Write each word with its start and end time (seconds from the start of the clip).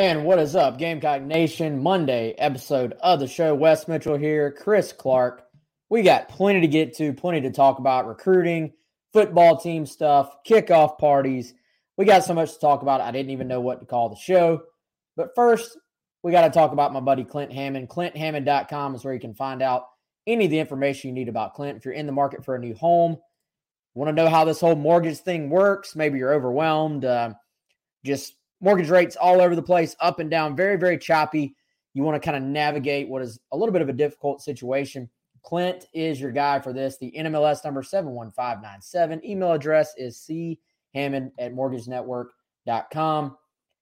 And 0.00 0.24
what 0.24 0.38
is 0.38 0.56
up, 0.56 0.78
Gamecock 0.78 1.20
Nation? 1.20 1.82
Monday 1.82 2.32
episode 2.38 2.94
of 3.02 3.20
the 3.20 3.28
show. 3.28 3.54
Wes 3.54 3.86
Mitchell 3.86 4.16
here, 4.16 4.50
Chris 4.50 4.94
Clark. 4.94 5.44
We 5.90 6.00
got 6.00 6.30
plenty 6.30 6.62
to 6.62 6.68
get 6.68 6.96
to, 6.96 7.12
plenty 7.12 7.42
to 7.42 7.50
talk 7.50 7.78
about 7.78 8.08
recruiting, 8.08 8.72
football 9.12 9.58
team 9.58 9.84
stuff, 9.84 10.42
kickoff 10.48 10.96
parties. 10.96 11.52
We 11.98 12.06
got 12.06 12.24
so 12.24 12.32
much 12.32 12.54
to 12.54 12.58
talk 12.58 12.80
about. 12.80 13.02
I 13.02 13.10
didn't 13.10 13.32
even 13.32 13.46
know 13.46 13.60
what 13.60 13.80
to 13.80 13.84
call 13.84 14.08
the 14.08 14.16
show. 14.16 14.62
But 15.18 15.34
first, 15.34 15.76
we 16.22 16.32
got 16.32 16.48
to 16.48 16.58
talk 16.58 16.72
about 16.72 16.94
my 16.94 17.00
buddy 17.00 17.24
Clint 17.24 17.52
Hammond. 17.52 17.90
ClintHammond.com 17.90 18.94
is 18.94 19.04
where 19.04 19.12
you 19.12 19.20
can 19.20 19.34
find 19.34 19.60
out 19.60 19.84
any 20.26 20.46
of 20.46 20.50
the 20.50 20.60
information 20.60 21.08
you 21.08 21.14
need 21.14 21.28
about 21.28 21.52
Clint. 21.52 21.76
If 21.76 21.84
you're 21.84 21.92
in 21.92 22.06
the 22.06 22.12
market 22.12 22.42
for 22.42 22.54
a 22.54 22.58
new 22.58 22.74
home, 22.74 23.18
want 23.92 24.08
to 24.08 24.14
know 24.14 24.30
how 24.30 24.46
this 24.46 24.60
whole 24.60 24.76
mortgage 24.76 25.18
thing 25.18 25.50
works, 25.50 25.94
maybe 25.94 26.16
you're 26.16 26.32
overwhelmed, 26.32 27.04
uh, 27.04 27.34
just 28.02 28.32
mortgage 28.60 28.90
rates 28.90 29.16
all 29.16 29.40
over 29.40 29.56
the 29.56 29.62
place, 29.62 29.96
up 30.00 30.18
and 30.18 30.30
down, 30.30 30.56
very, 30.56 30.76
very 30.76 30.98
choppy. 30.98 31.56
You 31.94 32.02
want 32.02 32.20
to 32.20 32.24
kind 32.24 32.36
of 32.36 32.42
navigate 32.48 33.08
what 33.08 33.22
is 33.22 33.40
a 33.52 33.56
little 33.56 33.72
bit 33.72 33.82
of 33.82 33.88
a 33.88 33.94
difficult 33.94 34.42
situation. 34.42 35.08
Clint 35.42 35.86
is 35.94 36.20
your 36.20 36.32
guy 36.32 36.60
for 36.60 36.72
this. 36.72 36.98
The 36.98 37.12
NMLS 37.16 37.64
number 37.64 37.82
71597. 37.82 39.26
Email 39.26 39.52
address 39.52 39.94
is 39.96 40.28
chammond 40.94 41.32
at 41.38 41.54
mortgagenetwork.com. 41.54 43.36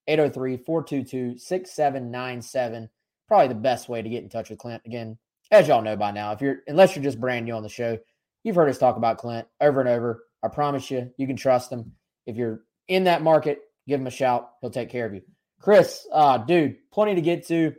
803-422-6797. 0.09 2.89
Probably 3.27 3.49
the 3.49 3.55
best 3.55 3.89
way 3.91 4.01
to 4.01 4.09
get 4.09 4.23
in 4.23 4.31
touch 4.31 4.51
with 4.51 4.59
Clint. 4.59 4.83
Again, 4.87 5.19
as 5.51 5.69
y'all 5.69 5.83
know 5.83 5.97
by 5.97 6.13
now, 6.13 6.33
if 6.33 6.41
you're 6.41 6.61
unless 6.67 6.97
you're 6.97 7.03
just 7.03 7.21
brand 7.21 7.45
new 7.45 7.53
on 7.53 7.63
the 7.63 7.69
show, 7.69 7.99
you've 8.43 8.57
heard 8.57 8.71
us 8.71 8.79
talk 8.79 8.97
about 8.97 9.19
Clint 9.19 9.47
over 9.61 9.81
and 9.81 9.89
over. 9.89 10.25
I 10.43 10.49
promise 10.49 10.91
you, 10.91 11.13
you 11.19 11.27
can 11.27 11.37
trust 11.37 11.71
him. 11.71 11.93
If 12.27 12.37
you're 12.37 12.63
in 12.89 13.05
that 13.05 13.21
market, 13.23 13.61
give 13.89 14.01
him 14.01 14.07
a 14.07 14.11
shout. 14.11 14.51
He'll 14.61 14.71
take 14.71 14.91
care 14.91 15.07
of 15.07 15.15
you. 15.15 15.23
Chris, 15.61 16.07
uh, 16.13 16.39
dude, 16.39 16.77
plenty 16.93 17.15
to 17.17 17.21
get 17.21 17.47
to. 17.49 17.75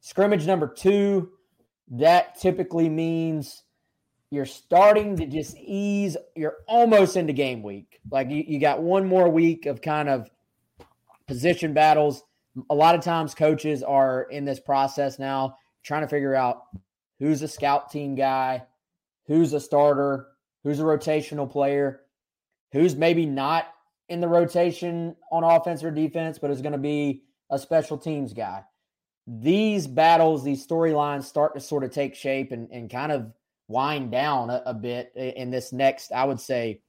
Scrimmage 0.00 0.46
number 0.46 0.66
two, 0.66 1.30
that 1.92 2.40
typically 2.40 2.88
means 2.88 3.62
you're 4.30 4.46
starting 4.46 5.16
to 5.18 5.26
just 5.26 5.56
ease. 5.58 6.16
You're 6.34 6.56
almost 6.66 7.16
into 7.16 7.32
game 7.32 7.62
week. 7.62 8.00
Like 8.10 8.30
you, 8.30 8.42
you 8.46 8.58
got 8.58 8.82
one 8.82 9.06
more 9.06 9.28
week 9.28 9.66
of 9.66 9.80
kind 9.80 10.08
of 10.08 10.28
position 11.28 11.74
battles. 11.74 12.24
A 12.68 12.74
lot 12.74 12.94
of 12.94 13.02
times, 13.02 13.34
coaches 13.34 13.82
are 13.82 14.22
in 14.22 14.44
this 14.44 14.58
process 14.58 15.18
now 15.18 15.56
trying 15.82 16.02
to 16.02 16.08
figure 16.08 16.34
out 16.34 16.62
who's 17.18 17.42
a 17.42 17.48
scout 17.48 17.90
team 17.90 18.14
guy, 18.14 18.64
who's 19.26 19.52
a 19.52 19.60
starter, 19.60 20.26
who's 20.64 20.80
a 20.80 20.84
rotational 20.84 21.50
player, 21.50 22.00
who's 22.72 22.96
maybe 22.96 23.26
not 23.26 23.66
in 24.12 24.20
the 24.20 24.28
rotation 24.28 25.16
on 25.30 25.42
offense 25.42 25.82
or 25.82 25.90
defense, 25.90 26.38
but 26.38 26.50
is 26.50 26.60
going 26.60 26.72
to 26.72 26.78
be 26.78 27.22
a 27.50 27.58
special 27.58 27.96
teams 27.96 28.34
guy. 28.34 28.62
These 29.26 29.86
battles, 29.86 30.44
these 30.44 30.66
storylines 30.66 31.24
start 31.24 31.54
to 31.54 31.60
sort 31.60 31.82
of 31.82 31.92
take 31.92 32.14
shape 32.14 32.52
and, 32.52 32.68
and 32.70 32.90
kind 32.90 33.10
of 33.10 33.32
wind 33.68 34.10
down 34.10 34.50
a, 34.50 34.62
a 34.66 34.74
bit 34.74 35.12
in 35.16 35.50
this 35.50 35.72
next, 35.72 36.12
I 36.12 36.24
would 36.24 36.40
say, 36.40 36.82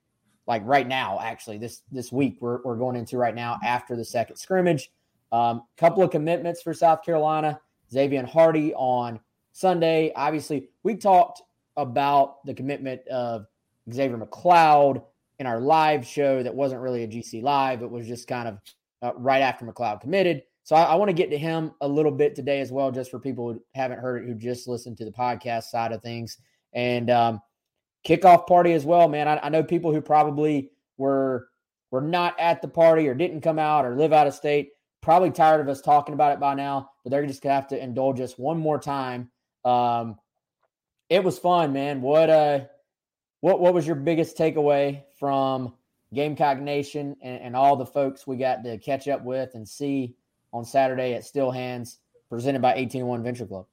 like 0.48 0.62
right 0.66 0.86
now, 0.86 1.20
actually, 1.22 1.58
this 1.58 1.84
this 1.92 2.12
week 2.12 2.38
we're, 2.42 2.62
we're 2.64 2.76
going 2.76 2.98
into 2.98 3.18
right 3.18 3.34
now 3.34 3.58
after 3.64 3.96
the 3.96 4.04
second 4.04 4.36
scrimmage. 4.36 4.92
A 5.32 5.36
um, 5.36 5.64
couple 5.78 6.04
of 6.04 6.12
commitments 6.12 6.62
for 6.62 6.74
South 6.74 7.04
Carolina. 7.04 7.62
Xavier 7.90 8.26
Hardy 8.26 8.74
on 8.74 9.22
Sunday. 9.54 10.12
Obviously, 10.16 10.68
we 10.84 10.96
talked 10.96 11.42
about 11.78 12.46
the 12.46 12.54
commitment 12.54 13.08
of 13.08 13.46
Xavier 13.92 14.18
McLeod 14.18 15.04
in 15.44 15.48
our 15.48 15.60
live 15.60 16.08
show 16.08 16.42
that 16.42 16.56
wasn't 16.56 16.80
really 16.80 17.04
a 17.04 17.08
GC 17.08 17.44
live. 17.44 17.82
It 17.82 17.92
was 17.92 18.08
just 18.08 18.30
kind 18.30 18.48
of 18.48 18.60
uh, 19.02 19.12
right 19.18 19.42
after 19.42 19.66
McLeod 19.66 20.00
committed. 20.00 20.44
So 20.64 20.78
I, 20.78 20.84
I 20.84 20.96
want 20.96 21.10
to 21.10 21.14
get 21.14 21.30
to 21.32 21.38
him 21.38 21.74
a 21.82 21.88
little 21.88 22.14
bit 22.14 22.34
today 22.34 22.62
as 22.62 22.72
well, 22.72 22.92
just 22.92 23.12
for 23.12 23.20
people 23.20 23.52
who 23.52 23.62
haven't 23.76 24.00
heard 24.00 24.24
it, 24.24 24.28
who 24.28 24.36
just 24.36 24.70
listened 24.70 24.98
to 24.98 25.06
the 25.06 25.12
podcast 25.12 25.64
side 25.64 25.92
of 25.92 26.02
things. 26.02 26.38
And 26.72 27.10
um, 27.10 27.42
kickoff 28.08 28.48
party 28.48 28.72
as 28.72 28.86
well, 28.86 29.10
man. 29.10 29.28
I, 29.28 29.42
I 29.44 29.50
know 29.50 29.64
people 29.64 29.94
who 29.94 30.00
probably 30.00 30.72
were 30.98 31.50
were 31.92 32.02
not 32.02 32.40
at 32.40 32.62
the 32.62 32.70
party 32.70 33.10
or 33.10 33.14
didn't 33.14 33.42
come 33.42 33.60
out 33.60 33.86
or 33.86 33.98
live 33.98 34.14
out 34.14 34.28
of 34.28 34.34
state. 34.34 34.70
Probably 35.02 35.30
tired 35.30 35.60
of 35.60 35.68
us 35.68 35.82
talking 35.82 36.14
about 36.14 36.32
it 36.32 36.40
by 36.40 36.54
now, 36.54 36.90
but 37.04 37.12
they're 37.12 37.28
just 37.28 37.44
gonna 37.44 37.56
have 37.56 37.68
to 37.68 37.84
indulge 37.84 38.22
us 38.22 38.38
one 38.38 38.58
more 38.58 38.80
time. 38.80 39.30
Um, 39.66 40.16
it 41.10 41.22
was 41.22 41.38
fun, 41.38 41.74
man. 41.74 42.02
What 42.02 42.30
uh, 42.30 42.62
what 43.44 43.60
what 43.60 43.74
was 43.74 43.86
your 43.86 43.98
biggest 43.98 44.38
takeaway 44.38 45.04
from 45.20 45.74
Gamecock 46.14 46.60
Nation 46.60 47.14
and, 47.22 47.42
and 47.42 47.56
all 47.58 47.76
the 47.76 47.86
folks 47.86 48.26
we 48.26 48.38
got 48.38 48.64
to 48.64 48.78
catch 48.78 49.10
up 49.10 49.22
with 49.26 49.54
and 49.56 49.68
see 49.68 50.16
on 50.54 50.64
Saturday 50.64 51.14
at 51.14 51.26
Still 51.26 51.52
Hands, 51.52 52.00
presented 52.30 52.62
by 52.62 52.70
181 52.70 53.22
Venture 53.22 53.46
Club? 53.46 53.66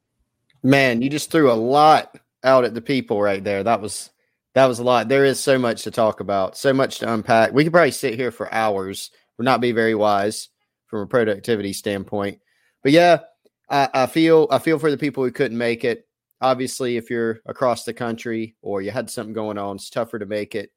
Man, 0.65 1.03
you 1.03 1.09
just 1.09 1.31
threw 1.31 1.53
a 1.53 1.55
lot 1.55 2.19
out 2.43 2.65
at 2.65 2.75
the 2.75 2.81
people 2.81 3.23
right 3.23 3.45
there. 3.45 3.63
That 3.63 3.81
was 3.81 4.11
that 4.55 4.67
was 4.67 4.81
a 4.81 4.83
lot. 4.83 5.09
There 5.09 5.25
is 5.25 5.39
so 5.39 5.57
much 5.57 5.85
to 5.85 5.93
talk 5.93 6.19
about, 6.19 6.57
so 6.57 6.73
much 6.73 6.99
to 6.99 7.13
unpack. 7.13 7.53
We 7.53 7.63
could 7.63 7.73
probably 7.73 7.93
sit 7.93 8.15
here 8.15 8.33
for 8.33 8.53
hours. 8.53 9.13
Would 9.39 9.45
not 9.45 9.61
be 9.61 9.71
very 9.71 9.95
wise 9.95 10.49
from 10.89 11.03
a 11.03 11.07
productivity 11.07 11.75
standpoint. 11.75 12.41
But 12.83 12.91
yeah, 12.91 13.21
I, 13.71 13.89
I 13.95 14.07
feel 14.07 14.49
I 14.51 14.59
feel 14.59 14.81
for 14.81 14.91
the 14.91 14.99
people 14.99 15.23
who 15.23 15.31
couldn't 15.31 15.57
make 15.57 15.85
it. 15.85 16.09
Obviously, 16.41 16.97
if 16.97 17.11
you're 17.11 17.41
across 17.47 17.85
the 17.85 17.93
country 17.93 18.57
or 18.63 18.81
you 18.81 18.91
had 18.91 19.11
something 19.11 19.35
going 19.35 19.59
on, 19.59 19.77
it's 19.77 19.91
tougher 19.91 20.19
to 20.19 20.27
make 20.27 20.55
it. 20.55 20.71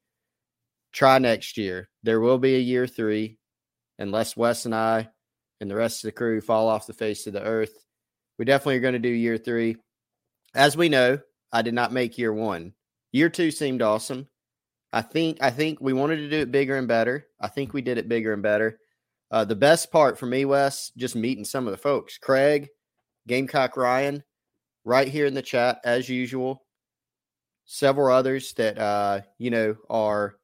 Try 0.91 1.18
next 1.19 1.57
year. 1.57 1.90
There 2.03 2.19
will 2.19 2.38
be 2.38 2.56
a 2.56 2.59
year 2.59 2.85
three, 2.85 3.38
unless 3.97 4.38
Wes 4.38 4.66
and 4.66 4.75
I 4.75 5.09
and 5.62 5.72
the 5.72 5.75
rest 5.75 6.03
of 6.03 6.09
the 6.09 6.12
crew 6.12 6.41
fall 6.41 6.68
off 6.68 6.88
the 6.88 6.94
face 6.94 7.25
of 7.25 7.34
the 7.34 7.41
earth. 7.41 7.74
We 8.38 8.46
definitely 8.46 8.78
are 8.78 8.81
going 8.81 8.94
to 8.94 9.00
do 9.00 9.09
year 9.09 9.38
three. 9.38 9.78
As 10.53 10.75
we 10.75 10.90
know, 10.90 11.19
I 11.51 11.62
did 11.62 11.74
not 11.74 11.94
make 11.94 12.18
year 12.18 12.34
one. 12.34 12.74
Year 13.12 13.30
two 13.30 13.51
seemed 13.51 13.81
awesome. 13.81 14.28
I 14.91 15.01
think 15.01 15.38
I 15.41 15.50
think 15.50 15.80
we 15.81 15.94
wanted 15.94 16.18
to 16.18 16.30
do 16.30 16.40
it 16.40 16.51
bigger 16.51 16.75
and 16.75 16.88
better. 16.88 17.25
I 17.40 17.47
think 17.47 17.74
we 17.74 17.81
did 17.81 17.97
it 17.97 18.09
bigger 18.09 18.34
and 18.34 18.44
better. 18.44 18.80
Uh, 19.31 19.45
the 19.45 19.56
best 19.56 19.91
part 19.91 20.19
for 20.19 20.28
me, 20.28 20.45
Wes, 20.45 20.91
just 20.95 21.16
meeting 21.16 21.45
some 21.45 21.66
of 21.66 21.72
the 21.72 21.78
folks. 21.78 22.19
Craig, 22.19 22.69
Gamecock 23.28 23.75
Ryan, 23.78 24.24
right 24.85 25.07
here 25.07 25.25
in 25.25 25.33
the 25.33 25.41
chat 25.41 25.79
as 25.83 26.09
usual. 26.09 26.63
Several 27.66 28.13
others 28.13 28.53
that 28.53 28.77
uh, 28.77 29.21
you 29.38 29.49
know 29.49 29.77
are 29.89 30.35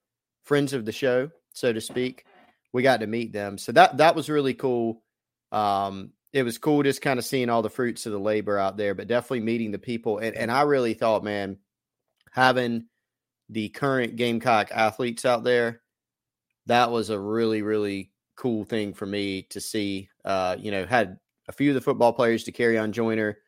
friends 0.44 0.74
of 0.74 0.86
the 0.86 0.92
show, 0.92 1.30
so 1.54 1.74
to 1.74 1.82
speak. 1.82 2.26
We 2.72 2.84
got 2.84 3.02
to 3.02 3.08
meet 3.08 3.34
them, 3.34 3.58
so 3.58 3.72
that 3.74 3.98
that 3.98 4.16
was 4.16 4.30
really 4.30 4.54
cool. 4.54 5.04
Um, 5.52 6.14
it 6.32 6.44
was 6.44 6.58
cool 6.58 6.84
just 6.84 7.02
kind 7.02 7.18
of 7.18 7.26
seeing 7.26 7.50
all 7.50 7.62
the 7.62 7.70
fruits 7.70 8.06
of 8.06 8.12
the 8.12 8.20
labor 8.20 8.58
out 8.58 8.78
there, 8.78 8.94
but 8.94 9.08
definitely 9.08 9.42
meeting 9.42 9.72
the 9.72 9.80
people. 9.80 10.20
And, 10.20 10.36
and 10.36 10.52
I 10.52 10.62
really 10.62 10.94
thought, 10.94 11.24
man, 11.24 11.58
having 12.32 12.86
the 13.50 13.70
current 13.70 14.16
Gamecock 14.16 14.70
athletes 14.72 15.26
out 15.26 15.44
there, 15.44 15.82
that 16.68 16.92
was 16.92 17.10
a 17.10 17.20
really, 17.20 17.64
really 17.64 18.12
cool 18.36 18.64
thing 18.64 18.94
for 18.94 19.06
me 19.06 19.44
to 19.50 19.60
see. 19.60 20.10
Uh, 20.24 20.56
you 20.60 20.70
know, 20.70 20.86
had 20.86 21.18
a 21.48 21.52
few 21.52 21.72
of 21.72 21.76
the 21.76 21.82
football 21.82 22.14
players 22.14 22.46
Dakereon 22.46 22.92
Joyner, 22.92 23.40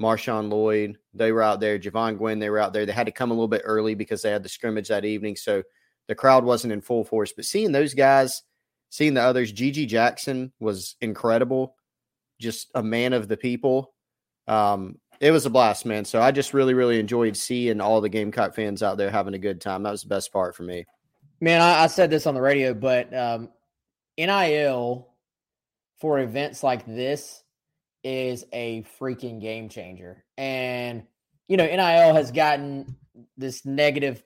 Marshawn 0.00 0.50
Lloyd, 0.50 0.98
they 1.14 1.32
were 1.32 1.42
out 1.42 1.60
there. 1.60 1.78
Jovaughn 1.78 2.16
Gwyn, 2.16 2.38
they 2.38 2.50
were 2.50 2.58
out 2.58 2.72
there. 2.72 2.86
They 2.86 2.92
had 2.92 3.06
to 3.06 3.12
come 3.12 3.30
a 3.30 3.34
little 3.34 3.48
bit 3.48 3.62
early 3.64 3.94
because 3.94 4.22
they 4.22 4.30
had 4.30 4.42
the 4.42 4.48
scrimmage 4.48 4.88
that 4.88 5.04
evening. 5.04 5.36
So 5.36 5.62
the 6.08 6.14
crowd 6.14 6.44
wasn't 6.44 6.72
in 6.72 6.80
full 6.80 7.04
force. 7.04 7.32
But 7.32 7.44
seeing 7.44 7.72
those 7.72 7.94
guys, 7.94 8.42
seeing 8.88 9.14
the 9.14 9.22
others, 9.22 9.52
GG 9.52 9.88
Jackson 9.88 10.52
was 10.60 10.96
incredible. 11.00 11.76
Just 12.40 12.70
a 12.74 12.82
man 12.82 13.12
of 13.12 13.28
the 13.28 13.36
people. 13.36 13.94
Um, 14.48 14.98
it 15.20 15.30
was 15.30 15.46
a 15.46 15.50
blast, 15.50 15.86
man. 15.86 16.04
So 16.04 16.20
I 16.20 16.32
just 16.32 16.52
really, 16.52 16.74
really 16.74 16.98
enjoyed 16.98 17.36
seeing 17.36 17.80
all 17.80 18.00
the 18.00 18.08
Gamecock 18.08 18.54
fans 18.54 18.82
out 18.82 18.98
there 18.98 19.10
having 19.10 19.34
a 19.34 19.38
good 19.38 19.60
time. 19.60 19.84
That 19.84 19.92
was 19.92 20.02
the 20.02 20.08
best 20.08 20.32
part 20.32 20.56
for 20.56 20.64
me. 20.64 20.84
Man, 21.40 21.60
I, 21.60 21.84
I 21.84 21.86
said 21.86 22.10
this 22.10 22.26
on 22.26 22.34
the 22.34 22.40
radio, 22.40 22.74
but 22.74 23.14
um, 23.14 23.50
NIL 24.18 25.08
for 26.00 26.18
events 26.18 26.64
like 26.64 26.84
this 26.86 27.41
is 28.04 28.44
a 28.52 28.84
freaking 29.00 29.40
game 29.40 29.68
changer. 29.68 30.24
And, 30.36 31.04
you 31.48 31.56
know, 31.56 31.66
NIL 31.66 32.14
has 32.14 32.30
gotten 32.30 32.96
this 33.36 33.64
negative 33.64 34.22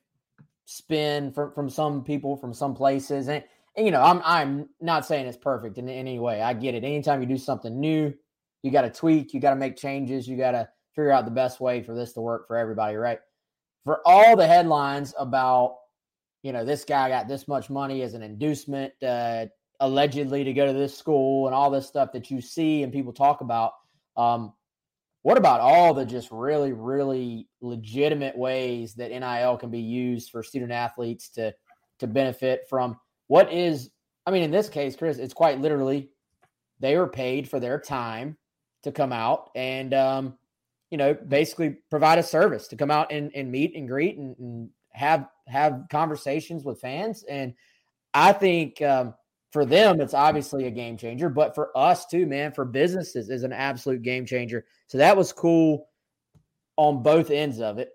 spin 0.65 1.33
from, 1.33 1.53
from 1.53 1.71
some 1.71 2.05
people, 2.05 2.37
from 2.37 2.55
some 2.55 2.75
places. 2.75 3.29
And, 3.29 3.45
and, 3.77 3.87
you 3.87 3.93
know, 3.93 4.03
I'm 4.03 4.23
I'm 4.25 4.69
not 4.81 5.07
saying 5.07 5.27
it's 5.27 5.37
perfect 5.37 5.79
in, 5.79 5.89
any 5.89 6.19
way. 6.19 6.41
I 6.41 6.55
get 6.55 6.75
it. 6.75 6.85
Anytime 6.85 7.21
you 7.21 7.27
do 7.27 7.39
something 7.39 7.79
new, 7.79 8.15
you 8.63 8.71
got 8.71 8.83
to 8.83 8.91
tweak, 8.91 9.35
you 9.35 9.41
got 9.41 9.51
to 9.51 9.57
make 9.57 9.77
changes, 9.77 10.27
you 10.27 10.37
got 10.37 10.53
to 10.53 10.69
figure 10.95 11.13
out 11.13 11.27
the 11.27 11.31
best 11.31 11.61
way 11.61 11.83
for 11.83 11.95
this 11.95 12.15
to 12.15 12.21
work 12.21 12.49
for 12.49 12.57
everybody, 12.57 12.97
right? 12.97 13.19
For 13.85 14.01
all 14.05 14.37
the 14.37 14.47
headlines 14.47 15.15
about, 15.19 15.77
you 16.43 16.53
know, 16.53 16.65
this 16.65 16.85
guy 16.85 17.09
got 17.09 17.29
this 17.29 17.47
much 17.47 17.71
money 17.71 18.03
as 18.03 18.15
an 18.15 18.23
inducement, 18.23 18.93
uh, 19.03 19.47
allegedly 19.81 20.45
to 20.45 20.53
go 20.53 20.67
to 20.67 20.73
this 20.73 20.97
school 20.97 21.47
and 21.47 21.55
all 21.55 21.71
this 21.71 21.87
stuff 21.87 22.13
that 22.13 22.31
you 22.31 22.41
see 22.41 22.83
and 22.83 22.93
people 22.93 23.13
talk 23.13 23.41
about. 23.41 23.73
Um, 24.17 24.53
what 25.23 25.37
about 25.37 25.61
all 25.61 25.93
the 25.93 26.05
just 26.05 26.31
really, 26.31 26.73
really 26.73 27.49
legitimate 27.61 28.37
ways 28.39 28.95
that 28.95 29.11
NIL 29.11 29.57
can 29.57 29.71
be 29.71 29.81
used 29.81 30.31
for 30.31 30.43
student 30.43 30.73
athletes 30.73 31.29
to 31.31 31.55
to 31.99 32.07
benefit 32.07 32.63
from 32.69 32.99
what 33.27 33.53
is? 33.53 33.91
I 34.27 34.31
mean, 34.31 34.43
in 34.43 34.51
this 34.51 34.69
case, 34.69 34.97
Chris, 34.97 35.19
it's 35.19 35.35
quite 35.35 35.61
literally 35.61 36.11
they 36.79 36.97
were 36.97 37.09
paid 37.09 37.49
for 37.49 37.59
their 37.59 37.81
time 37.81 38.37
to 38.83 38.93
come 38.93 39.13
out 39.13 39.51
and 39.57 39.93
um, 39.95 40.39
you 40.91 40.99
know 40.99 41.15
basically 41.15 41.79
provide 41.91 42.19
a 42.19 42.23
service 42.23 42.69
to 42.69 42.77
come 42.77 42.91
out 42.91 43.11
and, 43.11 43.33
and 43.35 43.51
meet 43.51 43.75
and 43.75 43.89
greet 43.89 44.17
and, 44.17 44.37
and 44.39 44.71
have 44.93 45.29
have 45.49 45.87
conversations 45.91 46.65
with 46.65 46.81
fans 46.81 47.25
and 47.29 47.55
I 48.15 48.33
think 48.33 48.81
um, 48.81 49.15
for 49.57 49.65
them, 49.65 50.03
it's 50.03 50.13
obviously 50.13 50.67
a 50.67 50.71
game 50.71 50.99
changer, 50.99 51.31
but 51.31 51.55
for 51.55 51.71
us 51.75 52.05
too, 52.05 52.27
man, 52.27 52.53
for 52.53 52.67
businesses 52.67 53.31
is 53.31 53.43
an 53.43 53.55
absolute 53.55 54.03
game 54.03 54.27
changer. 54.27 54.67
So 54.87 54.99
that 54.99 55.17
was 55.17 55.33
cool 55.33 55.89
on 56.77 57.03
both 57.03 57.31
ends 57.31 57.59
of 57.59 57.79
it. 57.79 57.89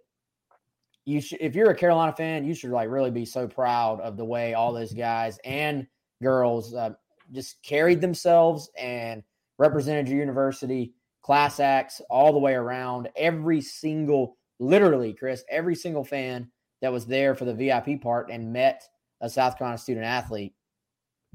You 1.05 1.21
should, 1.21 1.39
if 1.39 1.53
you're 1.53 1.69
a 1.69 1.75
Carolina 1.75 2.13
fan, 2.13 2.45
you 2.45 2.55
should 2.55 2.71
like 2.71 2.89
really 2.89 3.11
be 3.11 3.25
so 3.25 3.47
proud 3.47 4.01
of 4.01 4.17
the 4.17 4.25
way 4.25 4.55
all 4.55 4.73
those 4.73 4.91
guys 4.91 5.37
and 5.45 5.85
girls 6.23 6.73
uh, 6.73 6.93
just 7.31 7.61
carried 7.61 8.01
themselves 8.01 8.71
and 8.75 9.21
represented 9.59 10.09
your 10.09 10.17
university, 10.17 10.95
class 11.21 11.59
acts 11.59 12.01
all 12.09 12.33
the 12.33 12.39
way 12.39 12.55
around. 12.55 13.07
Every 13.15 13.61
single, 13.61 14.35
literally, 14.59 15.13
Chris, 15.13 15.43
every 15.47 15.75
single 15.75 16.03
fan 16.03 16.49
that 16.81 16.91
was 16.91 17.05
there 17.05 17.35
for 17.35 17.45
the 17.45 17.53
VIP 17.53 18.01
part 18.01 18.31
and 18.31 18.51
met 18.51 18.81
a 19.21 19.29
South 19.29 19.59
Carolina 19.59 19.77
student 19.77 20.07
athlete 20.07 20.55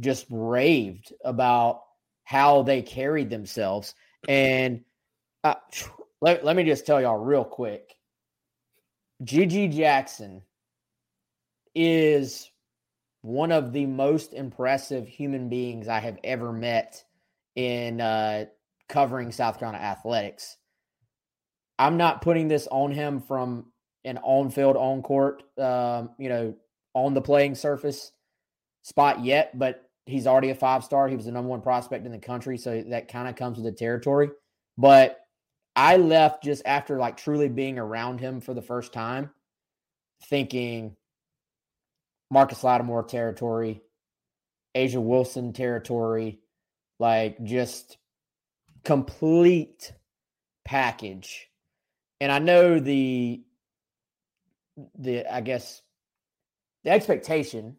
just 0.01 0.27
raved 0.31 1.13
about 1.25 1.83
how 2.25 2.63
they 2.63 2.83
carried 2.83 3.31
themselves. 3.31 3.95
And 4.29 4.85
uh, 5.45 5.55
let, 6.21 6.45
let 6.45 6.57
me 6.57 6.65
just 6.65 6.87
tell 6.87 7.01
y'all 7.01 7.19
real 7.19 7.45
quick 7.45 7.97
GG 9.23 9.75
Jackson 9.75 10.43
is 11.75 12.51
one 13.23 13.51
of 13.53 13.73
the 13.73 13.87
most 13.87 14.35
impressive 14.35 15.09
human 15.09 15.49
beings 15.49 15.89
I 15.89 16.01
have 16.01 16.19
ever 16.23 16.53
met 16.53 17.03
in 17.55 18.01
uh, 18.01 18.47
covering 18.89 19.33
South 19.33 19.59
Carolina 19.59 19.83
athletics. 19.83 20.57
I'm 21.79 21.97
not 21.97 22.23
putting 22.23 22.49
this 22.49 22.69
on 22.71 22.93
him 22.93 23.21
from 23.21 23.73
an 24.05 24.19
on 24.19 24.51
field, 24.51 24.77
on 24.77 25.03
court, 25.03 25.43
um, 25.59 26.11
you 26.19 26.29
know, 26.29 26.55
on 26.95 27.15
the 27.15 27.21
playing 27.21 27.55
surface 27.55 28.13
spot 28.83 29.25
yet, 29.25 29.59
but 29.59 29.86
he's 30.07 30.27
already 30.27 30.51
a 30.51 30.55
five 30.55 30.85
star. 30.85 31.09
He 31.09 31.17
was 31.17 31.27
the 31.27 31.33
number 31.33 31.51
one 31.51 31.61
prospect 31.61 32.07
in 32.07 32.13
the 32.13 32.19
country, 32.19 32.57
so 32.57 32.83
that 32.89 33.09
kind 33.09 33.29
of 33.29 33.37
comes 33.37 33.59
with 33.59 33.67
the 33.67 33.73
territory. 33.73 34.31
But 34.79 35.21
I 35.75 35.97
left 35.97 36.43
just 36.43 36.63
after 36.65 36.99
like 36.99 37.17
truly 37.17 37.49
being 37.49 37.79
around 37.79 38.21
him 38.21 38.41
for 38.41 38.55
the 38.55 38.63
first 38.63 38.93
time, 38.93 39.31
thinking 40.25 40.97
Marcus 42.31 42.65
Lattimore 42.65 43.05
territory, 43.05 43.83
A'ja 44.75 45.03
Wilson 45.03 45.53
territory, 45.53 46.41
like 46.99 47.43
just 47.45 47.99
complete 48.85 49.93
package. 50.65 51.49
And 52.21 52.33
I 52.33 52.39
know 52.39 52.79
the 52.79 53.43
the 54.99 55.27
I 55.27 55.41
guess 55.41 55.83
the 56.85 56.91
expectation 56.91 57.77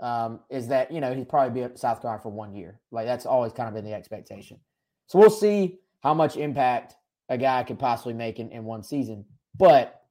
um, 0.00 0.40
is 0.50 0.68
that 0.68 0.90
you 0.90 1.00
know 1.00 1.14
he'd 1.14 1.28
probably 1.28 1.60
be 1.60 1.64
at 1.64 1.78
South 1.78 2.00
Carolina 2.00 2.22
for 2.22 2.30
one 2.30 2.54
year. 2.54 2.80
Like 2.90 3.06
that's 3.06 3.26
always 3.26 3.52
kind 3.52 3.68
of 3.68 3.74
been 3.74 3.84
the 3.84 3.94
expectation. 3.94 4.58
So 5.06 5.18
we'll 5.18 5.30
see 5.30 5.78
how 6.02 6.14
much 6.14 6.36
impact 6.36 6.96
a 7.28 7.38
guy 7.38 7.62
could 7.62 7.78
possibly 7.78 8.14
make 8.14 8.38
in, 8.38 8.50
in 8.50 8.64
one 8.64 8.82
season. 8.82 9.24
But 9.56 10.02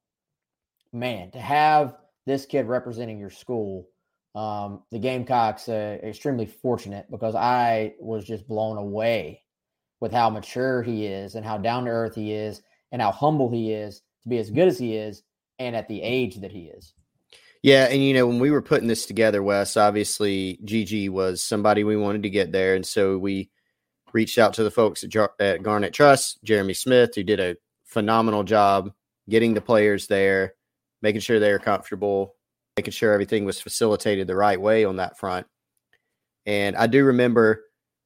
man, 0.92 1.32
to 1.32 1.40
have 1.40 1.96
this 2.26 2.46
kid 2.46 2.68
representing 2.68 3.20
your 3.20 3.30
school, 3.30 3.90
um, 4.36 4.82
the 4.92 5.00
Gamecocks 5.00 5.70
uh, 5.70 5.98
extremely 6.04 6.46
fortunate 6.46 7.06
because 7.12 7.36
I 7.36 7.94
was 8.00 8.26
just 8.26 8.48
blown 8.48 8.78
away 8.78 9.42
with 10.00 10.12
how 10.12 10.30
mature 10.30 10.82
he 10.82 11.06
is 11.06 11.36
and 11.36 11.46
how 11.46 11.58
down 11.58 11.86
to 11.86 11.92
earth 11.92 12.16
he 12.16 12.34
is 12.34 12.62
and 12.92 13.02
how 13.02 13.12
humble 13.12 13.52
he 13.52 13.72
is 13.72 14.02
to 14.24 14.30
be 14.30 14.38
as 14.38 14.50
good 14.50 14.68
as 14.68 14.80
he 14.80 14.96
is 14.96 15.24
and 15.60 15.76
at 15.76 15.88
the 15.88 16.02
age 16.02 16.38
that 16.38 16.52
he 16.52 16.66
is. 16.66 16.94
Yeah, 17.64 17.88
and 17.90 18.04
you 18.04 18.14
know 18.14 18.28
when 18.28 18.40
we 18.40 18.52
were 18.52 18.62
putting 18.62 18.90
this 18.90 19.06
together, 19.06 19.42
Wes, 19.42 19.78
obviously 19.78 20.60
GG 20.66 21.10
was 21.10 21.42
somebody 21.42 21.86
we 21.86 21.96
wanted 21.96 22.24
to 22.24 22.30
get 22.30 22.52
there, 22.52 22.76
and 22.76 22.86
so 22.86 23.18
we 23.18 23.50
reached 24.12 24.38
out 24.38 24.54
to 24.56 24.64
the 24.64 24.72
folks 24.72 25.04
at, 25.04 25.10
Jar- 25.10 25.34
at 25.40 25.64
Garnet 25.64 25.94
Trust, 25.94 26.44
Jeremy 26.44 26.74
Smith, 26.74 27.16
who 27.16 27.24
did 27.24 27.40
a 27.40 27.56
phenomenal 27.86 28.44
job 28.44 28.92
getting 29.30 29.54
the 29.54 29.62
players 29.62 30.08
there, 30.08 30.56
making 31.02 31.22
sure 31.22 31.40
they 31.40 31.54
were 31.54 31.58
comfortable, 31.60 32.36
making 32.76 32.92
sure 32.92 33.14
everything 33.14 33.46
was 33.46 33.62
facilitated 33.62 34.28
the 34.28 34.36
right 34.36 34.60
way 34.60 34.84
on 34.84 34.98
that 34.98 35.18
front. 35.18 35.48
And 36.46 36.76
I 36.76 36.88
do 36.88 37.06
remember 37.06 37.64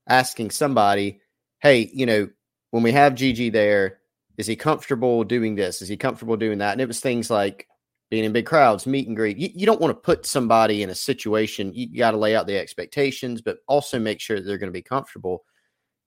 asking 0.08 0.52
somebody, 0.52 1.20
"Hey, 1.62 1.90
you 1.92 2.06
know, 2.06 2.30
when 2.70 2.84
we 2.84 2.92
have 2.92 3.16
GG 3.16 3.50
there, 3.50 4.02
is 4.38 4.46
he 4.46 4.56
comfortable 4.56 5.24
doing 5.24 5.56
this? 5.56 5.82
Is 5.82 5.88
he 5.90 5.98
comfortable 5.98 6.38
doing 6.38 6.60
that?" 6.60 6.74
And 6.74 6.82
it 6.82 6.88
was 6.88 7.00
things 7.00 7.32
like 7.32 7.68
being 8.10 8.24
in 8.24 8.32
big 8.32 8.46
crowds, 8.46 8.88
meet 8.88 9.08
and 9.08 9.18
greet. 9.18 9.38
You, 9.38 9.50
you 9.54 9.66
don't 9.66 9.82
want 9.82 9.92
to 9.92 10.02
put 10.02 10.26
somebody 10.26 10.82
in 10.84 10.90
a 10.90 10.96
situation. 10.96 11.74
You, 11.74 11.88
you 11.92 11.98
got 11.98 12.12
to 12.12 12.18
lay 12.18 12.36
out 12.36 12.48
the 12.48 12.58
expectations, 12.58 13.42
but 13.42 13.58
also 13.68 14.00
make 14.00 14.20
sure 14.20 14.38
that 14.38 14.44
they're 14.44 14.58
going 14.58 14.72
to 14.72 14.78
be 14.78 14.82
comfortable. 14.82 15.44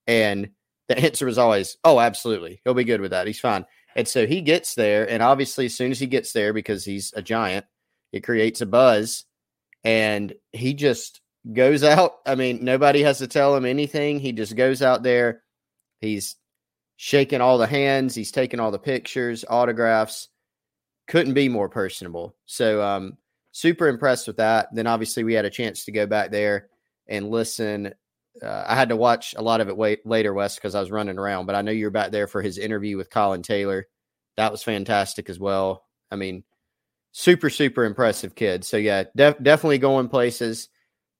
And 0.07 0.49
the 0.87 0.97
answer 0.97 1.25
was 1.25 1.37
always, 1.37 1.77
"Oh, 1.83 1.99
absolutely, 1.99 2.61
he'll 2.63 2.73
be 2.73 2.83
good 2.83 3.01
with 3.01 3.11
that. 3.11 3.27
He's 3.27 3.39
fine." 3.39 3.65
And 3.95 4.07
so 4.07 4.25
he 4.25 4.41
gets 4.41 4.73
there, 4.75 5.09
and 5.09 5.21
obviously, 5.21 5.65
as 5.65 5.75
soon 5.75 5.91
as 5.91 5.99
he 5.99 6.07
gets 6.07 6.31
there, 6.33 6.53
because 6.53 6.85
he's 6.85 7.13
a 7.15 7.21
giant, 7.21 7.65
it 8.11 8.21
creates 8.21 8.61
a 8.61 8.65
buzz, 8.65 9.25
and 9.83 10.33
he 10.51 10.73
just 10.73 11.21
goes 11.53 11.83
out. 11.83 12.13
I 12.25 12.35
mean, 12.35 12.63
nobody 12.63 13.03
has 13.03 13.19
to 13.19 13.27
tell 13.27 13.55
him 13.55 13.65
anything. 13.65 14.19
He 14.19 14.31
just 14.31 14.55
goes 14.55 14.81
out 14.81 15.03
there. 15.03 15.43
He's 15.99 16.35
shaking 16.97 17.41
all 17.41 17.57
the 17.57 17.67
hands. 17.67 18.15
He's 18.15 18.31
taking 18.31 18.59
all 18.59 18.71
the 18.71 18.79
pictures, 18.79 19.45
autographs 19.47 20.29
couldn't 21.07 21.33
be 21.33 21.49
more 21.49 21.69
personable. 21.69 22.35
So 22.45 22.81
um, 22.81 23.17
super 23.51 23.87
impressed 23.87 24.27
with 24.27 24.37
that. 24.37 24.69
Then 24.73 24.87
obviously 24.87 25.23
we 25.23 25.33
had 25.33 25.45
a 25.45 25.49
chance 25.49 25.85
to 25.85 25.91
go 25.91 26.05
back 26.05 26.31
there 26.31 26.67
and 27.07 27.29
listen. 27.29 27.93
Uh, 28.41 28.63
I 28.67 28.75
had 28.75 28.89
to 28.89 28.95
watch 28.95 29.35
a 29.37 29.41
lot 29.41 29.61
of 29.61 29.67
it 29.67 29.75
wait, 29.75 30.05
later, 30.05 30.33
Wes, 30.33 30.55
because 30.55 30.75
I 30.75 30.79
was 30.79 30.91
running 30.91 31.17
around. 31.17 31.45
But 31.45 31.55
I 31.55 31.61
know 31.61 31.71
you 31.71 31.85
were 31.85 31.91
back 31.91 32.11
there 32.11 32.27
for 32.27 32.41
his 32.41 32.57
interview 32.57 32.97
with 32.97 33.09
Colin 33.09 33.41
Taylor. 33.41 33.87
That 34.37 34.51
was 34.51 34.63
fantastic 34.63 35.29
as 35.29 35.39
well. 35.39 35.85
I 36.09 36.15
mean, 36.15 36.43
super 37.11 37.49
super 37.49 37.83
impressive 37.83 38.35
kid. 38.35 38.63
So 38.63 38.77
yeah, 38.77 39.03
def- 39.15 39.41
definitely 39.43 39.79
going 39.79 40.09
places. 40.09 40.69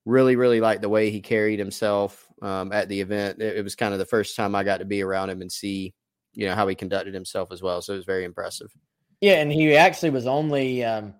Really 0.04 0.34
really 0.34 0.60
like 0.60 0.80
the 0.80 0.88
way 0.88 1.10
he 1.10 1.20
carried 1.20 1.58
himself 1.58 2.26
um, 2.40 2.72
at 2.72 2.88
the 2.88 3.00
event. 3.00 3.40
It, 3.40 3.58
it 3.58 3.62
was 3.62 3.76
kind 3.76 3.92
of 3.92 3.98
the 3.98 4.06
first 4.06 4.34
time 4.34 4.54
I 4.54 4.64
got 4.64 4.78
to 4.78 4.84
be 4.84 5.02
around 5.02 5.30
him 5.30 5.42
and 5.42 5.52
see 5.52 5.94
you 6.34 6.46
know 6.46 6.54
how 6.54 6.66
he 6.66 6.74
conducted 6.74 7.14
himself 7.14 7.52
as 7.52 7.62
well. 7.62 7.82
So 7.82 7.92
it 7.92 7.96
was 7.96 8.06
very 8.06 8.24
impressive. 8.24 8.72
Yeah, 9.22 9.34
and 9.34 9.52
he 9.52 9.76
actually 9.76 10.10
was 10.10 10.26
only 10.26 10.84
um, 10.84 11.14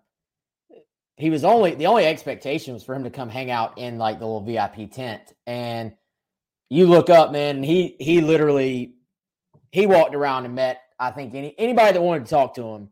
he 1.17 1.31
was 1.31 1.45
only 1.45 1.77
the 1.77 1.87
only 1.87 2.05
expectation 2.05 2.75
was 2.75 2.83
for 2.83 2.97
him 2.97 3.05
to 3.05 3.11
come 3.11 3.29
hang 3.29 3.49
out 3.49 3.79
in 3.79 3.97
like 3.97 4.19
the 4.19 4.27
little 4.27 4.45
VIP 4.45 4.91
tent. 4.91 5.23
And 5.47 5.93
you 6.69 6.87
look 6.87 7.11
up, 7.11 7.31
man, 7.31 7.63
he 7.63 7.95
he 8.01 8.21
literally 8.21 8.97
he 9.71 9.87
walked 9.87 10.17
around 10.17 10.47
and 10.47 10.57
met 10.57 10.83
I 10.99 11.13
think 11.13 11.33
any 11.33 11.55
anybody 11.57 11.93
that 11.93 12.03
wanted 12.03 12.25
to 12.25 12.31
talk 12.31 12.57
to 12.57 12.65
him 12.75 12.91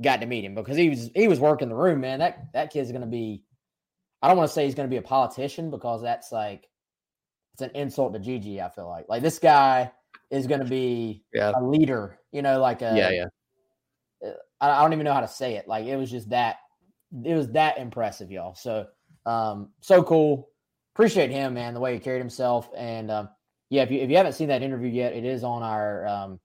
got 0.00 0.20
to 0.20 0.26
meet 0.26 0.44
him 0.44 0.54
because 0.54 0.76
he 0.76 0.90
was 0.90 1.10
he 1.12 1.26
was 1.26 1.40
working 1.40 1.68
the 1.68 1.74
room, 1.74 2.00
man. 2.00 2.20
That 2.20 2.52
that 2.52 2.72
kid's 2.72 2.92
gonna 2.92 3.04
be 3.04 3.42
I 4.22 4.28
don't 4.28 4.36
want 4.36 4.48
to 4.48 4.54
say 4.54 4.64
he's 4.64 4.76
gonna 4.76 4.86
be 4.86 4.98
a 4.98 5.02
politician 5.02 5.72
because 5.72 6.02
that's 6.02 6.30
like 6.30 6.68
it's 7.54 7.62
an 7.62 7.72
insult 7.74 8.12
to 8.12 8.20
GG, 8.20 8.64
I 8.64 8.68
feel 8.68 8.88
like. 8.88 9.06
Like 9.08 9.22
this 9.24 9.40
guy 9.40 9.90
is 10.30 10.46
gonna 10.46 10.64
be 10.64 11.24
yeah. 11.34 11.50
a 11.52 11.60
leader, 11.60 12.20
you 12.30 12.42
know, 12.42 12.60
like 12.60 12.82
a 12.82 12.94
yeah, 12.96 13.10
yeah 13.10 13.26
I 14.60 14.82
don't 14.82 14.92
even 14.92 15.04
know 15.04 15.12
how 15.12 15.20
to 15.20 15.28
say 15.28 15.54
it. 15.54 15.68
Like 15.68 15.86
it 15.86 15.96
was 15.96 16.10
just 16.10 16.30
that 16.30 16.56
it 17.24 17.34
was 17.34 17.50
that 17.52 17.78
impressive, 17.78 18.30
y'all. 18.30 18.54
So 18.54 18.86
um 19.24 19.70
so 19.80 20.02
cool. 20.02 20.48
Appreciate 20.94 21.30
him, 21.30 21.54
man, 21.54 21.74
the 21.74 21.80
way 21.80 21.92
he 21.92 22.00
carried 22.00 22.20
himself. 22.20 22.70
And 22.74 23.10
um, 23.10 23.28
yeah, 23.68 23.82
if 23.82 23.90
you 23.90 24.00
if 24.00 24.08
you 24.08 24.16
haven't 24.16 24.32
seen 24.32 24.48
that 24.48 24.62
interview 24.62 24.88
yet, 24.88 25.12
it 25.12 25.26
is 25.26 25.44
on 25.44 25.62
our 25.62 26.06
um, 26.06 26.40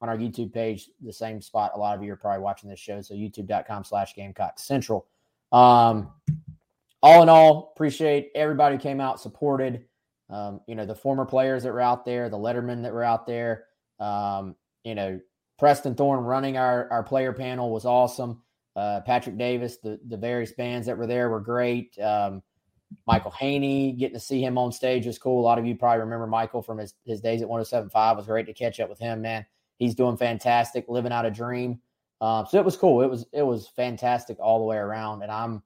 on 0.00 0.08
our 0.08 0.16
YouTube 0.16 0.52
page, 0.52 0.90
the 1.02 1.12
same 1.12 1.40
spot. 1.40 1.72
A 1.74 1.78
lot 1.78 1.96
of 1.96 2.04
you 2.04 2.12
are 2.12 2.16
probably 2.16 2.42
watching 2.42 2.68
this 2.68 2.78
show, 2.78 3.00
so 3.00 3.14
youtube.com 3.14 3.82
slash 3.82 4.14
Gamecock 4.14 4.58
Central. 4.58 5.06
Um, 5.52 6.12
all 7.02 7.22
in 7.22 7.28
all, 7.28 7.72
appreciate 7.74 8.30
everybody 8.34 8.76
who 8.76 8.80
came 8.80 9.00
out, 9.00 9.20
supported. 9.20 9.84
Um, 10.28 10.60
you 10.66 10.74
know, 10.74 10.86
the 10.86 10.94
former 10.94 11.24
players 11.24 11.62
that 11.62 11.72
were 11.72 11.80
out 11.80 12.04
there, 12.04 12.28
the 12.28 12.36
lettermen 12.36 12.82
that 12.82 12.92
were 12.92 13.04
out 13.04 13.26
there. 13.26 13.64
Um, 13.98 14.54
you 14.84 14.94
know, 14.94 15.20
Preston 15.58 15.94
Thorn 15.94 16.24
running 16.24 16.56
our 16.56 16.90
our 16.90 17.02
player 17.02 17.32
panel 17.32 17.70
was 17.70 17.84
awesome. 17.84 18.42
Uh, 18.74 19.00
Patrick 19.00 19.38
Davis, 19.38 19.78
the 19.78 19.98
the 20.06 20.16
various 20.16 20.52
bands 20.52 20.86
that 20.86 20.98
were 20.98 21.06
there 21.06 21.30
were 21.30 21.40
great. 21.40 21.98
Um, 21.98 22.42
Michael 23.06 23.32
Haney, 23.32 23.92
getting 23.92 24.14
to 24.14 24.20
see 24.20 24.42
him 24.42 24.58
on 24.58 24.70
stage 24.72 25.06
was 25.06 25.18
cool. 25.18 25.40
A 25.40 25.42
lot 25.42 25.58
of 25.58 25.66
you 25.66 25.74
probably 25.74 26.00
remember 26.00 26.26
Michael 26.26 26.62
from 26.62 26.78
his, 26.78 26.94
his 27.04 27.20
days 27.20 27.42
at 27.42 27.48
107.5. 27.48 28.12
It 28.12 28.16
was 28.16 28.26
great 28.26 28.46
to 28.46 28.54
catch 28.54 28.78
up 28.78 28.88
with 28.88 28.98
him, 28.98 29.22
man. 29.22 29.44
He's 29.78 29.94
doing 29.94 30.16
fantastic, 30.16 30.84
living 30.88 31.12
out 31.12 31.26
a 31.26 31.30
dream. 31.30 31.80
Um, 32.20 32.46
so 32.48 32.58
it 32.58 32.64
was 32.64 32.76
cool. 32.76 33.02
It 33.02 33.10
was 33.10 33.26
it 33.32 33.42
was 33.42 33.68
fantastic 33.68 34.38
all 34.40 34.58
the 34.58 34.64
way 34.64 34.76
around, 34.76 35.22
and 35.22 35.30
I'm 35.30 35.62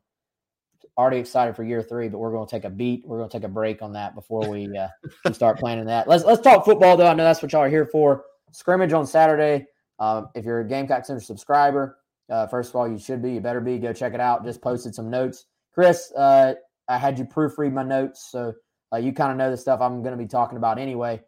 already 0.97 1.19
excited 1.19 1.55
for 1.55 1.63
year 1.63 1.83
three. 1.83 2.09
But 2.09 2.19
we're 2.19 2.33
going 2.33 2.47
to 2.47 2.51
take 2.51 2.65
a 2.65 2.71
beat. 2.71 3.05
We're 3.07 3.19
going 3.19 3.31
to 3.31 3.39
take 3.39 3.45
a 3.45 3.53
break 3.53 3.83
on 3.83 3.93
that 3.93 4.15
before 4.15 4.49
we, 4.49 4.77
uh, 4.77 4.89
we 5.25 5.33
start 5.33 5.59
planning 5.59 5.87
that. 5.87 6.09
Let's 6.09 6.25
let's 6.25 6.41
talk 6.41 6.65
football 6.65 6.97
though. 6.97 7.07
I 7.07 7.15
know 7.15 7.25
that's 7.25 7.43
what 7.43 7.53
y'all 7.53 7.63
are 7.63 7.69
here 7.69 7.87
for. 7.87 8.25
Scrimmage 8.51 8.93
on 8.93 9.07
Saturday. 9.07 9.67
Um, 10.01 10.29
if 10.35 10.45
you're 10.45 10.61
a 10.61 10.67
Gamecock 10.67 11.05
Central 11.05 11.25
subscriber, 11.25 11.99
uh, 12.31 12.47
first 12.47 12.71
of 12.71 12.77
all, 12.77 12.89
you 12.89 12.99
should 12.99 13.23
be. 13.23 13.33
You 13.33 13.41
better 13.41 13.61
be. 13.61 13.79
Go 13.79 13.93
check 13.93 14.15
it 14.15 14.21
out. 14.21 14.45
Just 14.45 14.63
posted 14.63 14.95
some 14.95 15.11
notes. 15.11 15.47
Chris, 15.75 16.13
uh, 16.17 16.55
I 16.89 16.99
had 16.99 17.19
you 17.19 17.25
proofread 17.25 17.73
my 17.73 17.83
notes, 17.83 18.29
so 18.31 18.55
uh, 18.93 18.97
you 18.97 19.13
kind 19.13 19.31
of 19.31 19.39
know 19.39 19.51
the 19.51 19.57
stuff 19.57 19.81
I'm 19.81 20.03
going 20.03 20.17
to 20.17 20.23
be 20.23 20.29
talking 20.29 20.59
about 20.59 20.79
anyway. 20.79 21.21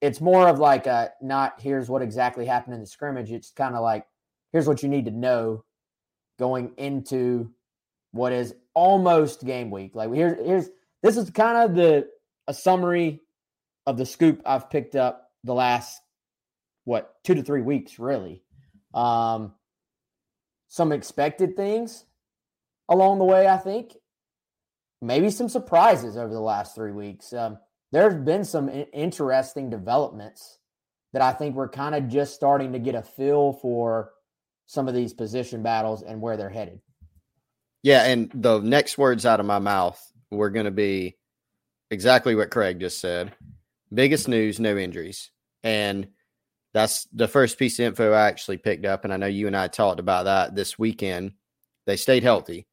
It's 0.00 0.20
more 0.20 0.48
of 0.48 0.58
like 0.58 0.86
a 0.86 1.12
not 1.22 1.60
here's 1.60 1.88
what 1.88 2.02
exactly 2.02 2.46
happened 2.46 2.74
in 2.74 2.80
the 2.80 2.86
scrimmage. 2.86 3.30
It's 3.30 3.50
kind 3.50 3.74
of 3.74 3.82
like 3.82 4.04
here's 4.52 4.66
what 4.66 4.82
you 4.82 4.88
need 4.88 5.06
to 5.06 5.10
know 5.10 5.64
going 6.38 6.72
into 6.76 7.50
what 8.12 8.32
is 8.32 8.54
almost 8.74 9.44
game 9.44 9.70
week. 9.70 9.94
Like 9.94 10.12
here's 10.12 10.44
here's 10.44 10.68
this 11.02 11.16
is 11.16 11.30
kind 11.30 11.58
of 11.58 11.76
the 11.76 12.08
a 12.48 12.54
summary 12.54 13.22
of 13.86 13.96
the 13.96 14.06
scoop 14.06 14.42
I've 14.44 14.68
picked 14.68 14.96
up 14.96 15.30
the 15.44 15.54
last 15.54 16.00
what 16.84 17.14
two 17.24 17.34
to 17.34 17.42
three 17.42 17.62
weeks 17.62 17.98
really. 17.98 18.42
Um, 18.92 19.52
some 20.68 20.92
expected 20.92 21.56
things 21.56 22.04
along 22.88 23.18
the 23.18 23.24
way, 23.24 23.48
I 23.48 23.56
think. 23.56 23.94
Maybe 25.00 25.30
some 25.30 25.48
surprises 25.48 26.16
over 26.16 26.32
the 26.32 26.40
last 26.40 26.74
three 26.74 26.92
weeks. 26.92 27.32
Um, 27.32 27.58
there's 27.92 28.14
been 28.14 28.44
some 28.44 28.68
interesting 28.92 29.70
developments 29.70 30.58
that 31.12 31.22
I 31.22 31.32
think 31.32 31.54
we're 31.54 31.68
kind 31.68 31.94
of 31.94 32.08
just 32.08 32.34
starting 32.34 32.72
to 32.72 32.78
get 32.78 32.94
a 32.94 33.02
feel 33.02 33.52
for 33.52 34.10
some 34.66 34.88
of 34.88 34.94
these 34.94 35.12
position 35.12 35.62
battles 35.62 36.02
and 36.02 36.20
where 36.20 36.36
they're 36.36 36.48
headed. 36.48 36.80
Yeah, 37.82 38.04
and 38.04 38.30
the 38.34 38.60
next 38.60 38.96
words 38.96 39.26
out 39.26 39.40
of 39.40 39.46
my 39.46 39.58
mouth 39.58 40.00
were 40.30 40.50
going 40.50 40.64
to 40.64 40.72
be 40.72 41.16
exactly 41.90 42.34
what 42.34 42.50
Craig 42.50 42.80
just 42.80 42.98
said. 42.98 43.32
Biggest 43.92 44.26
news, 44.26 44.58
no 44.58 44.76
injuries. 44.76 45.30
And 45.62 46.08
that's 46.74 47.06
the 47.12 47.28
first 47.28 47.56
piece 47.56 47.78
of 47.78 47.86
info 47.86 48.12
I 48.12 48.26
actually 48.26 48.58
picked 48.58 48.84
up. 48.84 49.04
And 49.04 49.14
I 49.14 49.16
know 49.16 49.26
you 49.26 49.46
and 49.46 49.56
I 49.56 49.68
talked 49.68 50.00
about 50.00 50.24
that 50.24 50.56
this 50.56 50.76
weekend. 50.78 51.32
They 51.86 51.96
stayed 51.96 52.24
healthy. 52.24 52.66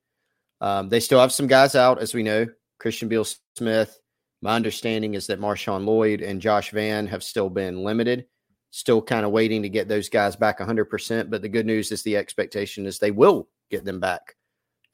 Um, 0.60 0.90
they 0.90 1.00
still 1.00 1.20
have 1.20 1.32
some 1.32 1.48
guys 1.48 1.76
out, 1.76 2.02
as 2.02 2.14
we 2.14 2.24
know. 2.24 2.48
Christian 2.80 3.08
Beal 3.08 3.26
Smith. 3.56 4.00
My 4.42 4.56
understanding 4.56 5.14
is 5.14 5.28
that 5.28 5.40
Marshawn 5.40 5.86
Lloyd 5.86 6.22
and 6.22 6.42
Josh 6.42 6.72
Vann 6.72 7.06
have 7.08 7.24
still 7.24 7.50
been 7.50 7.84
limited. 7.84 8.26
Still 8.72 9.04
kind 9.04 9.24
of 9.24 9.32
waiting 9.32 9.62
to 9.62 9.70
get 9.70 9.88
those 9.88 10.10
guys 10.10 10.36
back 10.36 10.60
100%. 10.60 11.30
But 11.30 11.44
the 11.44 11.50
good 11.50 11.68
news 11.68 11.92
is 11.92 12.02
the 12.02 12.18
expectation 12.18 12.88
is 12.88 12.98
they 12.98 13.12
will 13.12 13.50
get 13.70 13.86
them 13.86 14.00
back 14.00 14.36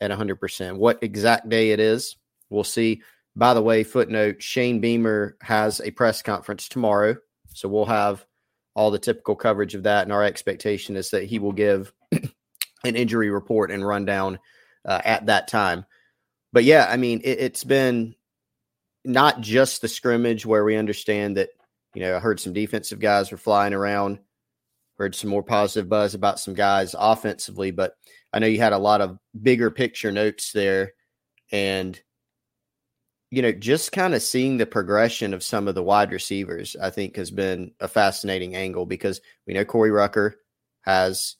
at 0.02 0.12
100%. 0.12 0.78
What 0.78 1.02
exact 1.02 1.48
day 1.48 1.72
it 1.72 1.80
is, 1.80 2.18
we'll 2.50 2.66
see. 2.66 3.02
By 3.38 3.54
the 3.54 3.62
way, 3.62 3.84
footnote 3.86 4.42
Shane 4.42 4.82
Beamer 4.82 5.38
has 5.42 5.80
a 5.80 5.92
press 5.92 6.22
conference 6.22 6.68
tomorrow. 6.68 7.16
So 7.54 7.70
we'll 7.70 7.86
have 7.86 8.26
all 8.78 8.92
the 8.92 9.00
typical 9.00 9.36
coverage 9.36 9.74
of 9.74 9.84
that. 9.84 10.04
And 10.04 10.14
our 10.14 10.24
expectation 10.24 10.96
is 10.96 11.10
that 11.10 11.24
he 11.24 11.40
will 11.40 11.52
give 11.52 11.92
an 12.12 12.96
injury 12.96 13.32
report 13.32 13.72
and 13.72 13.86
rundown 13.86 14.38
uh, 14.86 15.02
at 15.04 15.26
that 15.26 15.48
time. 15.48 15.84
But 16.54 16.64
yeah, 16.64 16.88
I 16.88 16.96
mean, 16.96 17.22
it, 17.24 17.40
it's 17.40 17.64
been 17.64 18.14
not 19.04 19.42
just 19.42 19.82
the 19.82 19.88
scrimmage 19.88 20.46
where 20.46 20.64
we 20.64 20.76
understand 20.76 21.38
that, 21.38 21.50
you 21.96 22.04
know, 22.04 22.16
I 22.16 22.20
heard 22.20 22.40
some 22.40 22.54
defensive 22.54 23.00
guys 23.00 23.32
were 23.32 23.40
flying 23.40 23.74
around, 23.74 24.20
heard 25.00 25.16
some 25.16 25.32
more 25.32 25.44
positive 25.44 25.90
buzz 25.90 26.14
about 26.14 26.40
some 26.40 26.54
guys 26.54 26.94
offensively, 26.98 27.72
but 27.72 27.94
I 28.32 28.38
know 28.38 28.48
you 28.48 28.60
had 28.60 28.74
a 28.74 28.78
lot 28.78 29.02
of 29.02 29.18
bigger 29.42 29.72
picture 29.72 30.12
notes 30.12 30.52
there. 30.52 30.94
And 31.52 32.00
you 33.30 33.42
know, 33.42 33.52
just 33.52 33.92
kind 33.92 34.14
of 34.14 34.22
seeing 34.22 34.58
the 34.58 34.66
progression 34.66 35.34
of 35.34 35.44
some 35.44 35.68
of 35.68 35.76
the 35.76 35.84
wide 35.84 36.12
receivers, 36.12 36.76
I 36.82 36.90
think 36.90 37.18
has 37.18 37.30
been 37.30 37.72
a 37.80 37.88
fascinating 37.88 38.56
angle 38.56 38.86
because 38.86 39.20
we 39.46 39.54
know 39.54 39.66
Corey 39.66 39.92
Rucker 39.92 40.38
has, 40.82 41.36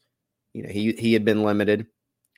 you 0.54 0.64
know, 0.64 0.70
he 0.70 0.92
he 0.94 1.14
had 1.14 1.24
been 1.24 1.44
limited 1.44 1.88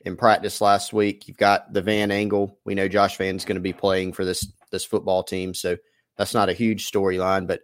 in 0.06 0.16
practice 0.16 0.62
last 0.62 0.94
week. 0.94 1.28
You've 1.28 1.38
got 1.38 1.74
the 1.74 1.82
Vann 1.82 2.12
angle. 2.12 2.60
We 2.64 2.76
know 2.76 2.88
Josh 2.88 3.18
Vann's 3.18 3.46
going 3.46 3.56
to 3.56 3.62
be 3.62 3.74
playing 3.74 4.14
for 4.14 4.24
this 4.24 4.52
this 4.72 4.86
football 4.86 5.24
team, 5.24 5.54
so 5.54 5.78
that's 6.18 6.36
not 6.36 6.50
a 6.50 6.54
huge 6.54 6.90
storyline. 6.90 7.48
But 7.48 7.62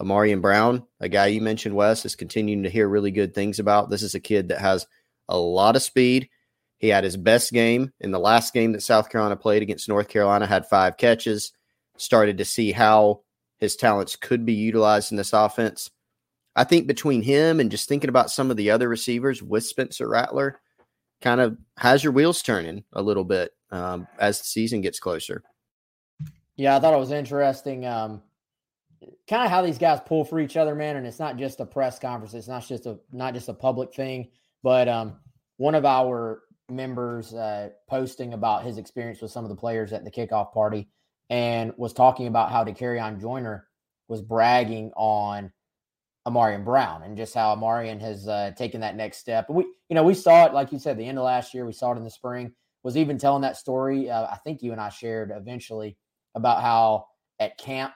Ahmarean 0.00 0.40
Brown, 0.40 0.86
a 1.00 1.08
guy 1.08 1.26
you 1.26 1.42
mentioned, 1.42 1.74
Wes, 1.74 2.06
is 2.06 2.16
continuing 2.16 2.62
to 2.62 2.70
hear 2.70 2.88
really 2.88 3.10
good 3.10 3.34
things 3.34 3.58
about. 3.58 3.90
This 3.90 4.02
is 4.02 4.14
a 4.14 4.20
kid 4.20 4.48
that 4.48 4.60
has 4.60 4.86
a 5.28 5.36
lot 5.36 5.76
of 5.76 5.82
speed. 5.82 6.30
He 6.78 6.88
had 6.88 7.04
his 7.04 7.16
best 7.16 7.52
game 7.52 7.92
in 8.00 8.10
the 8.10 8.18
last 8.18 8.52
game 8.52 8.72
that 8.72 8.82
South 8.82 9.08
Carolina 9.08 9.36
played 9.36 9.62
against 9.62 9.88
North 9.88 10.08
Carolina, 10.08 10.46
had 10.46 10.66
five 10.66 10.96
catches, 10.96 11.52
started 11.96 12.38
to 12.38 12.44
see 12.44 12.72
how 12.72 13.22
his 13.58 13.76
talents 13.76 14.16
could 14.16 14.44
be 14.44 14.52
utilized 14.52 15.10
in 15.10 15.16
this 15.16 15.32
offense. 15.32 15.90
I 16.54 16.64
think 16.64 16.86
between 16.86 17.22
him 17.22 17.60
and 17.60 17.70
just 17.70 17.88
thinking 17.88 18.10
about 18.10 18.30
some 18.30 18.50
of 18.50 18.56
the 18.56 18.70
other 18.70 18.88
receivers 18.88 19.42
with 19.42 19.64
Spencer 19.64 20.08
Rattler, 20.08 20.60
kind 21.20 21.40
of 21.40 21.56
has 21.78 22.04
your 22.04 22.12
wheels 22.12 22.42
turning 22.42 22.84
a 22.92 23.02
little 23.02 23.24
bit 23.24 23.52
um, 23.70 24.06
as 24.18 24.38
the 24.38 24.44
season 24.44 24.80
gets 24.80 25.00
closer. 25.00 25.42
Yeah, 26.56 26.76
I 26.76 26.80
thought 26.80 26.94
it 26.94 27.00
was 27.00 27.12
interesting. 27.12 27.86
Um, 27.86 28.22
kind 29.28 29.44
of 29.44 29.50
how 29.50 29.62
these 29.62 29.78
guys 29.78 30.00
pull 30.04 30.24
for 30.24 30.40
each 30.40 30.56
other, 30.56 30.74
man. 30.74 30.96
And 30.96 31.06
it's 31.06 31.18
not 31.18 31.36
just 31.36 31.60
a 31.60 31.66
press 31.66 31.98
conference; 31.98 32.34
it's 32.34 32.48
not 32.48 32.66
just 32.66 32.86
a 32.86 32.98
not 33.12 33.34
just 33.34 33.48
a 33.48 33.54
public 33.54 33.94
thing. 33.94 34.28
But 34.62 34.88
um, 34.88 35.18
one 35.58 35.74
of 35.74 35.84
our 35.84 36.42
members 36.68 37.32
uh, 37.34 37.70
posting 37.88 38.32
about 38.32 38.64
his 38.64 38.78
experience 38.78 39.20
with 39.20 39.30
some 39.30 39.44
of 39.44 39.50
the 39.50 39.56
players 39.56 39.92
at 39.92 40.04
the 40.04 40.10
kickoff 40.10 40.52
party 40.52 40.88
and 41.30 41.72
was 41.76 41.92
talking 41.92 42.26
about 42.26 42.50
how 42.50 42.64
Dakereon 42.64 43.20
Joyner 43.20 43.66
was 44.08 44.22
bragging 44.22 44.92
on 44.96 45.52
Ahmarean 46.26 46.64
Brown 46.64 47.02
and 47.02 47.16
just 47.16 47.34
how 47.34 47.54
Ahmarean 47.54 48.00
has 48.00 48.26
uh, 48.26 48.52
taken 48.56 48.80
that 48.80 48.96
next 48.96 49.18
step. 49.18 49.48
We, 49.48 49.64
you 49.88 49.94
know, 49.94 50.02
we 50.02 50.14
saw 50.14 50.46
it, 50.46 50.54
like 50.54 50.72
you 50.72 50.78
said, 50.78 50.98
the 50.98 51.06
end 51.06 51.18
of 51.18 51.24
last 51.24 51.54
year, 51.54 51.66
we 51.66 51.72
saw 51.72 51.92
it 51.92 51.98
in 51.98 52.04
the 52.04 52.10
spring, 52.10 52.52
was 52.82 52.96
even 52.96 53.18
telling 53.18 53.42
that 53.42 53.56
story. 53.56 54.10
Uh, 54.10 54.26
I 54.26 54.38
think 54.44 54.62
you 54.62 54.72
and 54.72 54.80
I 54.80 54.88
shared 54.88 55.32
eventually 55.34 55.96
about 56.34 56.62
how 56.62 57.06
at 57.38 57.58
camp 57.58 57.94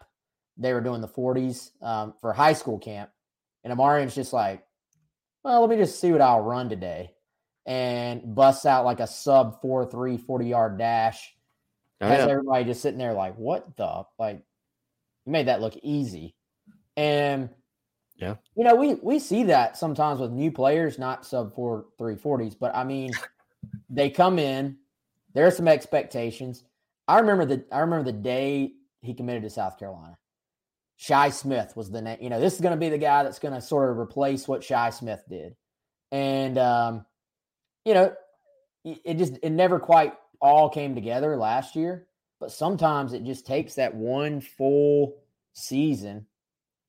they 0.57 0.73
were 0.73 0.81
doing 0.81 1.01
the 1.01 1.09
40s 1.09 1.71
um, 1.83 2.15
for 2.21 2.33
high 2.33 2.53
school 2.53 2.79
camp. 2.79 3.11
And 3.65 3.73
Ahmarean's 3.73 4.15
just 4.15 4.33
like, 4.33 4.63
well, 5.43 5.61
let 5.61 5.71
me 5.71 5.77
just 5.77 6.01
see 6.01 6.13
what 6.13 6.21
I'll 6.21 6.43
run 6.43 6.69
today 6.69 7.15
and 7.67 8.35
busts 8.35 8.67
out 8.67 8.85
like 8.85 9.01
a 9.01 9.07
sub 9.07 9.61
4 9.61 9.87
3 9.87 10.17
40 10.19 10.47
yard 10.47 10.79
dash. 10.79 11.35
Oh, 12.01 12.09
has 12.09 12.29
everybody 12.29 12.65
just 12.65 12.81
sitting 12.81 12.99
there 12.99 13.13
like, 13.13 13.37
what 13.37 13.77
the? 13.77 14.05
Like, 14.19 14.43
you 15.27 15.33
made 15.33 15.49
that 15.49 15.61
look 15.61 15.77
easy. 15.83 16.35
And, 16.97 17.51
yeah, 18.17 18.37
you 18.57 18.65
know, 18.65 18.75
we, 18.75 18.95
we 18.95 19.19
see 19.19 19.45
that 19.45 19.77
sometimes 19.77 20.21
with 20.21 20.31
new 20.31 20.51
players, 20.51 20.99
not 20.99 21.27
sub 21.27 21.55
4 21.55 21.87
340s, 21.99 22.57
but 22.59 22.75
I 22.75 22.85
mean, 22.85 23.13
they 23.91 24.11
come 24.11 24.39
in, 24.39 24.77
there 25.35 25.47
are 25.47 25.51
some 25.51 25.69
expectations. 25.69 26.65
I 27.07 27.19
remember 27.21 27.45
the 27.45 27.65
I 27.73 27.81
remember 27.81 28.11
the 28.11 28.19
day 28.19 28.73
he 29.03 29.15
committed 29.15 29.43
to 29.43 29.51
South 29.51 29.79
Carolina. 29.79 30.17
Shi 30.97 31.31
Smith 31.31 31.75
was 31.77 31.91
the 31.91 32.03
name. 32.03 32.19
You 32.21 32.29
know, 32.29 32.41
this 32.41 32.55
is 32.55 32.61
going 32.61 32.75
to 32.75 32.79
be 32.79 32.91
the 32.91 32.99
guy 32.99 33.23
that's 33.23 33.39
going 33.39 33.55
to 33.55 33.61
sort 33.61 33.91
of 33.91 33.99
replace 33.99 34.47
what 34.47 34.63
Shi 34.63 34.91
Smith 34.93 35.23
did. 35.29 35.57
And 36.13 36.59
um, 36.59 37.07
you 37.91 37.95
know, 37.95 38.15
it 38.85 39.19
just 39.19 39.37
it 39.43 39.51
never 39.51 39.81
quite 39.81 40.15
all 40.41 40.71
came 40.71 40.95
together 40.95 41.37
last 41.37 41.75
year, 41.75 42.07
but 42.39 42.53
sometimes 42.53 43.13
it 43.13 43.25
just 43.25 43.45
takes 43.45 43.75
that 43.75 43.93
one 43.93 44.41
full 44.41 45.17
season 45.55 46.25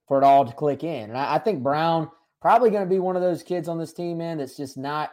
for 0.07 0.19
it 0.19 0.23
all 0.23 0.45
to 0.45 0.53
click 0.53 0.83
in. 0.83 1.09
And 1.09 1.17
I, 1.17 1.33
I 1.35 1.39
think 1.39 1.63
Brown 1.63 2.11
probably 2.39 2.69
going 2.69 2.83
to 2.83 2.89
be 2.89 2.99
one 2.99 3.15
of 3.15 3.23
those 3.23 3.41
kids 3.41 3.67
on 3.67 3.79
this 3.79 3.93
team, 3.93 4.19
man, 4.19 4.37
that's 4.37 4.55
just 4.55 4.77
not 4.77 5.09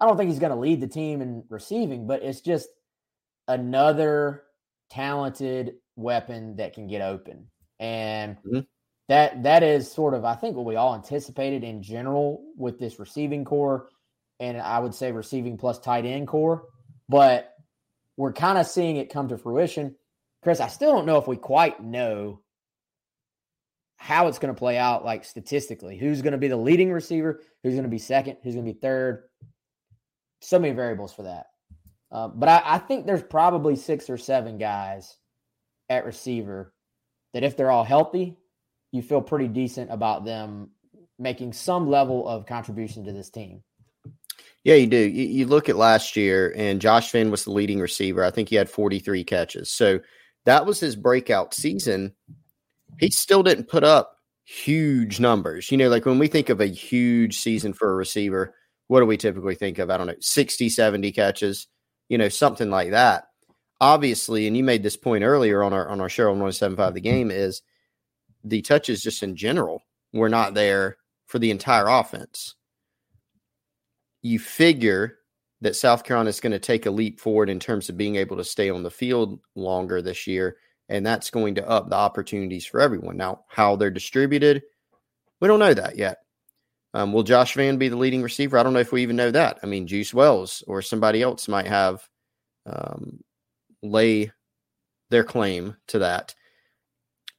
I 0.00 0.06
don't 0.06 0.16
think 0.16 0.30
he's 0.30 0.38
going 0.38 0.52
to 0.52 0.58
lead 0.58 0.80
the 0.80 0.88
team 0.88 1.20
in 1.20 1.44
receiving, 1.50 2.06
but 2.06 2.22
it's 2.22 2.40
just 2.40 2.70
another 3.46 4.44
talented 4.88 5.74
weapon 5.96 6.56
that 6.56 6.72
can 6.72 6.86
get 6.86 7.02
open. 7.02 7.46
And 7.78 8.38
mm-hmm. 8.38 8.60
that 9.08 9.42
that 9.42 9.62
is 9.62 9.92
sort 9.92 10.14
of 10.14 10.24
I 10.24 10.34
think 10.34 10.56
what 10.56 10.64
we 10.64 10.76
all 10.76 10.94
anticipated 10.94 11.62
in 11.62 11.82
general 11.82 12.42
with 12.56 12.78
this 12.78 12.98
receiving 12.98 13.44
corps, 13.44 13.90
and 14.40 14.60
I 14.60 14.78
would 14.78 14.94
say 14.94 15.12
receiving 15.12 15.56
plus 15.58 15.78
tight 15.78 16.04
end 16.04 16.28
corps, 16.28 16.66
but 17.08 17.52
we're 18.16 18.32
kind 18.32 18.58
of 18.58 18.66
seeing 18.66 18.96
it 18.96 19.12
come 19.12 19.28
to 19.28 19.38
fruition. 19.38 19.96
Chris, 20.42 20.60
I 20.60 20.68
still 20.68 20.92
don't 20.92 21.06
know 21.06 21.18
if 21.18 21.26
we 21.26 21.36
quite 21.36 21.82
know 21.82 22.40
how 23.96 24.28
it's 24.28 24.38
going 24.38 24.54
to 24.54 24.58
play 24.58 24.76
out, 24.76 25.04
like 25.04 25.24
statistically. 25.24 25.96
Who's 25.96 26.22
going 26.22 26.32
to 26.32 26.38
be 26.38 26.48
the 26.48 26.56
leading 26.56 26.92
receiver? 26.92 27.40
Who's 27.62 27.72
going 27.74 27.84
to 27.84 27.88
be 27.88 27.98
second? 27.98 28.36
Who's 28.42 28.54
going 28.54 28.66
to 28.66 28.72
be 28.72 28.78
third? 28.78 29.24
So 30.42 30.58
many 30.58 30.74
variables 30.74 31.12
for 31.12 31.22
that. 31.22 31.46
Uh, 32.12 32.28
but 32.28 32.48
I, 32.48 32.62
I 32.64 32.78
think 32.78 33.06
there's 33.06 33.22
probably 33.22 33.76
six 33.76 34.10
or 34.10 34.18
seven 34.18 34.58
guys 34.58 35.16
at 35.88 36.04
receiver 36.04 36.72
that 37.32 37.44
if 37.44 37.56
they're 37.56 37.70
all 37.70 37.84
healthy, 37.84 38.36
you 38.92 39.02
feel 39.02 39.20
pretty 39.20 39.48
decent 39.48 39.90
about 39.90 40.24
them 40.24 40.70
making 41.18 41.52
some 41.52 41.88
level 41.88 42.28
of 42.28 42.46
contribution 42.46 43.04
to 43.04 43.12
this 43.12 43.30
team. 43.30 43.62
Yeah, 44.64 44.76
you 44.76 44.86
do. 44.86 44.96
You, 44.96 45.24
you, 45.26 45.46
look 45.46 45.68
at 45.68 45.76
last 45.76 46.16
year, 46.16 46.52
and 46.56 46.80
Josh 46.80 47.12
Vann 47.12 47.30
was 47.30 47.44
the 47.44 47.52
leading 47.52 47.80
receiver. 47.80 48.24
I 48.24 48.30
think 48.30 48.48
he 48.48 48.56
had 48.56 48.70
43 48.70 49.22
catches. 49.24 49.70
So 49.70 50.00
that 50.46 50.64
was 50.64 50.80
his 50.80 50.96
breakout 50.96 51.54
season. 51.54 52.14
He 52.98 53.10
still 53.10 53.42
didn't 53.42 53.68
put 53.68 53.84
up 53.84 54.16
huge 54.44 55.20
numbers. 55.20 55.70
You 55.70 55.76
know, 55.76 55.88
like 55.88 56.06
when 56.06 56.18
we 56.18 56.28
think 56.28 56.48
of 56.48 56.60
a 56.60 56.66
huge 56.66 57.38
season 57.38 57.74
for 57.74 57.90
a 57.90 57.94
receiver, 57.94 58.54
what 58.88 59.00
do 59.00 59.06
we 59.06 59.16
typically 59.16 59.54
think 59.54 59.78
of? 59.78 59.90
I 59.90 59.98
don't 59.98 60.06
know, 60.06 60.14
60, 60.18 60.68
70 60.68 61.12
catches, 61.12 61.66
you 62.08 62.16
know, 62.16 62.28
something 62.28 62.70
like 62.70 62.90
that. 62.90 63.24
Obviously, 63.80 64.46
and 64.46 64.56
you 64.56 64.64
made 64.64 64.82
this 64.82 64.96
point 64.96 65.24
earlier 65.24 65.62
on 65.62 65.72
our 65.72 65.88
on 65.88 66.00
our 66.00 66.08
show 66.08 66.24
on 66.24 66.38
175 66.40 66.94
the 66.94 67.00
game 67.00 67.30
is– 67.30 67.62
the 68.44 68.62
touches 68.62 69.02
just 69.02 69.22
in 69.22 69.34
general 69.34 69.82
were 70.12 70.28
not 70.28 70.54
there 70.54 70.98
for 71.26 71.38
the 71.38 71.50
entire 71.50 71.88
offense. 71.88 72.54
You 74.24 74.38
figure 74.38 75.18
that 75.60 75.76
South 75.76 76.02
Carolina 76.02 76.30
is 76.30 76.40
going 76.40 76.52
to 76.52 76.58
take 76.58 76.86
a 76.86 76.90
leap 76.90 77.20
forward 77.20 77.50
in 77.50 77.60
terms 77.60 77.88
of 77.88 77.96
being 77.96 78.16
able 78.16 78.38
to 78.38 78.44
stay 78.44 78.70
on 78.70 78.82
the 78.82 78.90
field 78.90 79.38
longer 79.54 80.02
this 80.02 80.26
year, 80.26 80.56
and 80.88 81.04
that's 81.04 81.30
going 81.30 81.56
to 81.56 81.68
up 81.68 81.90
the 81.90 81.96
opportunities 81.96 82.64
for 82.64 82.80
everyone. 82.80 83.18
Now, 83.18 83.44
how 83.48 83.76
they're 83.76 83.90
distributed, 83.90 84.62
we 85.40 85.46
don't 85.46 85.60
know 85.60 85.74
that 85.74 85.96
yet. 85.96 86.18
Um, 86.94 87.12
will 87.12 87.22
Josh 87.22 87.54
Vann 87.54 87.76
be 87.76 87.88
the 87.88 87.96
leading 87.96 88.22
receiver? 88.22 88.56
I 88.56 88.62
don't 88.62 88.72
know 88.72 88.78
if 88.78 88.92
we 88.92 89.02
even 89.02 89.16
know 89.16 89.30
that. 89.30 89.58
I 89.62 89.66
mean, 89.66 89.86
Juice 89.86 90.14
Wells 90.14 90.64
or 90.66 90.80
somebody 90.80 91.22
else 91.22 91.46
might 91.46 91.66
have 91.66 92.08
um, 92.66 93.20
lay 93.82 94.32
their 95.10 95.24
claim 95.24 95.76
to 95.88 95.98
that. 95.98 96.34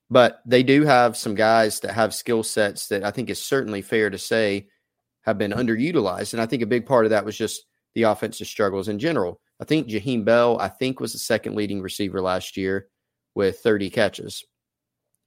But 0.10 0.42
they 0.46 0.62
do 0.62 0.84
have 0.84 1.18
some 1.18 1.34
guys 1.34 1.80
that 1.80 1.94
have 1.94 2.14
skill 2.14 2.44
sets 2.44 2.88
that 2.88 3.04
I 3.04 3.12
think 3.12 3.30
is 3.30 3.42
certainly 3.42 3.82
fair 3.82 4.10
to 4.10 4.20
say 4.20 4.68
have 5.26 5.38
been 5.38 5.52
underutilized. 5.52 6.34
And 6.34 6.42
I 6.42 6.46
think 6.46 6.62
a 6.62 6.68
big 6.68 6.86
part 6.86 7.06
of 7.06 7.12
that 7.12 7.26
was 7.26 7.38
just 7.38 7.66
the 7.94 8.04
offensive 8.04 8.48
struggles 8.48 8.88
in 8.88 9.00
general. 9.00 9.40
I 9.60 9.66
think 9.66 9.88
Jaheim 9.88 10.26
Bell, 10.26 10.60
I 10.60 10.68
think, 10.68 11.00
was 11.00 11.14
the 11.14 11.20
second 11.20 11.56
leading 11.56 11.82
receiver 11.82 12.22
last 12.22 12.58
year 12.58 12.88
with 13.34 13.60
30 13.60 13.90
catches. 13.90 14.44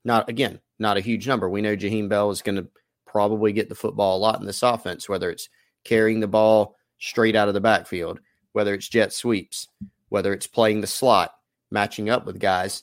Not 0.04 0.28
again, 0.28 0.60
not 0.78 0.96
a 0.96 1.02
huge 1.02 1.26
number. 1.26 1.48
We 1.48 1.62
know 1.62 1.76
Jaheim 1.76 2.08
Bell 2.08 2.30
is 2.30 2.42
going 2.42 2.56
to 2.56 2.68
probably 3.06 3.52
get 3.52 3.68
the 3.68 3.74
football 3.74 4.16
a 4.16 4.20
lot 4.20 4.40
in 4.40 4.46
this 4.46 4.62
offense, 4.62 5.08
whether 5.08 5.30
it's 5.30 5.48
carrying 5.84 6.20
the 6.20 6.28
ball 6.28 6.76
straight 6.98 7.36
out 7.36 7.48
of 7.48 7.54
the 7.54 7.60
backfield, 7.60 8.20
whether 8.52 8.74
it's 8.74 8.88
jet 8.88 9.12
sweeps, 9.12 9.68
whether 10.10 10.32
it's 10.32 10.46
playing 10.46 10.80
the 10.80 10.86
slot, 10.86 11.32
matching 11.70 12.10
up 12.10 12.26
with 12.26 12.38
guys 12.38 12.82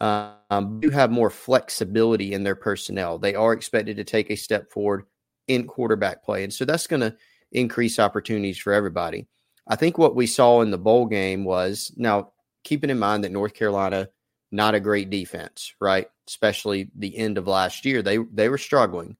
um, 0.00 0.80
do 0.80 0.90
have 0.90 1.10
more 1.10 1.30
flexibility 1.30 2.34
in 2.34 2.42
their 2.42 2.54
personnel. 2.54 3.18
They 3.18 3.34
are 3.34 3.52
expected 3.52 3.96
to 3.96 4.04
take 4.04 4.30
a 4.30 4.36
step 4.36 4.70
forward 4.70 5.04
in 5.48 5.66
quarterback 5.66 6.24
play. 6.24 6.44
And 6.44 6.52
so 6.52 6.64
that's 6.64 6.86
going 6.86 7.00
to 7.00 7.16
increase 7.52 7.98
opportunities 7.98 8.58
for 8.58 8.72
everybody. 8.72 9.26
I 9.68 9.76
think 9.76 9.98
what 9.98 10.14
we 10.14 10.26
saw 10.26 10.60
in 10.62 10.70
the 10.70 10.78
bowl 10.78 11.06
game 11.06 11.44
was 11.44 11.92
now 11.96 12.32
keeping 12.64 12.90
in 12.90 12.98
mind 12.98 13.24
that 13.24 13.32
North 13.32 13.54
Carolina, 13.54 14.08
not 14.52 14.74
a 14.74 14.80
great 14.80 15.10
defense, 15.10 15.74
right? 15.80 16.08
Especially 16.28 16.90
the 16.96 17.16
end 17.16 17.38
of 17.38 17.46
last 17.46 17.84
year. 17.84 18.02
They 18.02 18.18
they 18.18 18.48
were 18.48 18.58
struggling. 18.58 19.16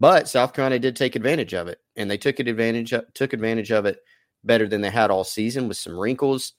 But 0.00 0.28
South 0.28 0.52
Carolina 0.52 0.78
did 0.78 0.94
take 0.94 1.16
advantage 1.16 1.54
of 1.54 1.68
it. 1.68 1.80
And 1.96 2.10
they 2.10 2.18
took 2.18 2.38
advantage 2.38 2.92
took 3.14 3.32
advantage 3.32 3.70
of 3.70 3.86
it 3.86 3.98
better 4.44 4.68
than 4.68 4.80
they 4.80 4.90
had 4.90 5.10
all 5.10 5.24
season 5.24 5.68
with 5.68 5.76
some 5.76 5.98
wrinkles 5.98 6.54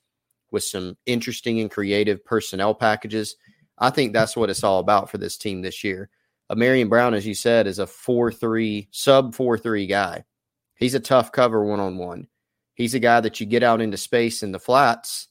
with 0.50 0.64
some 0.64 0.96
interesting 1.06 1.60
and 1.60 1.70
creative 1.70 2.24
personnel 2.24 2.74
packages. 2.74 3.36
I 3.78 3.90
think 3.90 4.12
that's 4.12 4.36
what 4.36 4.50
it's 4.50 4.64
all 4.64 4.80
about 4.80 5.10
for 5.10 5.18
this 5.18 5.36
team 5.36 5.62
this 5.62 5.82
year. 5.84 6.10
Ahmarean 6.50 6.88
Brown, 6.88 7.14
as 7.14 7.26
you 7.26 7.34
said, 7.34 7.66
is 7.66 7.78
a 7.78 7.86
4 7.86 8.32
3, 8.32 8.88
sub 8.90 9.34
4 9.34 9.58
3 9.58 9.86
guy. 9.86 10.24
He's 10.74 10.94
a 10.94 11.00
tough 11.00 11.30
cover 11.30 11.64
one 11.64 11.80
on 11.80 11.98
one. 11.98 12.26
He's 12.74 12.94
a 12.94 12.98
guy 12.98 13.20
that 13.20 13.38
you 13.38 13.46
get 13.46 13.62
out 13.62 13.80
into 13.80 13.96
space 13.96 14.42
in 14.42 14.52
the 14.52 14.58
flats. 14.58 15.28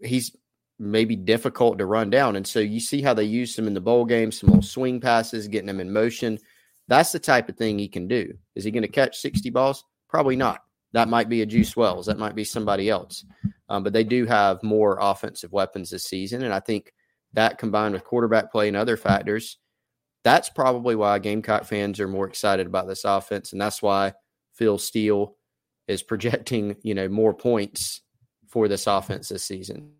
He's 0.00 0.36
maybe 0.78 1.16
difficult 1.16 1.78
to 1.78 1.86
run 1.86 2.10
down. 2.10 2.36
And 2.36 2.46
so 2.46 2.60
you 2.60 2.78
see 2.78 3.02
how 3.02 3.14
they 3.14 3.24
use 3.24 3.58
him 3.58 3.66
in 3.66 3.74
the 3.74 3.80
bowl 3.80 4.04
game, 4.04 4.30
some 4.30 4.50
little 4.50 4.62
swing 4.62 5.00
passes, 5.00 5.48
getting 5.48 5.68
him 5.68 5.80
in 5.80 5.92
motion. 5.92 6.38
That's 6.86 7.10
the 7.12 7.18
type 7.18 7.48
of 7.48 7.56
thing 7.56 7.78
he 7.78 7.88
can 7.88 8.06
do. 8.06 8.32
Is 8.54 8.64
he 8.64 8.70
going 8.70 8.82
to 8.82 8.88
catch 8.88 9.18
60 9.18 9.50
balls? 9.50 9.84
Probably 10.08 10.36
not. 10.36 10.62
That 10.92 11.08
might 11.08 11.28
be 11.28 11.42
a 11.42 11.46
Juice 11.46 11.76
Wells. 11.76 12.06
That 12.06 12.18
might 12.18 12.34
be 12.34 12.44
somebody 12.44 12.88
else. 12.88 13.24
Um, 13.68 13.82
but 13.82 13.92
they 13.92 14.04
do 14.04 14.24
have 14.26 14.62
more 14.62 14.98
offensive 15.00 15.52
weapons 15.52 15.90
this 15.90 16.04
season. 16.04 16.44
And 16.44 16.54
I 16.54 16.60
think 16.60 16.92
that 17.34 17.58
combined 17.58 17.94
with 17.94 18.04
quarterback 18.04 18.50
play 18.50 18.68
and 18.68 18.76
other 18.76 18.96
factors, 18.96 19.58
that's 20.28 20.50
probably 20.50 20.94
why 20.94 21.18
Gamecock 21.18 21.64
fans 21.64 21.98
are 21.98 22.06
more 22.06 22.28
excited 22.28 22.66
about 22.66 22.86
this 22.86 23.04
offense. 23.04 23.52
And 23.52 23.60
that's 23.60 23.80
why 23.80 24.12
Phil 24.52 24.76
Steele 24.76 25.34
is 25.86 26.02
projecting, 26.04 26.76
you 26.82 26.94
know, 26.94 27.08
more 27.08 27.34
points 27.34 28.02
for 28.46 28.68
this 28.68 28.86
offense 28.86 29.28
this 29.28 29.44
season. 29.44 29.92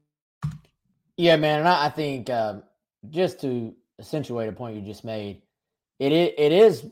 Yeah, 1.16 1.36
man. 1.36 1.60
And 1.60 1.68
I, 1.68 1.88
think 1.88 2.30
um, 2.30 2.62
just 3.10 3.40
to 3.40 3.74
accentuate 3.98 4.48
a 4.48 4.52
point 4.52 4.76
you 4.76 4.82
just 4.82 5.04
made, 5.04 5.42
it 5.98 6.12
it 6.12 6.52
is 6.52 6.86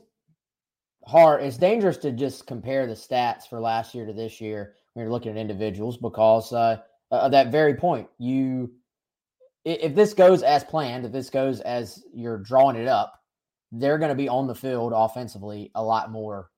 hard. 1.05 1.41
It's 1.41 1.57
dangerous 1.57 1.97
to 1.97 2.11
just 2.11 2.45
compare 2.45 2.85
the 2.85 2.93
stats 2.93 3.47
for 3.47 3.61
last 3.61 3.95
year 3.95 4.05
to 4.05 4.11
this 4.11 4.41
year 4.41 4.73
when 4.93 5.03
you're 5.03 5.11
looking 5.11 5.31
at 5.31 5.37
individuals 5.37 5.95
because 5.95 6.51
uh, 6.51 6.77
of 7.11 7.31
that 7.31 7.51
very 7.51 7.75
point. 7.75 8.07
You, 8.17 8.71
if 9.63 9.95
this 9.95 10.13
goes 10.13 10.43
as 10.43 10.63
planned, 10.63 11.05
if 11.05 11.13
this 11.13 11.29
goes 11.29 11.61
as 11.61 12.03
you're 12.13 12.39
drawing 12.39 12.75
it 12.75 12.87
up, 12.87 13.16
they're 13.71 13.97
going 13.97 14.09
to 14.09 14.15
be 14.15 14.29
on 14.29 14.47
the 14.47 14.55
field 14.55 14.93
offensively 14.95 15.71
a 15.75 15.83
lot 15.83 16.11
more 16.11 16.49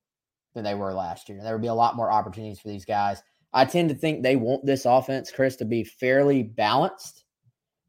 than 0.53 0.63
they 0.63 0.75
were 0.75 0.93
last 0.93 1.29
year. 1.29 1.39
There 1.41 1.53
will 1.53 1.61
be 1.61 1.67
a 1.67 1.73
lot 1.73 1.95
more 1.95 2.11
opportunities 2.11 2.59
for 2.59 2.67
these 2.67 2.85
guys. 2.85 3.21
I 3.53 3.65
tend 3.65 3.89
to 3.89 3.95
think 3.95 4.21
they 4.21 4.35
want 4.35 4.65
this 4.65 4.85
offense, 4.85 5.31
Chris, 5.31 5.55
to 5.57 5.65
be 5.65 5.83
fairly 5.83 6.43
balanced. 6.43 7.23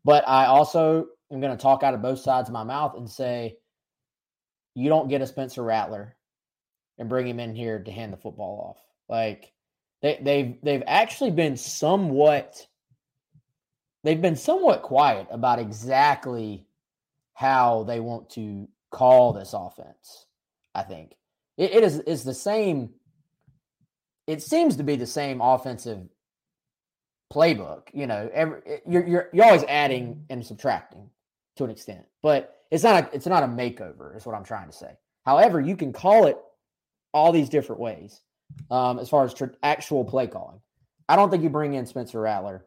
But 0.05 0.27
I 0.27 0.47
also 0.47 1.07
am 1.31 1.41
going 1.41 1.57
to 1.57 1.63
talk 1.63 1.83
out 1.83 1.95
of 1.95 2.03
both 2.03 2.21
sides 2.21 2.49
of 2.49 2.55
my 2.55 2.65
mouth 2.65 2.95
and 2.97 3.09
say, 3.09 3.57
you 4.75 4.89
don't 4.89 5.09
get 5.09 5.21
a 5.21 5.27
Spencer 5.27 5.63
Rattler 5.63 6.17
and 6.99 7.09
bring 7.09 7.27
him 7.27 7.41
in 7.41 7.55
here 7.55 7.83
to 7.83 7.91
hand 7.91 8.13
the 8.13 8.17
football 8.17 8.71
off. 8.71 8.83
Like 9.09 9.53
they, 10.03 10.19
they've 10.23 10.57
they've 10.63 10.83
actually 10.87 11.33
been 11.33 11.57
somewhat 11.57 12.67
they've 14.05 14.21
been 14.21 14.37
somewhat 14.37 14.83
quiet 14.83 15.27
about 15.31 15.59
exactly 15.59 16.67
how 17.35 17.85
they 17.85 18.01
want 18.01 18.31
to 18.31 18.69
call 18.91 19.33
this 19.33 19.53
offense. 19.53 20.27
I 20.75 20.83
think 20.83 21.15
it, 21.57 21.73
it 21.73 21.85
is 21.85 21.99
is 22.01 22.25
the 22.25 22.35
same. 22.35 22.91
It 24.27 24.43
seems 24.43 24.77
to 24.77 24.83
be 24.83 24.97
the 24.97 25.07
same 25.07 25.41
offensive 25.41 26.09
playbook. 27.33 27.89
You 27.93 28.07
know, 28.07 28.31
every 28.33 28.61
you're 28.87 29.07
you're 29.07 29.29
you're 29.33 29.45
always 29.45 29.65
adding 29.65 30.25
and 30.31 30.45
subtracting 30.45 31.11
to 31.57 31.65
an 31.65 31.71
extent, 31.71 32.05
but 32.23 32.57
it's 32.71 32.85
not 32.85 33.05
a 33.05 33.15
it's 33.15 33.27
not 33.27 33.43
a 33.43 33.47
makeover. 33.47 34.17
Is 34.17 34.27
what 34.27 34.35
I'm 34.35 34.45
trying 34.45 34.69
to 34.69 34.77
say. 34.77 34.93
However, 35.25 35.61
you 35.61 35.77
can 35.77 35.93
call 35.93 36.27
it 36.27 36.39
all 37.13 37.33
these 37.33 37.49
different 37.49 37.81
ways 37.81 38.21
um, 38.71 38.99
as 38.99 39.09
far 39.09 39.25
as 39.25 39.35
tr- 39.35 39.47
actual 39.63 40.05
play 40.05 40.27
calling. 40.27 40.61
I 41.09 41.17
don't 41.17 41.31
think 41.31 41.43
you 41.43 41.51
bring 41.51 41.75
in 41.75 41.87
Spencer 41.87 42.21
Rattler 42.21 42.65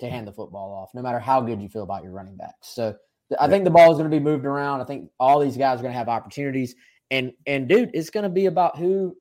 to 0.00 0.10
hand 0.10 0.26
the 0.26 0.32
football 0.32 0.72
off, 0.72 0.90
no 0.94 1.02
matter 1.02 1.18
how 1.18 1.40
good 1.40 1.60
you 1.60 1.68
feel 1.68 1.82
about 1.82 2.02
your 2.02 2.12
running 2.12 2.36
backs. 2.36 2.68
So 2.68 2.96
I 3.38 3.48
think 3.48 3.64
the 3.64 3.70
ball 3.70 3.90
is 3.90 3.98
going 3.98 4.10
to 4.10 4.16
be 4.16 4.22
moved 4.22 4.44
around. 4.44 4.80
I 4.80 4.84
think 4.84 5.10
all 5.18 5.40
these 5.40 5.56
guys 5.56 5.78
are 5.78 5.82
going 5.82 5.92
to 5.92 5.98
have 5.98 6.08
opportunities, 6.08 6.74
and 7.10 7.32
and 7.46 7.68
dude, 7.68 7.90
it's 7.94 8.10
going 8.10 8.24
to 8.24 8.30
be 8.30 8.46
about 8.46 8.78
who 8.78 9.16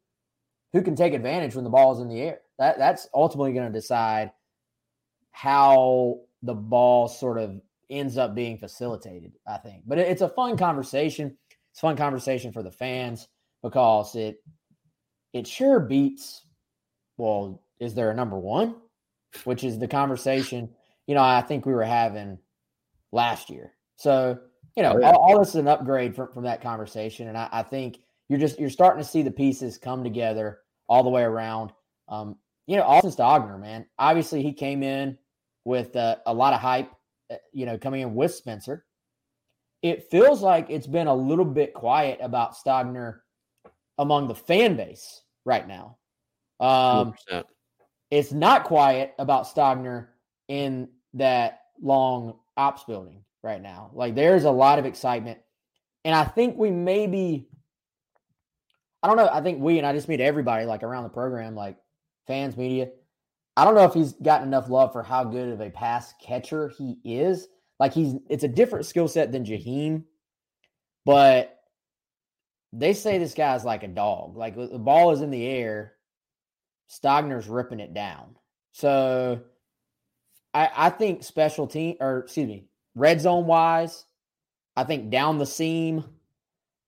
who 0.74 0.82
can 0.82 0.96
take 0.96 1.14
advantage 1.14 1.56
when 1.56 1.64
the 1.64 1.70
ball 1.70 1.94
is 1.94 2.00
in 2.00 2.10
the 2.10 2.22
air. 2.22 2.40
That 2.60 2.78
that's 2.78 3.08
ultimately 3.14 3.54
going 3.54 3.72
to 3.72 3.80
decide 3.80 4.32
how 5.32 6.20
the 6.44 6.54
ball 6.54 7.08
sort 7.08 7.38
of 7.38 7.60
ends 7.90 8.18
up 8.18 8.36
being 8.36 8.58
facilitated. 8.58 9.34
I 9.48 9.58
think, 9.58 9.84
but 9.88 9.98
it, 9.98 10.08
it's 10.08 10.22
a 10.22 10.30
fun 10.30 10.58
conversation. 10.58 11.36
It's 11.72 11.80
a 11.80 11.82
fun 11.82 11.98
conversation 11.98 12.52
for 12.52 12.64
the 12.64 12.72
fans 12.72 13.28
because 13.66 14.16
it 14.16 14.44
it 15.34 15.48
sure 15.48 15.80
beats 15.80 16.46
well 17.18 17.64
is 17.80 17.96
there 17.96 18.12
a 18.12 18.16
number 18.16 18.38
one 18.38 18.76
which 19.44 19.64
is 19.64 19.80
the 19.80 19.88
conversation 19.88 20.70
you 21.08 21.16
know 21.16 21.24
i 21.24 21.42
think 21.42 21.66
we 21.66 21.74
were 21.74 21.84
having 21.84 22.38
last 23.12 23.50
year 23.50 23.74
so 23.98 24.38
you 24.76 24.84
know, 24.84 24.94
Oh, 24.96 25.00
yeah. 25.00 25.12
all, 25.12 25.18
all 25.34 25.40
this 25.40 25.50
is 25.50 25.56
an 25.56 25.68
upgrade 25.70 26.16
from, 26.16 26.32
from 26.34 26.44
that 26.44 26.62
conversation. 26.62 27.30
And 27.30 27.38
I, 27.38 27.48
I 27.52 27.64
think 27.64 28.00
you're 28.28 28.40
just 28.40 28.60
you're 28.60 28.70
starting 28.70 29.02
to 29.02 29.10
see 29.10 29.22
the 29.22 29.32
pieces 29.32 29.78
come 29.78 30.04
together 30.04 30.60
all 30.90 31.04
the 31.04 31.10
way 31.10 31.24
around. 31.24 31.72
Um, 32.10 32.36
you 32.68 32.76
know, 32.78 32.84
Austin 32.84 33.12
Stogner, 33.12 33.60
man. 33.60 33.86
Obviously, 34.00 34.44
he 34.44 34.52
came 34.52 34.84
in 34.84 35.18
with 35.64 35.96
uh, 35.96 36.18
a 36.26 36.34
lot 36.34 36.54
of 36.54 36.60
hype. 36.60 36.92
uh, 37.32 37.36
You 37.54 37.66
know, 37.66 37.78
coming 37.78 38.02
in 38.02 38.16
with 38.16 38.34
Spencer. 38.34 38.86
It 39.82 40.10
feels 40.10 40.42
like 40.42 40.68
it's 40.70 40.88
been 40.88 41.08
a 41.08 41.16
little 41.16 41.46
bit 41.46 41.74
quiet 41.74 42.18
about 42.22 42.56
Stogner 42.56 43.20
among 43.98 44.28
the 44.28 44.36
fan 44.36 44.76
base 44.76 45.22
right 45.46 45.68
now. 45.68 45.98
Um, 46.60 47.14
100%. 47.32 47.44
it's 48.12 48.32
not 48.32 48.64
quiet 48.64 49.14
about 49.20 49.46
Stogner 49.46 50.08
in 50.48 50.90
that 51.14 51.62
long 51.82 52.40
ops 52.58 52.84
building 52.84 53.24
right 53.46 53.62
now. 53.62 53.92
Like 53.94 54.16
there's 54.16 54.44
a 54.44 54.52
lot 54.52 54.80
of 54.80 54.86
excitement. 54.86 55.40
And 56.04 56.14
I 56.14 56.26
think 56.26 56.58
we 56.58 56.72
maybe 56.72 57.48
I 59.02 59.08
don't 59.08 59.18
know, 59.18 59.30
I 59.32 59.42
think 59.42 59.62
we 59.62 59.78
and 59.78 59.86
I 59.86 59.94
just 59.94 60.10
meet 60.10 60.20
everybody 60.20 60.66
like 60.66 60.82
around 60.84 61.04
the 61.04 61.10
program, 61.10 61.56
like 61.56 61.78
fans, 62.26 62.58
media. 62.58 62.90
I 63.56 63.64
don't 63.64 63.76
know 63.76 63.86
if 63.86 63.94
he's 63.94 64.14
gotten 64.14 64.48
enough 64.48 64.68
love 64.68 64.92
for 64.92 65.04
how 65.04 65.24
good 65.24 65.50
of 65.50 65.62
a 65.62 65.70
pass 65.70 66.14
catcher 66.22 66.72
he 66.76 66.98
is. 67.06 67.48
Like 67.80 67.94
he's 67.94 68.16
it's 68.30 68.44
a 68.44 68.50
different 68.50 68.86
skill 68.86 69.08
set 69.08 69.32
than 69.32 69.46
Jaheim, 69.46 70.04
but 71.06 71.60
they 72.74 72.94
say 72.94 73.18
this 73.18 73.34
guy's 73.34 73.64
like 73.64 73.84
a 73.84 73.88
dog. 73.88 74.36
Like 74.36 74.56
the 74.56 74.80
ball 74.80 75.12
is 75.12 75.22
in 75.22 75.30
the 75.30 75.46
air, 75.46 75.94
Stogner's 76.90 77.48
ripping 77.48 77.80
it 77.80 77.94
down. 77.94 78.36
So 78.72 79.42
I, 80.54 80.70
I 80.76 80.90
think 80.90 81.24
special 81.24 81.68
team 81.68 81.98
or 82.00 82.20
excuse 82.20 82.48
me, 82.48 82.66
red 82.96 83.22
zone 83.22 83.46
wise, 83.46 84.06
I 84.76 84.84
think 84.84 85.10
down 85.10 85.38
the 85.38 85.46
seam, 85.46 86.04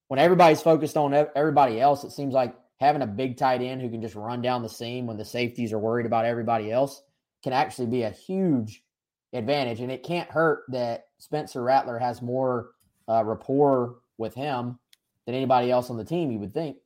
when 0.08 0.20
everybody's 0.20 0.62
focused 0.62 0.98
on 0.98 1.13
everybody 1.13 1.80
else, 1.80 2.04
it 2.04 2.12
seems 2.12 2.34
like 2.34 2.56
having 2.80 3.02
a 3.02 3.08
big 3.08 3.38
tight 3.38 3.62
end 3.62 3.82
who 3.82 3.89
can 3.89 4.02
just 4.02 4.15
run 4.15 4.41
down 4.41 4.62
the 4.62 4.70
seam 4.70 5.08
when 5.08 5.17
the 5.17 5.26
safeties 5.26 5.74
are 5.74 5.80
worried 5.80 6.06
about 6.06 6.26
everybody 6.26 6.72
else 6.72 7.02
can 7.43 7.54
actually 7.54 7.88
be 7.88 8.04
a 8.04 8.10
huge 8.10 8.84
advantage. 9.34 9.82
And 9.82 9.91
it 9.91 10.04
can't 10.04 10.30
hurt 10.30 10.63
that 10.70 11.08
Spencer 11.20 11.62
Rattler 11.62 12.00
has 12.00 12.22
more 12.22 12.72
uh, 13.08 13.24
rapport 13.24 13.96
with 14.17 14.34
him 14.34 14.80
than 15.26 15.36
anybody 15.36 15.72
else 15.72 15.89
on 15.89 15.98
the 15.98 16.06
team, 16.06 16.32
you 16.32 16.39
would 16.39 16.54
think. 16.54 16.78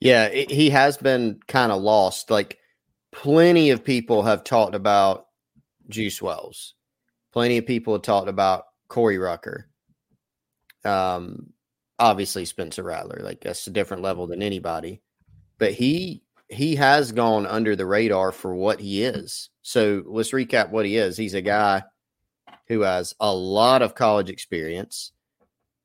Yeah, 0.00 0.24
it, 0.26 0.50
he 0.50 0.70
has 0.70 0.96
been 0.96 1.40
kind 1.46 1.72
of 1.72 1.82
lost. 1.82 2.30
Like 2.30 2.58
plenty 3.12 3.70
of 3.70 3.84
people 3.84 4.22
have 4.22 4.44
talked 4.44 4.74
about 4.74 5.26
Juice 5.88 6.22
Wells. 6.22 6.74
Plenty 7.32 7.58
of 7.58 7.66
people 7.66 7.94
have 7.94 8.02
talked 8.02 8.28
about 8.28 8.64
Corey 8.88 9.18
Rucker. 9.18 9.68
Um, 10.84 11.52
obviously 11.98 12.44
Spencer 12.44 12.82
Rattler, 12.82 13.20
like 13.22 13.40
that's 13.40 13.66
a 13.66 13.70
different 13.70 14.02
level 14.02 14.26
than 14.26 14.42
anybody. 14.42 15.02
But 15.58 15.72
he 15.72 16.22
he 16.48 16.74
has 16.76 17.12
gone 17.12 17.46
under 17.46 17.76
the 17.76 17.86
radar 17.86 18.32
for 18.32 18.54
what 18.54 18.80
he 18.80 19.04
is. 19.04 19.50
So 19.62 20.02
let's 20.06 20.32
recap 20.32 20.70
what 20.70 20.86
he 20.86 20.96
is. 20.96 21.16
He's 21.16 21.34
a 21.34 21.42
guy 21.42 21.84
who 22.66 22.80
has 22.80 23.14
a 23.20 23.32
lot 23.32 23.82
of 23.82 23.94
college 23.94 24.30
experience. 24.30 25.12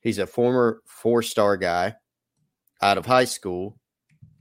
He's 0.02 0.18
a 0.18 0.26
former 0.26 0.82
four-star 0.86 1.58
guy 1.58 1.96
out 2.82 2.98
of 2.98 3.06
high 3.06 3.26
school. 3.26 3.78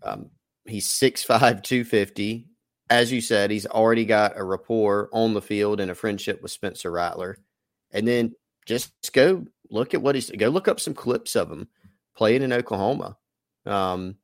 Um, 0.03 0.31
he's 0.65 0.89
6'5, 0.89 1.63
250. 1.63 2.49
As 2.91 3.11
you 3.11 3.21
said, 3.21 3.51
he's 3.51 3.67
already 3.67 4.05
got 4.05 4.39
a 4.39 4.45
rapport 4.45 5.09
on 5.13 5.35
the 5.35 5.43
field 5.43 5.81
and 5.81 5.91
a 5.91 5.95
friendship 5.95 6.43
with 6.43 6.51
Spencer 6.51 6.91
Rattler. 6.91 7.39
And 7.91 8.07
then 8.07 8.35
just 8.67 8.93
go 9.13 9.47
look 9.71 9.95
at 9.95 10.03
what 10.03 10.15
he's 10.15 10.31
go 10.31 10.49
look 10.49 10.69
up 10.69 10.81
some 10.81 10.95
clips 10.95 11.37
of 11.37 11.51
him 11.51 11.69
playing 12.17 12.43
in 12.43 12.53
Oklahoma. 12.53 13.17
Um, 13.67 14.17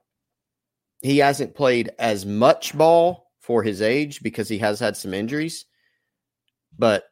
he 1.02 1.18
hasn't 1.18 1.54
played 1.54 1.90
as 1.98 2.26
much 2.26 2.76
ball 2.76 3.30
for 3.40 3.62
his 3.62 3.80
age 3.80 4.22
because 4.22 4.48
he 4.48 4.58
has 4.58 4.78
had 4.78 4.96
some 4.96 5.14
injuries, 5.14 5.64
but 6.78 7.04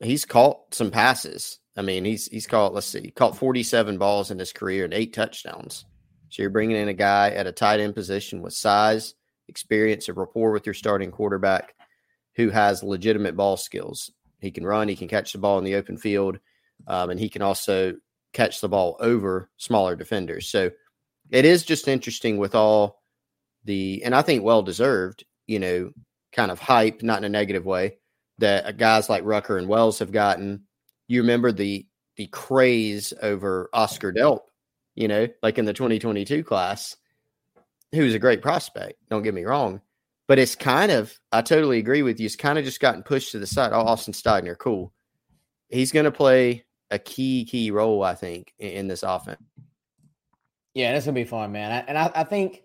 he's 0.00 0.24
caught 0.24 0.74
some 0.74 0.90
passes. 0.90 1.58
I 1.76 1.82
mean, 1.82 2.04
he's 2.04 2.26
he's 2.26 2.46
caught 2.46 2.74
let's 2.74 2.86
see, 2.86 3.10
caught 3.10 3.36
47 3.36 3.98
balls 3.98 4.30
in 4.30 4.38
his 4.38 4.52
career 4.52 4.84
and 4.84 4.94
eight 4.94 5.12
touchdowns. 5.12 5.84
So 6.30 6.42
you're 6.42 6.50
bringing 6.50 6.76
in 6.76 6.88
a 6.88 6.94
guy 6.94 7.30
at 7.30 7.46
a 7.46 7.52
tight 7.52 7.80
end 7.80 7.94
position 7.94 8.42
with 8.42 8.52
size, 8.52 9.14
experience, 9.48 10.08
and 10.08 10.16
rapport 10.16 10.52
with 10.52 10.66
your 10.66 10.74
starting 10.74 11.10
quarterback 11.10 11.74
who 12.36 12.50
has 12.50 12.82
legitimate 12.82 13.36
ball 13.36 13.56
skills. 13.56 14.10
He 14.40 14.50
can 14.50 14.64
run, 14.64 14.88
he 14.88 14.96
can 14.96 15.08
catch 15.08 15.32
the 15.32 15.38
ball 15.38 15.58
in 15.58 15.64
the 15.64 15.74
open 15.74 15.98
field, 15.98 16.38
um, 16.86 17.10
and 17.10 17.18
he 17.18 17.28
can 17.28 17.42
also 17.42 17.94
catch 18.32 18.60
the 18.60 18.68
ball 18.68 18.96
over 19.00 19.50
smaller 19.56 19.96
defenders. 19.96 20.48
So 20.48 20.70
it 21.30 21.44
is 21.44 21.64
just 21.64 21.88
interesting 21.88 22.38
with 22.38 22.54
all 22.54 23.02
the, 23.64 24.02
and 24.04 24.14
I 24.14 24.22
think 24.22 24.44
well 24.44 24.62
deserved, 24.62 25.24
you 25.46 25.58
know, 25.58 25.90
kind 26.32 26.50
of 26.50 26.60
hype, 26.60 27.02
not 27.02 27.18
in 27.18 27.24
a 27.24 27.28
negative 27.28 27.64
way, 27.64 27.98
that 28.38 28.76
guys 28.76 29.08
like 29.08 29.24
Rucker 29.24 29.58
and 29.58 29.68
Wells 29.68 29.98
have 29.98 30.12
gotten. 30.12 30.64
You 31.08 31.22
remember 31.22 31.52
the 31.52 31.86
the 32.16 32.26
craze 32.26 33.14
over 33.22 33.70
Oscar 33.72 34.12
Delp, 34.12 34.40
you 34.96 35.08
know, 35.08 35.28
like 35.42 35.56
in 35.56 35.64
the 35.64 35.72
2022 35.72 36.42
class, 36.42 36.96
who's 37.92 38.14
a 38.14 38.18
great 38.18 38.42
prospect. 38.42 38.94
Don't 39.10 39.22
get 39.22 39.34
me 39.34 39.44
wrong. 39.44 39.80
But 40.26 40.38
it's 40.38 40.54
kind 40.54 40.92
of, 40.92 41.18
I 41.32 41.40
totally 41.42 41.78
agree 41.78 42.02
with 42.02 42.20
you. 42.20 42.26
It's 42.26 42.36
kind 42.36 42.58
of 42.58 42.64
just 42.64 42.80
gotten 42.80 43.02
pushed 43.02 43.32
to 43.32 43.38
the 43.38 43.46
side. 43.46 43.72
Oh, 43.72 43.80
Austin 43.80 44.12
Stogner, 44.12 44.58
cool. 44.58 44.92
He's 45.70 45.90
going 45.90 46.04
to 46.04 46.10
play 46.12 46.66
a 46.90 46.98
key, 46.98 47.46
key 47.46 47.70
role, 47.70 48.02
I 48.02 48.14
think, 48.14 48.52
in, 48.58 48.68
in 48.70 48.88
this 48.88 49.02
offense. 49.02 49.40
Yeah, 50.74 50.92
that's 50.92 51.06
gonna 51.06 51.14
be 51.14 51.24
fun, 51.24 51.50
man. 51.50 51.72
I- 51.72 51.84
And 51.88 51.98
I, 51.98 52.10
I 52.14 52.24
think 52.24 52.62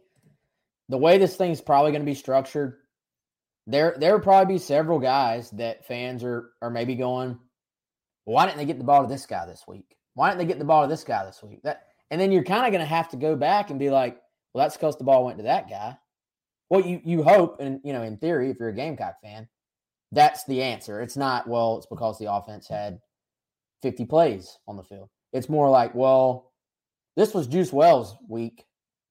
the 0.90 0.98
way 0.98 1.18
this 1.18 1.36
thing's 1.36 1.62
probably 1.62 1.92
gonna 1.94 2.04
be 2.04 2.14
structured, 2.14 2.78
there 3.66 3.96
there 3.98 4.14
will 4.14 4.20
probably 4.24 4.56
be 4.56 4.60
several 4.60 5.00
guys 5.00 5.50
that 5.52 5.88
fans 5.88 6.24
are 6.24 6.52
are 6.62 6.70
maybe 6.70 6.96
going, 6.96 7.40
why 8.26 8.46
didn't 8.46 8.60
they 8.60 8.66
get 8.66 8.78
the 8.78 8.84
ball 8.84 9.02
to 9.04 9.10
this 9.10 9.26
guy 9.26 9.46
this 9.46 9.64
week? 9.68 9.96
Why 10.14 10.30
didn't 10.30 10.40
they 10.40 10.46
get 10.46 10.60
the 10.60 10.66
ball 10.66 10.84
to 10.84 10.88
this 10.90 11.04
guy 11.04 11.26
this 11.26 11.42
week? 11.42 11.64
That 11.64 11.88
and 12.12 12.22
then 12.22 12.32
you're 12.32 12.44
kind 12.44 12.66
of 12.68 12.72
gonna 12.72 12.86
have 12.86 13.10
to 13.10 13.18
go 13.18 13.36
back 13.36 13.72
and 13.72 13.80
be 13.80 13.90
like, 13.90 14.22
well, 14.54 14.64
that's 14.64 14.78
because 14.78 14.98
the 14.98 15.04
ball 15.04 15.26
went 15.26 15.38
to 15.38 15.44
that 15.44 15.70
guy. 15.70 15.98
Well, 16.70 16.82
you 16.82 17.02
you 17.04 17.24
hope, 17.24 17.60
and 17.60 17.80
you 17.84 17.94
know, 17.94 18.04
in 18.04 18.18
theory, 18.18 18.50
if 18.50 18.58
you're 18.60 18.70
a 18.70 18.76
Gamecock 18.76 19.22
fan, 19.22 19.48
that's 20.14 20.44
the 20.46 20.62
answer. 20.62 21.02
It's 21.02 21.18
not, 21.18 21.48
well, 21.48 21.78
it's 21.78 21.88
because 21.88 22.18
the 22.20 22.32
offense 22.32 22.68
had 22.68 23.00
50 23.82 24.06
plays 24.06 24.58
on 24.68 24.78
the 24.78 24.84
field. 24.84 25.10
It's 25.34 25.50
more 25.50 25.70
like, 25.70 25.96
well, 25.96 26.52
this 27.16 27.34
was 27.34 27.48
Juice 27.48 27.74
Wells' 27.74 28.16
week 28.30 28.66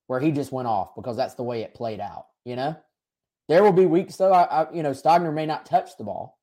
where 0.07 0.21
he 0.21 0.31
just 0.31 0.53
went 0.53 0.69
off 0.69 0.95
because 0.95 1.17
that's 1.17 1.35
the 1.35 1.43
way 1.43 1.63
it 1.63 1.75
played 1.75 2.01
out. 2.01 2.27
You 2.45 2.57
know, 2.57 2.77
there 3.49 3.63
will 3.63 3.73
be 3.73 3.87
weeks 3.87 4.17
though. 4.17 4.33
I, 4.33 4.43
I 4.43 4.73
you 4.73 4.83
know, 4.83 4.91
Stogner 4.91 5.35
may 5.35 5.47
not 5.47 5.67
touch 5.67 5.97
the 5.97 6.05
ball. 6.05 6.39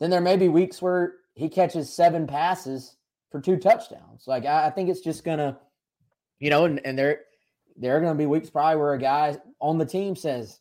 Then 0.00 0.10
there 0.10 0.20
may 0.20 0.36
be 0.36 0.48
weeks 0.48 0.82
where 0.82 1.14
he 1.34 1.48
catches 1.48 1.92
seven 1.92 2.26
passes 2.26 2.96
for 3.30 3.40
two 3.40 3.56
touchdowns. 3.56 4.24
Like 4.26 4.44
I, 4.44 4.66
I 4.66 4.70
think 4.70 4.88
it's 4.88 5.00
just 5.00 5.24
gonna, 5.24 5.58
you 6.38 6.50
know, 6.50 6.64
and, 6.64 6.80
and 6.84 6.98
there 6.98 7.20
there 7.78 7.96
are 7.96 8.00
gonna 8.00 8.14
be 8.14 8.26
weeks 8.26 8.50
probably 8.50 8.80
where 8.80 8.94
a 8.94 8.98
guy 8.98 9.38
on 9.60 9.78
the 9.78 9.86
team 9.86 10.16
says, 10.16 10.58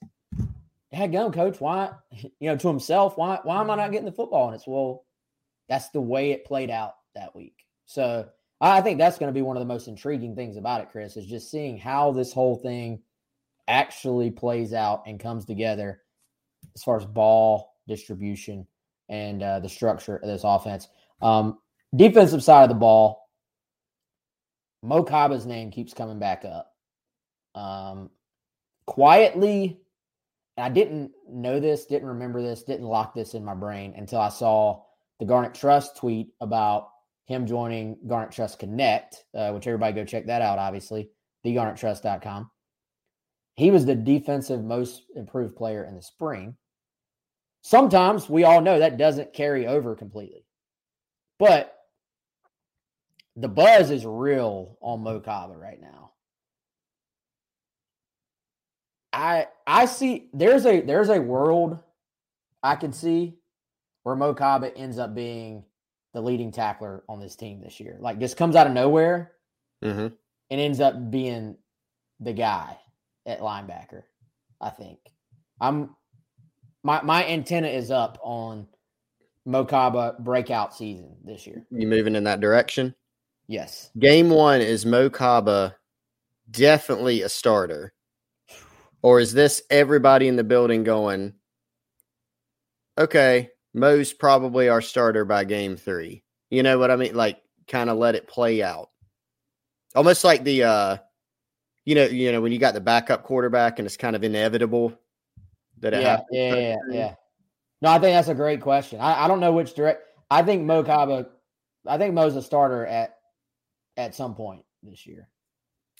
"Head 0.91 1.11
go, 1.11 1.31
coach. 1.31 1.59
Why, 1.59 1.91
you 2.11 2.49
know, 2.49 2.57
to 2.57 2.67
himself, 2.67 3.17
why 3.17 3.39
why 3.43 3.61
am 3.61 3.69
I 3.69 3.75
not 3.75 3.91
getting 3.91 4.05
the 4.05 4.11
football?" 4.11 4.47
And 4.47 4.55
it's 4.55 4.67
well, 4.67 5.05
that's 5.67 5.89
the 5.89 6.01
way 6.01 6.31
it 6.31 6.45
played 6.45 6.69
out 6.69 6.95
that 7.15 7.35
week. 7.35 7.65
So 7.85 8.27
I 8.61 8.81
think 8.81 8.97
that's 8.97 9.17
going 9.17 9.29
to 9.29 9.37
be 9.37 9.41
one 9.41 9.57
of 9.57 9.61
the 9.61 9.73
most 9.73 9.87
intriguing 9.87 10.35
things 10.35 10.57
about 10.57 10.81
it, 10.81 10.89
Chris, 10.91 11.17
is 11.17 11.25
just 11.25 11.51
seeing 11.51 11.77
how 11.77 12.11
this 12.11 12.31
whole 12.31 12.55
thing 12.55 13.01
actually 13.67 14.31
plays 14.31 14.73
out 14.73 15.03
and 15.05 15.19
comes 15.19 15.45
together 15.45 16.01
as 16.75 16.83
far 16.83 16.97
as 16.97 17.05
ball 17.05 17.75
distribution 17.87 18.65
and 19.09 19.43
uh, 19.43 19.59
the 19.59 19.69
structure 19.69 20.17
of 20.17 20.27
this 20.27 20.43
offense. 20.43 20.87
Um, 21.21 21.59
defensive 21.95 22.43
side 22.43 22.63
of 22.63 22.69
the 22.69 22.75
ball, 22.75 23.29
Mo 24.81 25.03
Kaba's 25.03 25.45
name 25.45 25.71
keeps 25.71 25.93
coming 25.93 26.19
back 26.19 26.45
up. 26.45 26.74
Um, 27.55 28.09
quietly, 28.85 29.79
I 30.57 30.69
didn't 30.69 31.11
know 31.27 31.59
this, 31.59 31.85
didn't 31.85 32.07
remember 32.07 32.41
this, 32.41 32.63
didn't 32.63 32.85
lock 32.85 33.13
this 33.13 33.33
in 33.33 33.43
my 33.43 33.55
brain 33.55 33.93
until 33.97 34.19
I 34.19 34.29
saw 34.29 34.83
the 35.19 35.25
Garnet 35.25 35.53
Trust 35.53 35.97
tweet 35.97 36.29
about 36.41 36.89
him 37.25 37.47
joining 37.47 37.97
Garnet 38.07 38.31
Trust 38.31 38.59
Connect, 38.59 39.25
uh, 39.33 39.51
which 39.51 39.67
everybody 39.67 39.93
go 39.93 40.05
check 40.05 40.27
that 40.27 40.41
out, 40.41 40.59
obviously, 40.59 41.09
thegarnettrust.com. 41.45 42.51
He 43.55 43.71
was 43.71 43.85
the 43.85 43.95
defensive 43.95 44.63
most 44.63 45.03
improved 45.15 45.55
player 45.55 45.85
in 45.85 45.95
the 45.95 46.01
spring. 46.01 46.55
Sometimes 47.61 48.29
we 48.29 48.43
all 48.43 48.61
know 48.61 48.79
that 48.79 48.97
doesn't 48.97 49.33
carry 49.33 49.65
over 49.65 49.95
completely. 49.95 50.45
But 51.39 51.73
the 53.35 53.47
buzz 53.47 53.91
is 53.91 54.05
real 54.05 54.77
on 54.81 55.01
Mo 55.01 55.19
Kaba 55.19 55.55
right 55.55 55.81
now. 55.81 56.11
I 59.15 59.47
I 59.65 59.85
see 59.85 60.29
there's 60.33 60.65
a 60.65 60.81
there's 60.81 61.09
a 61.09 61.21
world 61.21 61.79
I 62.61 62.75
can 62.75 62.91
see 62.91 63.37
where 64.03 64.15
Mo 64.15 64.33
Kaba 64.33 64.75
ends 64.75 64.99
up 64.99 65.15
being 65.15 65.63
the 66.13 66.21
leading 66.21 66.51
tackler 66.51 67.03
on 67.07 67.19
this 67.19 67.35
team 67.35 67.61
this 67.61 67.79
year. 67.79 67.97
Like 67.99 68.19
just 68.19 68.35
comes 68.35 68.55
out 68.55 68.67
of 68.67 68.73
nowhere 68.73 69.31
hmm 69.81 70.07
and 70.51 70.61
ends 70.61 70.79
up 70.79 71.09
being 71.09 71.57
the 72.19 72.33
guy 72.33 72.77
at 73.25 73.39
linebacker. 73.39 74.03
I 74.59 74.69
think 74.69 74.99
I'm 75.61 75.95
my 76.83 77.01
my 77.01 77.25
antenna 77.25 77.69
is 77.69 77.91
up 77.91 78.19
on 78.21 78.67
Mokaba 79.47 80.19
breakout 80.19 80.75
season 80.75 81.15
this 81.23 81.47
year. 81.47 81.65
You 81.71 81.87
moving 81.87 82.15
in 82.15 82.25
that 82.25 82.41
direction? 82.41 82.93
Yes. 83.47 83.91
Game 83.97 84.29
one 84.29 84.59
is 84.59 84.83
Mokaba 84.83 85.75
definitely 86.51 87.21
a 87.21 87.29
starter, 87.29 87.93
or 89.05 89.19
is 89.19 89.33
this 89.33 89.61
everybody 89.69 90.27
in 90.27 90.35
the 90.35 90.43
building 90.43 90.83
going? 90.83 91.35
Okay, 92.97 93.51
Mo's 93.71 94.11
probably 94.11 94.67
our 94.67 94.81
starter 94.81 95.23
by 95.25 95.43
game 95.43 95.77
three. 95.77 96.23
You 96.49 96.63
know 96.63 96.79
what 96.79 96.89
I 96.89 96.95
mean? 96.95 97.13
Like, 97.13 97.37
kind 97.67 97.91
of 97.91 97.99
let 97.99 98.15
it 98.15 98.27
play 98.27 98.63
out, 98.63 98.89
almost 99.93 100.23
like 100.23 100.43
the, 100.43 100.63
uh 100.63 100.97
you 101.85 101.93
know, 101.93 102.05
you 102.05 102.31
know 102.31 102.41
when 102.41 102.51
you 102.51 102.57
got 102.57 102.73
the 102.73 102.81
backup 102.81 103.21
quarterback 103.21 103.77
and 103.77 103.85
it's 103.85 103.95
kind 103.95 104.15
of 104.15 104.23
inevitable 104.23 104.91
that 105.81 105.93
it 105.93 106.01
Yeah, 106.01 106.09
happens. 106.09 106.27
yeah, 106.31 106.55
yeah, 106.55 106.75
yeah. 106.89 107.15
No, 107.83 107.89
I 107.89 107.99
think 107.99 108.15
that's 108.15 108.27
a 108.27 108.33
great 108.33 108.61
question. 108.61 108.99
I, 108.99 109.25
I 109.25 109.27
don't 109.27 109.39
know 109.39 109.51
which 109.51 109.75
direct. 109.75 110.01
I 110.31 110.41
think 110.41 110.63
Mo 110.63 110.81
Kaba. 110.83 111.27
I 111.85 111.99
think 111.99 112.15
Mo's 112.15 112.35
a 112.35 112.41
starter 112.41 112.87
at 112.87 113.17
at 113.97 114.15
some 114.15 114.33
point 114.33 114.63
this 114.81 115.05
year. 115.05 115.29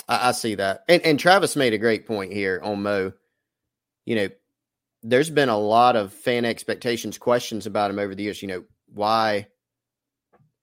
I, 0.08 0.30
I 0.30 0.32
see 0.32 0.56
that. 0.56 0.84
And, 0.88 1.02
and 1.04 1.20
Travis 1.20 1.56
made 1.56 1.74
a 1.74 1.80
great 1.80 2.06
point 2.06 2.32
here 2.32 2.60
on 2.64 2.84
Mo. 2.84 3.14
You 4.06 4.16
know, 4.16 4.30
there's 5.04 5.30
been 5.30 5.50
a 5.50 5.58
lot 5.58 5.96
of 5.96 6.14
fan 6.14 6.46
expectations, 6.46 7.18
questions 7.18 7.66
about 7.66 7.92
him 7.92 8.00
over 8.00 8.16
the 8.16 8.24
years. 8.24 8.42
You 8.42 8.48
know, 8.48 8.64
why 8.88 9.48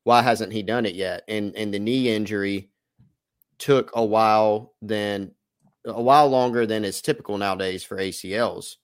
why 0.04 0.22
hasn't 0.22 0.52
he 0.52 0.62
done 0.62 0.86
it 0.86 0.94
yet? 0.94 1.22
And 1.28 1.54
and 1.56 1.72
the 1.72 1.78
knee 1.78 2.08
injury 2.14 2.70
took 3.58 3.92
a 3.94 4.04
while 4.04 4.74
than 4.82 5.32
a 5.84 6.02
while 6.02 6.28
longer 6.28 6.66
than 6.66 6.84
is 6.84 7.00
typical 7.00 7.38
nowadays 7.38 7.84
for 7.84 7.96
ACLs. 7.96 8.76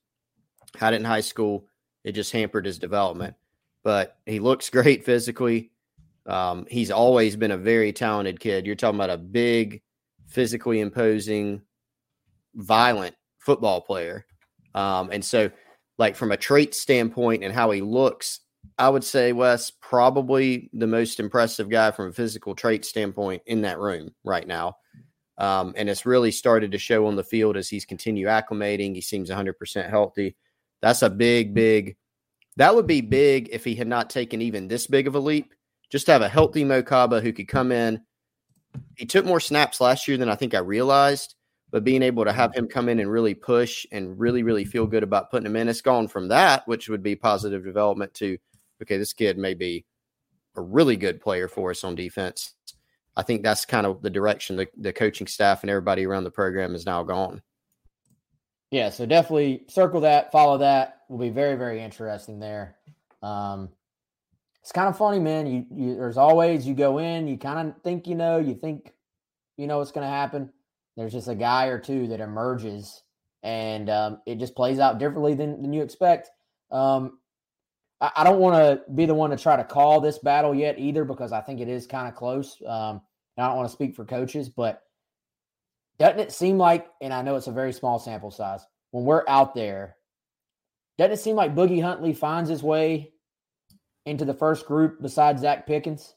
Had 0.77 0.93
it 0.93 0.97
in 0.97 1.05
high 1.05 1.21
school, 1.21 1.67
it 2.03 2.13
just 2.13 2.31
hampered 2.31 2.65
his 2.65 2.79
development. 2.79 3.35
But 3.83 4.17
he 4.25 4.39
looks 4.39 4.69
great 4.71 5.05
physically. 5.05 5.71
Um, 6.25 6.67
he's 6.69 6.91
always 6.91 7.35
been 7.35 7.51
a 7.51 7.57
very 7.57 7.91
talented 7.91 8.39
kid. 8.39 8.65
You're 8.65 8.75
talking 8.75 8.99
about 8.99 9.09
a 9.09 9.17
big, 9.17 9.81
physically 10.29 10.79
imposing, 10.79 11.61
violent 12.55 13.15
football 13.39 13.81
player. 13.81 14.25
Um, 14.73 15.09
and 15.11 15.25
so, 15.25 15.51
like 15.97 16.15
from 16.15 16.31
a 16.31 16.37
trait 16.37 16.73
standpoint 16.73 17.43
and 17.43 17.53
how 17.53 17.71
he 17.71 17.81
looks, 17.81 18.39
I 18.77 18.89
would 18.89 19.03
say 19.03 19.33
Wes 19.33 19.71
probably 19.81 20.69
the 20.73 20.87
most 20.87 21.19
impressive 21.19 21.69
guy 21.69 21.91
from 21.91 22.09
a 22.09 22.13
physical 22.13 22.55
trait 22.55 22.85
standpoint 22.85 23.41
in 23.45 23.61
that 23.61 23.79
room 23.79 24.11
right 24.23 24.47
now. 24.47 24.77
Um, 25.37 25.73
and 25.77 25.89
it's 25.89 26.05
really 26.05 26.31
started 26.31 26.71
to 26.71 26.77
show 26.77 27.07
on 27.07 27.15
the 27.15 27.23
field 27.23 27.57
as 27.57 27.69
he's 27.69 27.85
continued 27.85 28.27
acclimating. 28.27 28.93
He 28.93 29.01
seems 29.01 29.29
100% 29.29 29.89
healthy. 29.89 30.35
That's 30.81 31.01
a 31.01 31.09
big, 31.09 31.53
big. 31.53 31.97
That 32.57 32.75
would 32.75 32.87
be 32.87 33.01
big 33.01 33.49
if 33.51 33.63
he 33.63 33.75
had 33.75 33.87
not 33.87 34.09
taken 34.09 34.41
even 34.41 34.67
this 34.67 34.87
big 34.87 35.07
of 35.07 35.15
a 35.15 35.19
leap. 35.19 35.53
Just 35.89 36.05
to 36.05 36.11
have 36.11 36.21
a 36.21 36.29
healthy 36.29 36.63
Mokaba 36.63 37.21
who 37.21 37.33
could 37.33 37.47
come 37.47 37.71
in. 37.71 38.01
He 38.95 39.05
took 39.05 39.25
more 39.25 39.39
snaps 39.39 39.81
last 39.81 40.07
year 40.07 40.17
than 40.17 40.29
I 40.29 40.35
think 40.35 40.53
I 40.53 40.59
realized, 40.59 41.35
but 41.71 41.83
being 41.83 42.03
able 42.03 42.25
to 42.25 42.33
have 42.33 42.53
him 42.53 42.67
come 42.67 42.89
in 42.89 42.99
and 42.99 43.11
really 43.11 43.33
push 43.33 43.85
and 43.91 44.19
really, 44.19 44.43
really 44.43 44.65
feel 44.65 44.87
good 44.87 45.03
about 45.03 45.31
putting 45.31 45.45
him 45.45 45.55
in, 45.55 45.69
it's 45.69 45.81
gone 45.81 46.07
from 46.07 46.27
that, 46.29 46.67
which 46.67 46.89
would 46.89 47.03
be 47.03 47.15
positive 47.15 47.63
development, 47.63 48.13
to 48.15 48.37
okay, 48.81 48.97
this 48.97 49.13
kid 49.13 49.37
may 49.37 49.53
be 49.53 49.85
a 50.55 50.61
really 50.61 50.95
good 50.95 51.21
player 51.21 51.47
for 51.47 51.71
us 51.71 51.83
on 51.83 51.95
defense. 51.95 52.53
I 53.15 53.23
think 53.23 53.43
that's 53.43 53.65
kind 53.65 53.85
of 53.85 54.01
the 54.01 54.09
direction 54.09 54.55
the, 54.55 54.67
the 54.77 54.93
coaching 54.93 55.27
staff 55.27 55.63
and 55.63 55.69
everybody 55.69 56.05
around 56.05 56.23
the 56.23 56.31
program 56.31 56.75
is 56.75 56.85
now 56.85 57.03
gone. 57.03 57.41
Yeah, 58.71 58.89
so 58.89 59.05
definitely 59.05 59.63
circle 59.67 60.01
that, 60.01 60.31
follow 60.31 60.59
that. 60.59 61.01
Will 61.09 61.17
be 61.17 61.29
very, 61.29 61.55
very 61.55 61.81
interesting 61.81 62.39
there. 62.39 62.77
Um, 63.21 63.69
it's 64.69 64.75
kind 64.75 64.87
of 64.87 64.95
funny, 64.95 65.17
man. 65.17 65.47
You, 65.47 65.65
you 65.73 65.95
there's 65.95 66.15
always 66.15 66.67
you 66.67 66.75
go 66.75 66.99
in, 66.99 67.27
you 67.27 67.39
kind 67.39 67.69
of 67.69 67.81
think 67.81 68.05
you 68.05 68.13
know, 68.13 68.37
you 68.37 68.53
think 68.53 68.93
you 69.57 69.65
know 69.65 69.79
what's 69.79 69.91
going 69.91 70.05
to 70.05 70.11
happen. 70.11 70.51
There's 70.95 71.11
just 71.11 71.27
a 71.27 71.33
guy 71.33 71.65
or 71.65 71.79
two 71.79 72.05
that 72.09 72.19
emerges, 72.19 73.01
and 73.41 73.89
um, 73.89 74.21
it 74.27 74.35
just 74.35 74.53
plays 74.53 74.77
out 74.77 74.99
differently 74.99 75.33
than 75.33 75.63
than 75.63 75.73
you 75.73 75.81
expect. 75.81 76.29
Um, 76.69 77.17
I, 77.99 78.11
I 78.17 78.23
don't 78.23 78.37
want 78.37 78.57
to 78.57 78.91
be 78.91 79.07
the 79.07 79.15
one 79.15 79.31
to 79.31 79.37
try 79.37 79.55
to 79.55 79.63
call 79.63 80.01
this 80.01 80.19
battle 80.19 80.53
yet 80.53 80.77
either, 80.77 81.03
because 81.03 81.31
I 81.31 81.41
think 81.41 81.61
it 81.61 81.67
is 81.67 81.87
kind 81.87 82.07
of 82.07 82.13
close. 82.13 82.55
Um, 82.63 83.01
and 83.37 83.43
I 83.43 83.47
don't 83.47 83.57
want 83.57 83.69
to 83.69 83.73
speak 83.73 83.95
for 83.95 84.05
coaches, 84.05 84.49
but 84.49 84.83
doesn't 85.97 86.19
it 86.19 86.31
seem 86.31 86.59
like, 86.59 86.85
and 87.01 87.11
I 87.11 87.23
know 87.23 87.37
it's 87.37 87.47
a 87.47 87.51
very 87.51 87.73
small 87.73 87.97
sample 87.97 88.29
size, 88.29 88.67
when 88.91 89.03
we're 89.03 89.27
out 89.27 89.55
there, 89.55 89.95
doesn't 90.99 91.13
it 91.13 91.21
seem 91.21 91.35
like 91.35 91.55
Boogie 91.55 91.81
Huntley 91.81 92.13
finds 92.13 92.51
his 92.51 92.61
way 92.61 93.13
into 94.09 94.25
the 94.25 94.33
first 94.33 94.65
group 94.65 95.01
besides 95.01 95.41
Zach 95.41 95.65
Pickens? 95.67 96.15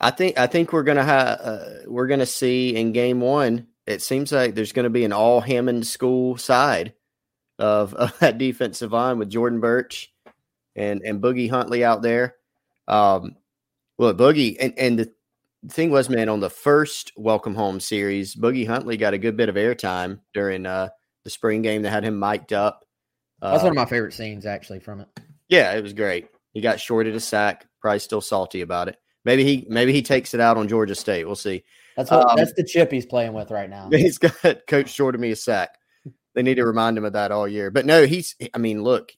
I 0.00 0.10
think 0.10 0.38
I 0.38 0.46
think 0.46 0.72
we're 0.72 0.82
gonna 0.84 1.04
have 1.04 1.40
uh, 1.40 1.64
we're 1.86 2.06
gonna 2.06 2.26
see 2.26 2.76
in 2.76 2.92
game 2.92 3.20
one. 3.20 3.66
It 3.86 4.02
seems 4.02 4.30
like 4.32 4.54
there's 4.54 4.72
going 4.72 4.84
to 4.84 4.90
be 4.90 5.04
an 5.06 5.14
all 5.14 5.40
Hammond 5.40 5.86
school 5.86 6.36
side 6.36 6.92
of, 7.58 7.94
of 7.94 8.18
that 8.18 8.36
defensive 8.36 8.92
line 8.92 9.18
with 9.18 9.30
Jordan 9.30 9.60
Burch 9.60 10.12
and 10.76 11.00
and 11.02 11.22
Boogie 11.22 11.48
Huntley 11.50 11.82
out 11.84 12.02
there. 12.02 12.34
Um, 12.86 13.36
well, 13.96 14.12
Boogie 14.14 14.56
and 14.60 14.78
and 14.78 14.98
the 14.98 15.12
thing 15.70 15.90
was, 15.90 16.08
man, 16.10 16.28
on 16.28 16.40
the 16.40 16.50
first 16.50 17.12
Welcome 17.16 17.54
Home 17.54 17.80
series, 17.80 18.34
Boogie 18.36 18.66
Huntley 18.66 18.96
got 18.98 19.14
a 19.14 19.18
good 19.18 19.36
bit 19.38 19.48
of 19.48 19.54
airtime 19.56 20.20
during 20.34 20.66
uh, 20.66 20.90
the 21.24 21.30
spring 21.30 21.62
game. 21.62 21.82
that 21.82 21.90
had 21.90 22.04
him 22.04 22.18
mic'd 22.18 22.52
up. 22.52 22.84
That's 23.40 23.62
Uh, 23.62 23.66
one 23.66 23.70
of 23.72 23.76
my 23.76 23.86
favorite 23.86 24.12
scenes, 24.14 24.46
actually, 24.46 24.80
from 24.80 25.00
it. 25.00 25.08
yeah, 25.48 25.72
it 25.72 25.82
was 25.82 25.94
great. 25.94 26.28
He 26.58 26.62
got 26.62 26.80
shorted 26.80 27.14
a 27.14 27.20
sack. 27.20 27.68
Probably 27.80 28.00
still 28.00 28.20
salty 28.20 28.62
about 28.62 28.88
it. 28.88 28.96
Maybe 29.24 29.44
he 29.44 29.64
maybe 29.68 29.92
he 29.92 30.02
takes 30.02 30.34
it 30.34 30.40
out 30.40 30.56
on 30.56 30.66
Georgia 30.66 30.96
State. 30.96 31.24
We'll 31.24 31.36
see. 31.36 31.62
That's 31.96 32.10
what 32.10 32.28
Um, 32.30 32.36
that's 32.36 32.52
the 32.54 32.64
chip 32.64 32.90
he's 32.90 33.06
playing 33.06 33.32
with 33.32 33.52
right 33.52 33.70
now. 33.70 33.88
He's 33.92 34.18
got 34.18 34.66
coach 34.66 34.88
shorted 34.88 35.20
me 35.20 35.30
a 35.30 35.36
sack. 35.36 35.78
They 36.34 36.42
need 36.42 36.56
to 36.56 36.66
remind 36.66 36.98
him 36.98 37.04
of 37.04 37.12
that 37.12 37.30
all 37.30 37.46
year. 37.46 37.70
But 37.70 37.86
no, 37.86 38.06
he's. 38.06 38.34
I 38.52 38.58
mean, 38.58 38.82
look, 38.82 39.12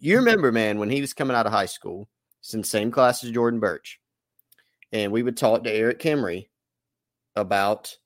you 0.00 0.16
remember, 0.16 0.50
man, 0.50 0.80
when 0.80 0.90
he 0.90 1.00
was 1.00 1.14
coming 1.14 1.36
out 1.36 1.46
of 1.46 1.52
high 1.52 1.66
school, 1.66 2.08
he's 2.40 2.52
in 2.52 2.62
the 2.62 2.66
same 2.66 2.90
class 2.90 3.22
as 3.22 3.30
Jordan 3.30 3.60
Burch, 3.60 4.00
and 4.90 5.12
we 5.12 5.22
would 5.22 5.36
talk 5.36 5.62
to 5.62 5.72
Eric 5.72 6.00
Kimrey 6.00 6.48
about 7.36 7.96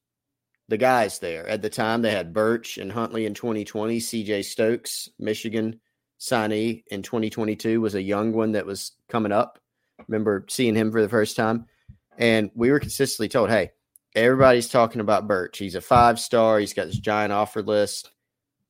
the 0.69 0.77
guys 0.77 1.19
there. 1.19 1.49
At 1.49 1.63
the 1.63 1.71
time, 1.71 2.03
they 2.03 2.11
had 2.11 2.35
Burch 2.35 2.77
and 2.77 2.93
Huntley 2.93 3.25
in 3.25 3.33
2020. 3.33 4.01
CJ 4.01 4.45
Stokes, 4.45 5.09
Michigan 5.19 5.81
signee 6.21 6.85
in 6.89 7.03
2022, 7.03 7.81
was 7.81 7.95
a 7.95 8.03
young 8.03 8.33
one 8.33 8.53
that 8.53 8.67
was 8.67 8.93
coming 9.09 9.33
up. 9.33 9.59
Remember 10.07 10.45
seeing 10.49 10.75
him 10.75 10.93
for 10.93 11.03
the 11.03 11.09
first 11.09 11.37
time, 11.37 11.67
and 12.19 12.51
we 12.55 12.71
were 12.71 12.81
consistently 12.81 13.29
told, 13.29 13.51
"Hey." 13.51 13.73
everybody's 14.15 14.69
talking 14.69 15.01
about 15.01 15.29
Burch. 15.29 15.59
He's 15.59 15.75
a 15.75 15.81
five 15.81 16.19
star. 16.19 16.59
He's 16.59 16.75
got 16.75 16.87
this 16.87 16.99
giant 16.99 17.33
offer 17.33 17.63
list. 17.63 18.11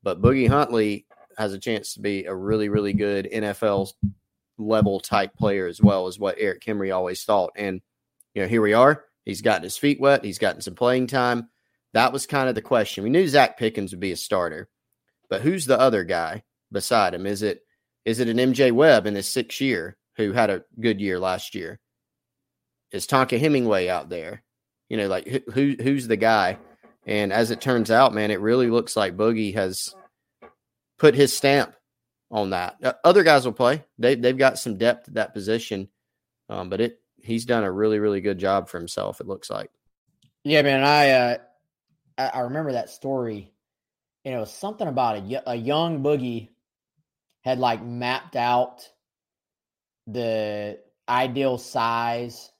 But 0.03 0.23
Boogie 0.23 0.49
Huntley 0.49 1.07
has 1.37 1.53
a 1.53 1.59
chance 1.59 1.95
to 1.95 2.01
be 2.01 2.25
a 2.25 2.35
really, 2.35 2.69
really 2.69 2.93
good 2.93 3.29
NFL 3.33 3.93
level 4.59 5.01
type 5.01 5.35
player 5.37 5.67
as 5.67 5.81
well, 5.81 6.07
as 6.07 6.19
what 6.19 6.37
Eric 6.39 6.63
Kimrey 6.63 6.95
always 6.95 7.25
thought. 7.25 7.53
And, 7.57 7.81
you 8.35 8.43
know, 8.43 8.49
here 8.49 8.63
we 8.63 8.73
are. 8.73 9.05
He's 9.25 9.43
gotten 9.43 9.63
his 9.63 9.77
feet 9.77 10.01
wet. 10.01 10.25
He's 10.25 10.39
gotten 10.39 10.61
some 10.61 10.75
playing 10.75 11.07
time. 11.07 11.49
That 11.93 12.13
was 12.13 12.27
kind 12.27 12.49
of 12.49 12.55
the 12.55 12.63
question. 12.63 13.05
We 13.05 13.11
knew 13.11 13.27
Zach 13.27 13.59
Pickens 13.59 13.93
would 13.93 14.01
be 14.01 14.13
a 14.13 14.17
starter, 14.17 14.69
but 15.29 15.43
who's 15.43 15.67
the 15.67 15.79
other 15.79 16.05
guy 16.05 16.45
beside 16.73 17.15
him? 17.15 17.27
Is 17.27 17.43
it 17.43 17.63
is 18.05 18.21
it 18.21 18.29
an 18.29 18.39
MJ 18.39 18.73
Webb 18.73 19.07
in 19.07 19.15
his 19.15 19.29
sixth 19.29 19.61
year 19.61 19.97
who 20.17 20.33
had 20.33 20.51
a 20.51 20.65
good 20.81 21.01
year 21.01 21.19
last 21.19 21.55
year? 21.55 21.81
Is 22.93 23.07
Tonka 23.07 23.39
Hemingway 23.39 23.89
out 23.89 24.09
there? 24.09 24.43
You 24.89 24.97
know, 24.97 25.07
like 25.07 25.27
who, 25.29 25.41
who 25.53 25.77
who's 25.81 26.09
the 26.09 26.17
guy? 26.17 26.59
And 27.07 27.33
as 27.33 27.51
it 27.51 27.61
turns 27.61 27.91
out, 27.91 28.15
man, 28.15 28.31
it 28.31 28.41
really 28.41 28.69
looks 28.69 28.97
like 28.97 29.17
Boogie 29.17 29.55
has 29.55 29.95
put 30.99 31.15
his 31.15 31.37
stamp 31.37 31.75
on 32.31 32.51
that. 32.51 32.77
Uh, 32.83 32.93
Other 33.05 33.23
guys 33.23 33.45
will 33.45 33.53
play; 33.53 33.85
they 33.99 34.15
they've 34.15 34.37
got 34.37 34.59
some 34.59 34.77
depth 34.77 35.09
at 35.09 35.15
that 35.15 35.35
position, 35.35 35.89
um, 36.49 36.69
but 36.69 36.81
it 36.81 37.01
he's 37.23 37.45
done 37.45 37.65
a 37.65 37.73
really 37.73 37.99
really 37.99 38.21
good 38.21 38.39
job 38.39 38.69
for 38.69 38.79
himself. 38.79 39.21
It 39.21 39.29
looks 39.29 39.51
like. 39.51 39.71
Yeah, 40.45 40.63
man. 40.63 40.83
I 40.83 41.11
uh, 41.11 41.37
I 42.19 42.41
remember 42.41 42.73
that 42.73 42.91
story. 42.91 43.53
You 44.25 44.33
know, 44.33 44.45
something 44.45 44.89
about 44.89 45.19
a, 45.19 45.51
a 45.51 45.55
young 45.55 46.03
boogie 46.03 46.49
had 47.43 47.59
like 47.59 47.83
mapped 47.85 48.37
out 48.37 48.89
the 50.07 50.79
ideal 51.09 51.59
size 51.59 52.51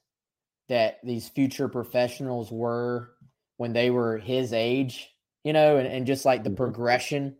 that 0.69 0.99
these 1.03 1.29
future 1.29 1.67
professionals 1.67 2.51
were 2.51 3.11
when 3.57 3.73
they 3.73 3.89
were 3.91 4.17
his 4.17 4.53
age, 4.53 5.09
you 5.43 5.53
know, 5.53 5.77
and, 5.77 5.87
and 5.87 6.05
just 6.07 6.25
like 6.25 6.43
the 6.43 6.49
Mhm. 6.49 6.57
progression 6.57 7.37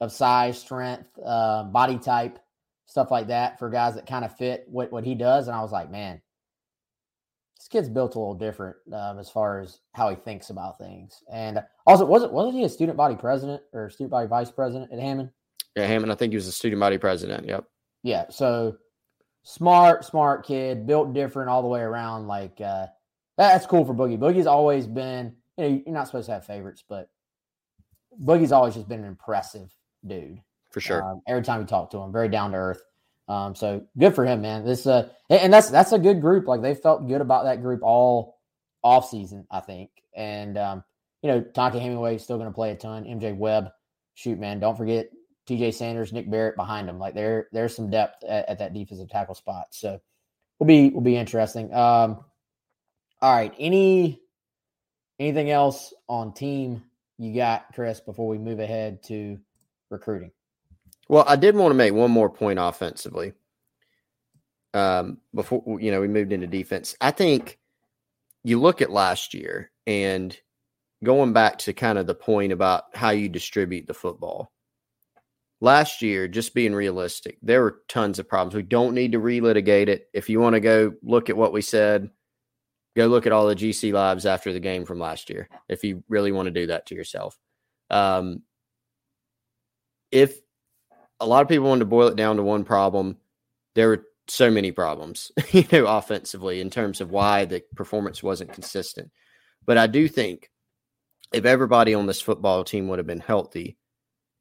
of 0.00 0.12
size, 0.12 0.58
strength, 0.58 1.08
uh, 1.24 1.64
body 1.64 1.98
type 1.98 2.38
stuff 2.86 3.10
like 3.10 3.26
that 3.28 3.58
for 3.58 3.68
guys 3.68 3.94
that 3.94 4.06
kind 4.06 4.24
of 4.24 4.36
fit 4.36 4.64
what, 4.68 4.92
what 4.92 5.04
he 5.04 5.14
does. 5.14 5.48
And 5.48 5.56
I 5.56 5.62
was 5.62 5.72
like, 5.72 5.90
man, 5.90 6.20
this 7.58 7.68
kid's 7.68 7.88
built 7.88 8.14
a 8.14 8.18
little 8.18 8.34
different 8.34 8.76
um, 8.92 9.18
as 9.18 9.28
far 9.28 9.60
as 9.60 9.80
how 9.92 10.08
he 10.08 10.16
thinks 10.16 10.50
about 10.50 10.78
things. 10.78 11.22
And 11.32 11.64
also, 11.86 12.04
wasn't 12.04 12.32
wasn't 12.32 12.54
he 12.54 12.64
a 12.64 12.68
student 12.68 12.96
body 12.96 13.16
president 13.16 13.62
or 13.72 13.90
student 13.90 14.10
body 14.10 14.28
vice 14.28 14.50
president 14.50 14.92
at 14.92 15.00
Hammond? 15.00 15.30
Yeah, 15.76 15.86
Hammond. 15.86 16.10
I 16.10 16.14
think 16.14 16.32
he 16.32 16.36
was 16.36 16.46
a 16.46 16.52
student 16.52 16.80
body 16.80 16.98
president. 16.98 17.46
Yep. 17.46 17.64
Yeah. 18.02 18.24
So 18.30 18.78
smart, 19.42 20.04
smart 20.04 20.46
kid, 20.46 20.86
built 20.86 21.12
different 21.12 21.50
all 21.50 21.62
the 21.62 21.68
way 21.68 21.80
around. 21.80 22.26
Like 22.26 22.60
uh, 22.60 22.86
that's 23.36 23.66
cool 23.66 23.84
for 23.84 23.94
Boogie. 23.94 24.18
Boogie's 24.18 24.46
always 24.46 24.86
been. 24.86 25.34
You 25.58 25.64
know, 25.64 25.82
you're 25.86 25.94
not 25.94 26.06
supposed 26.06 26.26
to 26.26 26.32
have 26.32 26.46
favorites, 26.46 26.82
but 26.86 27.10
Boogie's 28.22 28.52
always 28.52 28.74
just 28.74 28.88
been 28.88 29.00
an 29.00 29.06
impressive 29.06 29.70
dude. 30.06 30.40
For 30.70 30.80
sure. 30.80 31.02
Um, 31.02 31.22
every 31.26 31.42
time 31.42 31.60
you 31.60 31.66
talk 31.66 31.90
to 31.90 31.98
him, 31.98 32.12
very 32.12 32.28
down 32.28 32.52
to 32.52 32.56
earth. 32.56 32.82
Um, 33.28 33.54
so 33.54 33.82
good 33.98 34.14
for 34.14 34.24
him, 34.24 34.40
man. 34.40 34.64
This 34.64 34.86
uh, 34.86 35.08
and 35.28 35.52
that's 35.52 35.68
that's 35.68 35.92
a 35.92 35.98
good 35.98 36.20
group. 36.22 36.46
Like 36.46 36.62
they 36.62 36.74
felt 36.74 37.06
good 37.06 37.20
about 37.20 37.44
that 37.44 37.60
group 37.60 37.80
all 37.82 38.38
off 38.82 39.10
season, 39.10 39.46
I 39.50 39.60
think. 39.60 39.90
And 40.14 40.56
um, 40.56 40.84
you 41.22 41.30
know, 41.30 41.40
Tonka 41.42 41.80
Hemingway 41.80 42.16
still 42.18 42.38
going 42.38 42.48
to 42.48 42.54
play 42.54 42.70
a 42.70 42.76
ton. 42.76 43.04
MJ 43.04 43.36
Webb, 43.36 43.70
shoot, 44.14 44.38
man, 44.38 44.60
don't 44.60 44.76
forget 44.76 45.10
T.J. 45.46 45.72
Sanders, 45.72 46.12
Nick 46.12 46.30
Barrett 46.30 46.56
behind 46.56 46.88
him. 46.88 46.98
Like 46.98 47.14
there, 47.14 47.48
there's 47.52 47.74
some 47.74 47.90
depth 47.90 48.24
at, 48.24 48.48
at 48.48 48.58
that 48.58 48.74
defensive 48.74 49.08
tackle 49.08 49.34
spot. 49.34 49.68
So 49.70 50.00
will 50.58 50.66
be 50.66 50.90
will 50.90 51.00
be 51.02 51.16
interesting. 51.16 51.72
Um, 51.72 52.24
all 53.22 53.34
right, 53.34 53.54
any 53.58 54.20
anything 55.18 55.50
else 55.50 55.94
on 56.08 56.32
team 56.32 56.82
you 57.18 57.34
got, 57.34 57.66
Chris, 57.74 58.00
before 58.00 58.28
we 58.28 58.38
move 58.38 58.60
ahead 58.60 59.02
to 59.04 59.38
recruiting? 59.90 60.30
Well, 61.08 61.24
I 61.26 61.36
did 61.36 61.54
want 61.54 61.70
to 61.70 61.76
make 61.76 61.94
one 61.94 62.10
more 62.10 62.28
point 62.28 62.58
offensively. 62.58 63.32
Um, 64.74 65.18
before 65.34 65.62
you 65.80 65.90
know, 65.90 66.00
we 66.00 66.08
moved 66.08 66.32
into 66.32 66.46
defense. 66.46 66.96
I 67.00 67.10
think 67.10 67.58
you 68.44 68.60
look 68.60 68.82
at 68.82 68.90
last 68.90 69.32
year 69.32 69.70
and 69.86 70.36
going 71.02 71.32
back 71.32 71.58
to 71.58 71.72
kind 71.72 71.98
of 71.98 72.06
the 72.06 72.14
point 72.14 72.52
about 72.52 72.84
how 72.94 73.10
you 73.10 73.28
distribute 73.28 73.86
the 73.86 73.94
football. 73.94 74.52
Last 75.60 76.02
year, 76.02 76.28
just 76.28 76.54
being 76.54 76.74
realistic, 76.74 77.38
there 77.42 77.62
were 77.62 77.80
tons 77.88 78.18
of 78.18 78.28
problems. 78.28 78.54
We 78.54 78.62
don't 78.62 78.94
need 78.94 79.12
to 79.12 79.18
relitigate 79.18 79.88
it. 79.88 80.08
If 80.12 80.28
you 80.28 80.38
want 80.38 80.54
to 80.54 80.60
go 80.60 80.92
look 81.02 81.30
at 81.30 81.36
what 81.36 81.52
we 81.52 81.62
said, 81.62 82.10
go 82.94 83.06
look 83.06 83.26
at 83.26 83.32
all 83.32 83.46
the 83.46 83.56
GC 83.56 83.92
lives 83.92 84.26
after 84.26 84.52
the 84.52 84.60
game 84.60 84.84
from 84.84 84.98
last 84.98 85.30
year. 85.30 85.48
If 85.68 85.82
you 85.82 86.04
really 86.08 86.30
want 86.30 86.46
to 86.46 86.50
do 86.50 86.66
that 86.66 86.86
to 86.86 86.94
yourself, 86.94 87.38
um, 87.88 88.42
if 90.12 90.38
a 91.20 91.26
lot 91.26 91.42
of 91.42 91.48
people 91.48 91.68
wanted 91.68 91.80
to 91.80 91.86
boil 91.86 92.08
it 92.08 92.16
down 92.16 92.36
to 92.36 92.42
one 92.42 92.64
problem. 92.64 93.16
There 93.74 93.88
were 93.88 94.06
so 94.28 94.50
many 94.50 94.72
problems, 94.72 95.32
you 95.50 95.64
know, 95.72 95.86
offensively 95.86 96.60
in 96.60 96.70
terms 96.70 97.00
of 97.00 97.10
why 97.10 97.44
the 97.44 97.62
performance 97.74 98.22
wasn't 98.22 98.52
consistent. 98.52 99.10
But 99.64 99.78
I 99.78 99.86
do 99.86 100.08
think 100.08 100.50
if 101.32 101.44
everybody 101.44 101.94
on 101.94 102.06
this 102.06 102.20
football 102.20 102.64
team 102.64 102.88
would 102.88 102.98
have 102.98 103.06
been 103.06 103.20
healthy, 103.20 103.76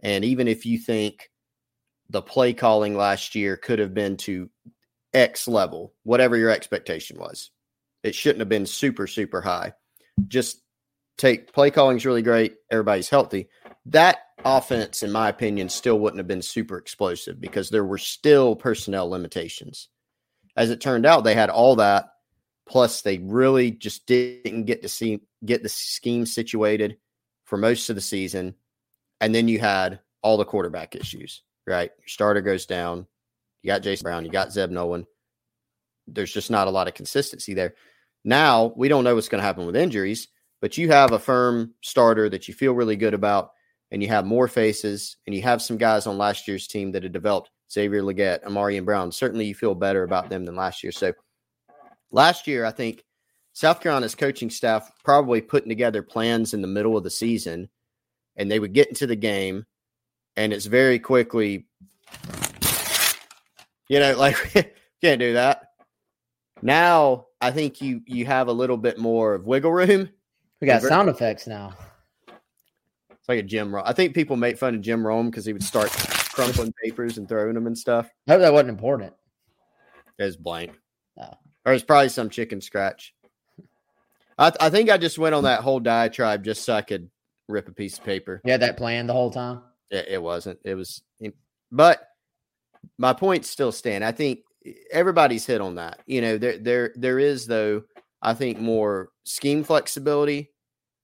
and 0.01 0.23
even 0.25 0.47
if 0.47 0.65
you 0.65 0.77
think 0.77 1.29
the 2.09 2.21
play 2.21 2.53
calling 2.53 2.95
last 2.95 3.35
year 3.35 3.57
could 3.57 3.79
have 3.79 3.93
been 3.93 4.17
to 4.17 4.49
X 5.13 5.47
level, 5.47 5.93
whatever 6.03 6.37
your 6.37 6.51
expectation 6.51 7.17
was, 7.19 7.51
it 8.03 8.13
shouldn't 8.15 8.39
have 8.39 8.49
been 8.49 8.65
super, 8.65 9.07
super 9.07 9.41
high. 9.41 9.73
Just 10.27 10.61
take 11.17 11.53
play 11.53 11.71
calling 11.71 11.97
is 11.97 12.05
really 12.05 12.21
great. 12.21 12.55
Everybody's 12.71 13.09
healthy. 13.09 13.47
That 13.87 14.17
offense, 14.43 15.03
in 15.03 15.11
my 15.11 15.29
opinion, 15.29 15.69
still 15.69 15.99
wouldn't 15.99 16.19
have 16.19 16.27
been 16.27 16.41
super 16.41 16.77
explosive 16.77 17.39
because 17.39 17.69
there 17.69 17.85
were 17.85 17.97
still 17.97 18.55
personnel 18.55 19.09
limitations. 19.09 19.89
As 20.55 20.69
it 20.69 20.81
turned 20.81 21.05
out, 21.05 21.23
they 21.23 21.33
had 21.33 21.49
all 21.49 21.77
that. 21.77 22.05
Plus, 22.67 23.01
they 23.01 23.19
really 23.19 23.71
just 23.71 24.07
didn't 24.07 24.65
get 24.65 24.81
to 24.81 24.89
see 24.89 25.21
get 25.43 25.63
the 25.63 25.69
scheme 25.69 26.25
situated 26.25 26.97
for 27.45 27.57
most 27.57 27.89
of 27.89 27.95
the 27.95 28.01
season. 28.01 28.55
And 29.21 29.33
then 29.33 29.47
you 29.47 29.59
had 29.59 29.99
all 30.21 30.37
the 30.37 30.45
quarterback 30.45 30.95
issues, 30.95 31.41
right? 31.65 31.91
Your 31.97 32.07
starter 32.07 32.41
goes 32.41 32.65
down. 32.65 33.07
You 33.61 33.67
got 33.67 33.81
Jason 33.81 34.03
Brown, 34.03 34.25
you 34.25 34.31
got 34.31 34.51
Zeb 34.51 34.69
Noland. 34.69 35.05
There's 36.07 36.33
just 36.33 36.51
not 36.51 36.67
a 36.67 36.71
lot 36.71 36.87
of 36.87 36.93
consistency 36.93 37.53
there. 37.53 37.75
Now 38.23 38.73
we 38.75 38.87
don't 38.87 39.03
know 39.03 39.15
what's 39.15 39.29
going 39.29 39.39
to 39.39 39.45
happen 39.45 39.65
with 39.65 39.75
injuries, 39.75 40.27
but 40.61 40.77
you 40.77 40.89
have 40.89 41.11
a 41.11 41.19
firm 41.19 41.73
starter 41.81 42.29
that 42.29 42.47
you 42.47 42.53
feel 42.53 42.73
really 42.73 42.95
good 42.95 43.13
about 43.13 43.51
and 43.91 44.01
you 44.01 44.09
have 44.09 44.25
more 44.25 44.47
faces, 44.47 45.17
and 45.25 45.35
you 45.35 45.41
have 45.43 45.61
some 45.61 45.77
guys 45.77 46.07
on 46.07 46.17
last 46.17 46.47
year's 46.47 46.67
team 46.67 46.91
that 46.91 47.03
had 47.03 47.11
developed 47.11 47.51
Xavier 47.71 48.01
Legette, 48.01 48.43
Amari 48.43 48.77
and 48.77 48.85
Brown. 48.85 49.11
Certainly, 49.11 49.45
you 49.45 49.55
feel 49.55 49.75
better 49.75 50.03
about 50.03 50.29
them 50.29 50.45
than 50.45 50.55
last 50.55 50.83
year. 50.83 50.91
So, 50.91 51.13
last 52.11 52.47
year, 52.47 52.65
I 52.65 52.71
think 52.71 53.03
South 53.53 53.79
Carolina's 53.79 54.15
coaching 54.15 54.49
staff 54.49 54.91
probably 55.03 55.39
putting 55.39 55.69
together 55.69 56.01
plans 56.01 56.53
in 56.53 56.61
the 56.61 56.67
middle 56.67 56.97
of 56.97 57.03
the 57.03 57.09
season, 57.09 57.69
and 58.35 58.49
they 58.49 58.59
would 58.59 58.73
get 58.73 58.89
into 58.89 59.07
the 59.07 59.15
game, 59.15 59.65
and 60.35 60.53
it's 60.53 60.65
very 60.65 60.99
quickly, 60.99 61.67
you 63.87 63.99
know, 63.99 64.15
like 64.17 64.75
can't 65.01 65.19
do 65.19 65.33
that. 65.33 65.71
Now, 66.61 67.27
I 67.41 67.51
think 67.51 67.81
you 67.81 68.01
you 68.05 68.25
have 68.25 68.47
a 68.47 68.53
little 68.53 68.77
bit 68.77 68.97
more 68.97 69.33
of 69.33 69.45
wiggle 69.45 69.71
room. 69.71 70.09
We 70.61 70.67
got 70.67 70.81
sound 70.83 71.09
effects 71.09 71.47
now. 71.47 71.73
It's 72.29 73.27
like 73.27 73.39
a 73.39 73.43
Jim 73.43 73.75
Rome. 73.75 73.83
I 73.85 73.91
think 73.91 74.15
people 74.15 74.37
make 74.37 74.57
fun 74.57 74.73
of 74.73 74.81
Jim 74.81 75.05
Rome 75.05 75.29
because 75.29 75.45
he 75.45 75.51
would 75.51 75.61
start 75.61 75.89
crumpling 75.89 76.73
papers 76.81 77.17
and 77.17 77.27
throwing 77.27 77.55
them 77.55 77.67
and 77.67 77.77
stuff. 77.77 78.09
I 78.27 78.31
hope 78.31 78.41
that 78.41 78.53
wasn't 78.53 78.69
important. 78.69 79.13
It 80.17 80.23
was 80.23 80.37
blank. 80.37 80.79
Oh. 81.19 81.33
Or 81.65 81.73
it's 81.73 81.83
probably 81.83 82.09
some 82.09 82.29
chicken 82.29 82.61
scratch. 82.61 83.13
I, 84.37 84.49
th- 84.49 84.61
I 84.61 84.69
think 84.69 84.89
I 84.89 84.97
just 84.97 85.17
went 85.17 85.35
on 85.35 85.43
that 85.43 85.61
whole 85.61 85.79
diatribe 85.79 86.43
just 86.43 86.63
so 86.63 86.73
I 86.73 86.81
could 86.81 87.09
rip 87.47 87.67
a 87.67 87.71
piece 87.71 87.97
of 87.97 88.03
paper. 88.03 88.41
Had 88.45 88.61
that 88.61 88.77
plan 88.77 89.07
the 89.07 89.13
whole 89.13 89.31
time? 89.31 89.61
It, 89.89 90.07
it 90.09 90.21
wasn't. 90.21 90.59
It 90.63 90.75
was, 90.75 91.01
but 91.71 92.07
my 92.97 93.13
points 93.13 93.49
still 93.49 93.71
stand. 93.71 94.03
I 94.03 94.11
think 94.11 94.39
everybody's 94.91 95.45
hit 95.45 95.61
on 95.61 95.75
that. 95.75 95.99
You 96.05 96.21
know, 96.21 96.37
there 96.37 96.57
there 96.57 96.93
there 96.95 97.19
is 97.19 97.47
though. 97.47 97.83
I 98.21 98.33
think 98.33 98.59
more 98.59 99.09
scheme 99.23 99.63
flexibility 99.63 100.51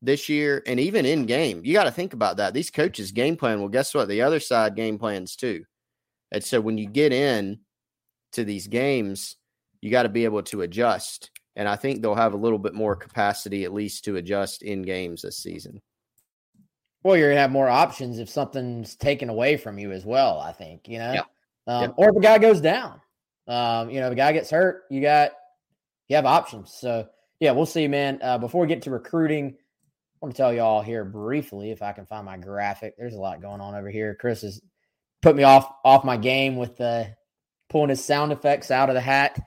this 0.01 0.27
year 0.27 0.63
and 0.65 0.79
even 0.79 1.05
in 1.05 1.25
game. 1.25 1.61
You 1.63 1.73
got 1.73 1.83
to 1.83 1.91
think 1.91 2.13
about 2.13 2.37
that. 2.37 2.53
These 2.53 2.71
coaches 2.71 3.11
game 3.11 3.37
plan. 3.37 3.59
Well, 3.59 3.69
guess 3.69 3.93
what? 3.93 4.07
The 4.07 4.23
other 4.23 4.39
side 4.39 4.75
game 4.75 4.97
plans 4.97 5.35
too. 5.35 5.63
And 6.31 6.43
so 6.43 6.59
when 6.59 6.77
you 6.77 6.87
get 6.87 7.13
in 7.13 7.59
to 8.31 8.43
these 8.43 8.67
games, 8.67 9.35
you 9.81 9.91
got 9.91 10.03
to 10.03 10.09
be 10.09 10.25
able 10.25 10.41
to 10.43 10.61
adjust. 10.61 11.29
And 11.55 11.67
I 11.67 11.75
think 11.75 12.01
they'll 12.01 12.15
have 12.15 12.33
a 12.33 12.37
little 12.37 12.57
bit 12.57 12.73
more 12.73 12.95
capacity 12.95 13.65
at 13.65 13.73
least 13.73 14.05
to 14.05 14.15
adjust 14.15 14.63
in 14.63 14.81
games 14.81 15.21
this 15.21 15.37
season. 15.37 15.81
Well, 17.03 17.17
you're 17.17 17.29
gonna 17.29 17.41
have 17.41 17.51
more 17.51 17.69
options 17.69 18.19
if 18.19 18.29
something's 18.29 18.95
taken 18.95 19.29
away 19.29 19.57
from 19.57 19.79
you 19.79 19.91
as 19.91 20.05
well. 20.05 20.39
I 20.39 20.51
think 20.51 20.87
you 20.87 20.99
know. 20.99 21.23
Um, 21.67 21.93
or 21.97 22.09
if 22.09 22.15
a 22.15 22.19
guy 22.19 22.37
goes 22.37 22.59
down, 22.59 22.99
um, 23.47 23.89
you 23.89 23.99
know, 23.99 24.09
the 24.09 24.15
guy 24.15 24.31
gets 24.31 24.49
hurt, 24.49 24.83
you 24.89 25.01
got 25.01 25.31
you 26.07 26.15
have 26.15 26.25
options. 26.25 26.73
So 26.73 27.07
yeah, 27.39 27.51
we'll 27.51 27.65
see, 27.65 27.87
man. 27.87 28.19
Uh, 28.21 28.37
before 28.37 28.61
we 28.61 28.67
get 28.67 28.83
to 28.83 28.91
recruiting, 28.91 29.55
I 29.55 30.25
want 30.25 30.35
to 30.35 30.37
tell 30.41 30.53
you 30.53 30.61
all 30.61 30.81
here 30.81 31.03
briefly 31.03 31.71
if 31.71 31.81
I 31.81 31.91
can 31.91 32.05
find 32.05 32.25
my 32.25 32.37
graphic. 32.37 32.95
There's 32.97 33.15
a 33.15 33.19
lot 33.19 33.41
going 33.41 33.61
on 33.61 33.75
over 33.75 33.89
here. 33.89 34.15
Chris 34.19 34.41
has 34.41 34.61
put 35.21 35.35
me 35.35 35.43
off 35.43 35.71
off 35.83 36.03
my 36.03 36.17
game 36.17 36.55
with 36.55 36.79
uh, 36.81 37.05
pulling 37.69 37.89
his 37.89 38.03
sound 38.03 38.31
effects 38.31 38.69
out 38.69 38.89
of 38.89 38.95
the 38.95 39.01
hat. 39.01 39.41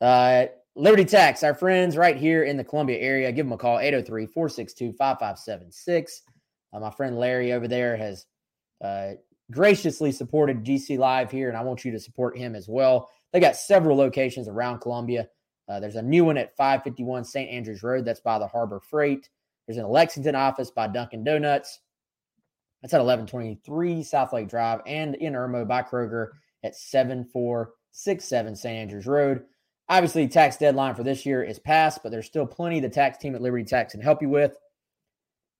Uh, 0.00 0.46
Liberty 0.76 1.04
Tax, 1.04 1.42
our 1.42 1.54
friends 1.54 1.96
right 1.96 2.16
here 2.16 2.42
in 2.42 2.56
the 2.56 2.64
Columbia 2.64 2.98
area, 2.98 3.30
give 3.30 3.46
them 3.46 3.52
a 3.52 3.58
call 3.58 3.78
803 3.78 4.26
462 4.26 4.92
5576. 4.92 6.22
Uh, 6.74 6.80
my 6.80 6.90
friend 6.90 7.18
Larry 7.18 7.52
over 7.52 7.68
there 7.68 7.96
has 7.96 8.26
uh, 8.82 9.12
graciously 9.50 10.10
supported 10.10 10.64
GC 10.64 10.98
Live 10.98 11.30
here, 11.30 11.48
and 11.48 11.56
I 11.56 11.62
want 11.62 11.84
you 11.84 11.92
to 11.92 12.00
support 12.00 12.36
him 12.36 12.54
as 12.54 12.68
well. 12.68 13.08
They 13.32 13.40
got 13.40 13.56
several 13.56 13.96
locations 13.96 14.48
around 14.48 14.80
Columbia. 14.80 15.28
Uh, 15.68 15.80
there's 15.80 15.96
a 15.96 16.02
new 16.02 16.24
one 16.24 16.36
at 16.36 16.56
551 16.56 17.24
St. 17.24 17.50
Andrews 17.50 17.82
Road. 17.82 18.04
That's 18.04 18.20
by 18.20 18.38
the 18.38 18.46
Harbor 18.46 18.80
Freight. 18.80 19.28
There's 19.66 19.78
an 19.78 19.88
Lexington 19.88 20.34
office 20.34 20.70
by 20.70 20.88
Dunkin' 20.88 21.24
Donuts. 21.24 21.80
That's 22.82 22.92
at 22.92 22.98
1123 22.98 24.02
South 24.02 24.32
Lake 24.32 24.48
Drive 24.48 24.80
and 24.86 25.14
in 25.14 25.32
Irmo 25.32 25.66
by 25.66 25.82
Kroger 25.82 26.28
at 26.64 26.76
7467 26.76 28.56
St. 28.56 28.76
Andrews 28.76 29.06
Road. 29.06 29.44
Obviously, 29.88 30.28
tax 30.28 30.58
deadline 30.58 30.94
for 30.94 31.02
this 31.02 31.24
year 31.24 31.42
is 31.42 31.58
passed, 31.58 32.02
but 32.02 32.10
there's 32.10 32.26
still 32.26 32.46
plenty 32.46 32.80
the 32.80 32.88
tax 32.88 33.18
team 33.18 33.34
at 33.34 33.42
Liberty 33.42 33.64
Tax 33.64 33.92
can 33.92 34.02
help 34.02 34.20
you 34.20 34.28
with. 34.28 34.56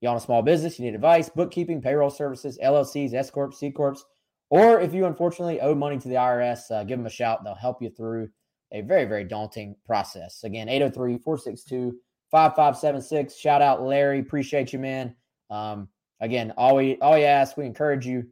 You 0.04 0.10
own 0.10 0.18
a 0.18 0.20
small 0.20 0.42
business, 0.42 0.78
you 0.78 0.84
need 0.84 0.94
advice, 0.94 1.30
bookkeeping, 1.30 1.80
payroll 1.80 2.10
services, 2.10 2.58
LLCs, 2.62 3.14
S 3.14 3.30
Corps, 3.30 3.52
C 3.52 3.70
Corps, 3.70 4.04
or 4.50 4.78
if 4.78 4.92
you 4.92 5.06
unfortunately 5.06 5.62
owe 5.62 5.74
money 5.74 5.98
to 5.98 6.08
the 6.08 6.16
IRS, 6.16 6.70
uh, 6.70 6.84
give 6.84 6.98
them 6.98 7.06
a 7.06 7.10
shout. 7.10 7.42
They'll 7.42 7.54
help 7.54 7.80
you 7.80 7.88
through 7.88 8.28
a 8.70 8.82
very, 8.82 9.06
very 9.06 9.24
daunting 9.24 9.76
process. 9.86 10.44
Again, 10.44 10.68
803 10.68 11.16
462 11.16 11.96
5576. 12.30 13.34
Shout 13.34 13.62
out 13.62 13.82
Larry. 13.82 14.18
Appreciate 14.18 14.74
you, 14.74 14.78
man. 14.78 15.16
Um, 15.48 15.88
again, 16.20 16.52
all 16.58 16.76
we 16.76 16.98
all 17.00 17.14
we 17.14 17.24
ask, 17.24 17.56
we 17.56 17.64
encourage 17.64 18.06
you. 18.06 18.26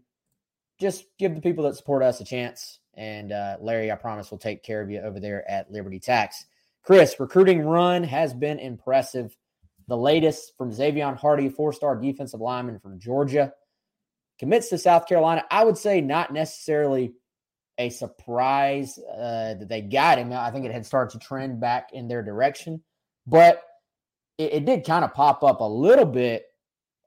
Just 0.78 1.06
give 1.18 1.34
the 1.34 1.40
people 1.40 1.64
that 1.64 1.76
support 1.76 2.02
us 2.02 2.20
a 2.20 2.24
chance. 2.26 2.80
And 2.92 3.32
uh, 3.32 3.56
Larry, 3.62 3.90
I 3.90 3.94
promise, 3.94 4.30
we'll 4.30 4.36
take 4.36 4.62
care 4.62 4.82
of 4.82 4.90
you 4.90 5.00
over 5.00 5.18
there 5.18 5.50
at 5.50 5.70
Liberty 5.70 6.00
Tax. 6.00 6.44
Chris, 6.82 7.18
recruiting 7.18 7.62
run 7.62 8.04
has 8.04 8.34
been 8.34 8.58
impressive. 8.58 9.34
The 9.88 9.96
latest 9.96 10.52
from 10.56 10.72
Xavier 10.72 11.14
Hardy, 11.14 11.48
four 11.48 11.72
star 11.72 11.96
defensive 11.96 12.40
lineman 12.40 12.78
from 12.78 12.98
Georgia, 12.98 13.52
commits 14.38 14.68
to 14.68 14.78
South 14.78 15.06
Carolina. 15.06 15.44
I 15.50 15.64
would 15.64 15.76
say 15.78 16.00
not 16.00 16.32
necessarily 16.32 17.14
a 17.78 17.90
surprise 17.90 18.98
uh, 18.98 19.54
that 19.54 19.68
they 19.68 19.80
got 19.80 20.18
him. 20.18 20.32
I 20.32 20.50
think 20.50 20.64
it 20.64 20.72
had 20.72 20.86
started 20.86 21.18
to 21.18 21.26
trend 21.26 21.60
back 21.60 21.90
in 21.92 22.06
their 22.06 22.22
direction, 22.22 22.82
but 23.26 23.62
it, 24.38 24.52
it 24.52 24.64
did 24.64 24.84
kind 24.84 25.04
of 25.04 25.14
pop 25.14 25.42
up 25.42 25.60
a 25.60 25.64
little 25.64 26.06
bit 26.06 26.46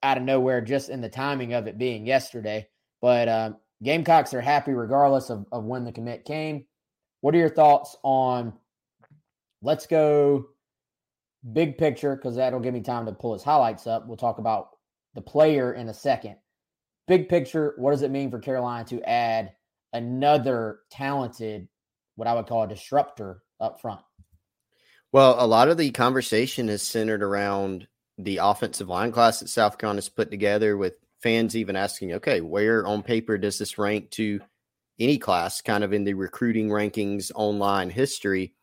out 0.03 0.17
of 0.17 0.23
nowhere 0.23 0.61
just 0.61 0.89
in 0.89 1.01
the 1.01 1.09
timing 1.09 1.53
of 1.53 1.67
it 1.67 1.77
being 1.77 2.05
yesterday. 2.05 2.67
But 3.01 3.29
um, 3.29 3.57
Gamecocks 3.83 4.33
are 4.33 4.41
happy 4.41 4.73
regardless 4.73 5.29
of, 5.29 5.45
of 5.51 5.65
when 5.65 5.83
the 5.83 5.91
commit 5.91 6.25
came. 6.25 6.65
What 7.21 7.35
are 7.35 7.39
your 7.39 7.49
thoughts 7.49 7.95
on? 8.03 8.53
Let's 9.61 9.87
go 9.87 10.47
big 11.53 11.77
picture 11.77 12.15
because 12.15 12.35
that'll 12.35 12.59
give 12.59 12.73
me 12.73 12.81
time 12.81 13.05
to 13.05 13.11
pull 13.11 13.33
his 13.33 13.43
highlights 13.43 13.87
up. 13.87 14.07
We'll 14.07 14.17
talk 14.17 14.39
about 14.39 14.69
the 15.13 15.21
player 15.21 15.73
in 15.73 15.89
a 15.89 15.93
second. 15.93 16.35
Big 17.07 17.29
picture, 17.29 17.75
what 17.77 17.91
does 17.91 18.01
it 18.01 18.11
mean 18.11 18.31
for 18.31 18.39
Carolina 18.39 18.85
to 18.85 19.01
add 19.03 19.53
another 19.93 20.79
talented, 20.91 21.67
what 22.15 22.27
I 22.27 22.33
would 22.33 22.47
call 22.47 22.63
a 22.63 22.67
disruptor 22.67 23.43
up 23.59 23.79
front? 23.79 24.01
Well, 25.11 25.35
a 25.37 25.47
lot 25.47 25.69
of 25.69 25.77
the 25.77 25.91
conversation 25.91 26.67
is 26.67 26.81
centered 26.81 27.23
around 27.23 27.87
the 28.17 28.37
offensive 28.37 28.89
line 28.89 29.11
class 29.11 29.39
that 29.39 29.49
South 29.49 29.77
Carolina's 29.77 30.09
put 30.09 30.31
together 30.31 30.75
with 30.77 30.95
fans 31.21 31.55
even 31.55 31.75
asking, 31.75 32.13
okay, 32.13 32.41
where 32.41 32.85
on 32.85 33.03
paper 33.03 33.37
does 33.37 33.57
this 33.57 33.77
rank 33.77 34.09
to 34.11 34.41
any 34.99 35.17
class 35.17 35.61
kind 35.61 35.83
of 35.83 35.93
in 35.93 36.03
the 36.03 36.13
recruiting 36.13 36.69
rankings 36.69 37.31
online 37.35 37.89
history? 37.89 38.53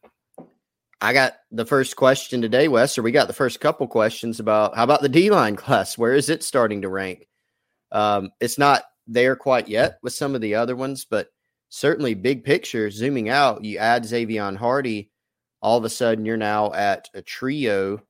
I 1.02 1.12
got 1.12 1.34
the 1.50 1.66
first 1.66 1.96
question 1.96 2.40
today, 2.40 2.68
Wes, 2.68 2.96
or 2.96 3.02
we 3.02 3.10
got 3.10 3.26
the 3.26 3.34
first 3.34 3.58
couple 3.58 3.88
questions 3.88 4.38
about 4.38 4.76
how 4.76 4.84
about 4.84 5.02
the 5.02 5.08
D 5.08 5.30
line 5.30 5.56
class? 5.56 5.98
Where 5.98 6.14
is 6.14 6.30
it 6.30 6.44
starting 6.44 6.82
to 6.82 6.88
rank? 6.88 7.28
Um, 7.90 8.30
it's 8.40 8.56
not 8.56 8.84
there 9.08 9.34
quite 9.34 9.66
yet 9.66 9.98
with 10.04 10.12
some 10.12 10.36
of 10.36 10.40
the 10.40 10.54
other 10.54 10.76
ones, 10.76 11.04
but 11.04 11.26
certainly 11.70 12.14
big 12.14 12.44
picture, 12.44 12.88
zooming 12.88 13.28
out, 13.28 13.64
you 13.64 13.78
add 13.78 14.06
Xavier 14.06 14.54
Hardy, 14.54 15.10
all 15.60 15.76
of 15.76 15.84
a 15.84 15.90
sudden 15.90 16.24
you're 16.24 16.36
now 16.36 16.72
at 16.72 17.08
a 17.14 17.20
trio 17.20 18.00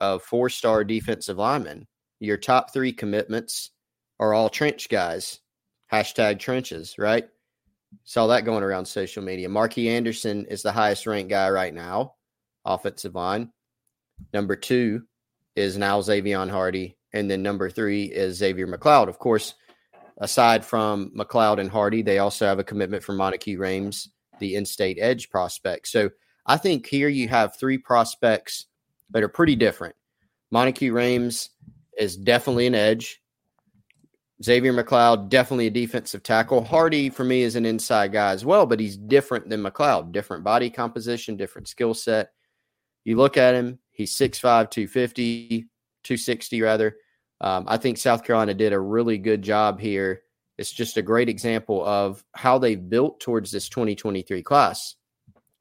of 0.00 0.22
four 0.22 0.48
star 0.48 0.82
defensive 0.82 1.38
linemen. 1.38 1.86
Your 2.18 2.36
top 2.36 2.72
three 2.72 2.92
commitments 2.92 3.70
are 4.18 4.34
all 4.34 4.48
trench 4.48 4.88
guys. 4.88 5.38
Hashtag 5.92 6.40
trenches, 6.40 6.96
right? 6.98 7.28
Saw 8.02 8.26
that 8.26 8.44
going 8.44 8.64
around 8.64 8.86
social 8.86 9.22
media. 9.22 9.48
Markee 9.48 9.88
Anderson 9.88 10.46
is 10.46 10.62
the 10.62 10.72
highest 10.72 11.06
ranked 11.06 11.30
guy 11.30 11.48
right 11.50 11.72
now, 11.72 12.14
offensive 12.64 13.14
line. 13.14 13.50
Number 14.32 14.56
two 14.56 15.02
is 15.56 15.76
now 15.76 16.00
Xavier 16.00 16.46
Hardy. 16.46 16.96
And 17.12 17.30
then 17.30 17.42
number 17.42 17.70
three 17.70 18.04
is 18.04 18.36
Xavier 18.36 18.66
McLeod. 18.66 19.08
Of 19.08 19.18
course, 19.18 19.54
aside 20.18 20.64
from 20.64 21.12
McLeod 21.16 21.60
and 21.60 21.70
Hardy, 21.70 22.02
they 22.02 22.18
also 22.18 22.46
have 22.46 22.58
a 22.58 22.64
commitment 22.64 23.04
from 23.04 23.18
Monteque 23.18 23.56
Rhames, 23.56 24.08
the 24.40 24.56
in 24.56 24.66
state 24.66 24.98
edge 25.00 25.30
prospect. 25.30 25.88
So 25.88 26.10
I 26.46 26.56
think 26.56 26.86
here 26.86 27.08
you 27.08 27.28
have 27.28 27.56
three 27.56 27.78
prospects 27.78 28.66
that 29.10 29.22
are 29.22 29.28
pretty 29.28 29.56
different. 29.56 29.94
Monteque 30.52 30.90
Rhames 30.90 31.50
is 31.98 32.16
definitely 32.16 32.66
an 32.66 32.74
edge. 32.74 33.20
Xavier 34.42 34.72
McLeod, 34.72 35.28
definitely 35.28 35.68
a 35.68 35.70
defensive 35.70 36.22
tackle. 36.24 36.64
Hardy, 36.64 37.08
for 37.08 37.22
me, 37.24 37.42
is 37.42 37.54
an 37.54 37.64
inside 37.64 38.12
guy 38.12 38.32
as 38.32 38.44
well, 38.44 38.66
but 38.66 38.80
he's 38.80 38.96
different 38.96 39.48
than 39.48 39.62
McLeod. 39.62 40.10
Different 40.10 40.42
body 40.42 40.68
composition, 40.68 41.36
different 41.36 41.68
skill 41.68 41.94
set. 41.94 42.30
You 43.04 43.16
look 43.16 43.36
at 43.36 43.54
him, 43.54 43.78
he's 43.90 44.14
6'5, 44.16 44.70
250, 44.70 45.66
260 46.02 46.62
rather. 46.62 46.96
Um, 47.40 47.64
I 47.68 47.76
think 47.76 47.98
South 47.98 48.24
Carolina 48.24 48.54
did 48.54 48.72
a 48.72 48.80
really 48.80 49.18
good 49.18 49.42
job 49.42 49.80
here. 49.80 50.22
It's 50.56 50.72
just 50.72 50.96
a 50.96 51.02
great 51.02 51.28
example 51.28 51.84
of 51.84 52.24
how 52.32 52.58
they've 52.58 52.88
built 52.88 53.20
towards 53.20 53.50
this 53.50 53.68
2023 53.68 54.42
class. 54.42 54.94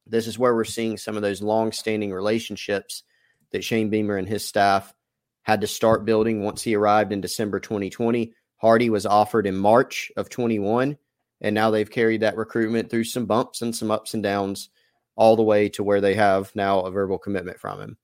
This 0.05 0.27
is 0.27 0.37
where 0.37 0.53
we're 0.53 0.63
seeing 0.63 0.97
some 0.97 1.15
of 1.15 1.21
those 1.21 1.41
long 1.41 1.71
standing 1.71 2.13
relationships 2.13 3.03
that 3.51 3.63
Shane 3.63 3.89
Beamer 3.89 4.17
and 4.17 4.27
his 4.27 4.45
staff 4.45 4.93
had 5.41 5.61
to 5.61 5.67
start 5.67 6.05
building 6.05 6.43
once 6.43 6.61
he 6.61 6.75
arrived 6.75 7.11
in 7.11 7.21
December 7.21 7.59
2020 7.59 8.33
Hardy 8.63 8.89
was 8.89 9.05
offered 9.05 9.45
in 9.45 9.57
March 9.57 10.09
of 10.15 10.29
21, 10.29 10.97
and 11.41 11.53
now 11.53 11.69
they've 11.69 11.91
carried 11.91 12.21
that 12.21 12.37
recruitment 12.37 12.89
through 12.89 13.03
some 13.03 13.25
bumps 13.25 13.61
and 13.61 13.75
some 13.75 13.91
ups 13.91 14.13
and 14.13 14.23
downs 14.23 14.69
all 15.15 15.35
the 15.35 15.43
way 15.43 15.69
to 15.69 15.83
where 15.83 16.01
they 16.01 16.15
have 16.15 16.51
now 16.55 16.81
a 16.81 16.91
verbal 16.91 17.17
commitment 17.17 17.59
from 17.59 17.79
him. 17.81 17.97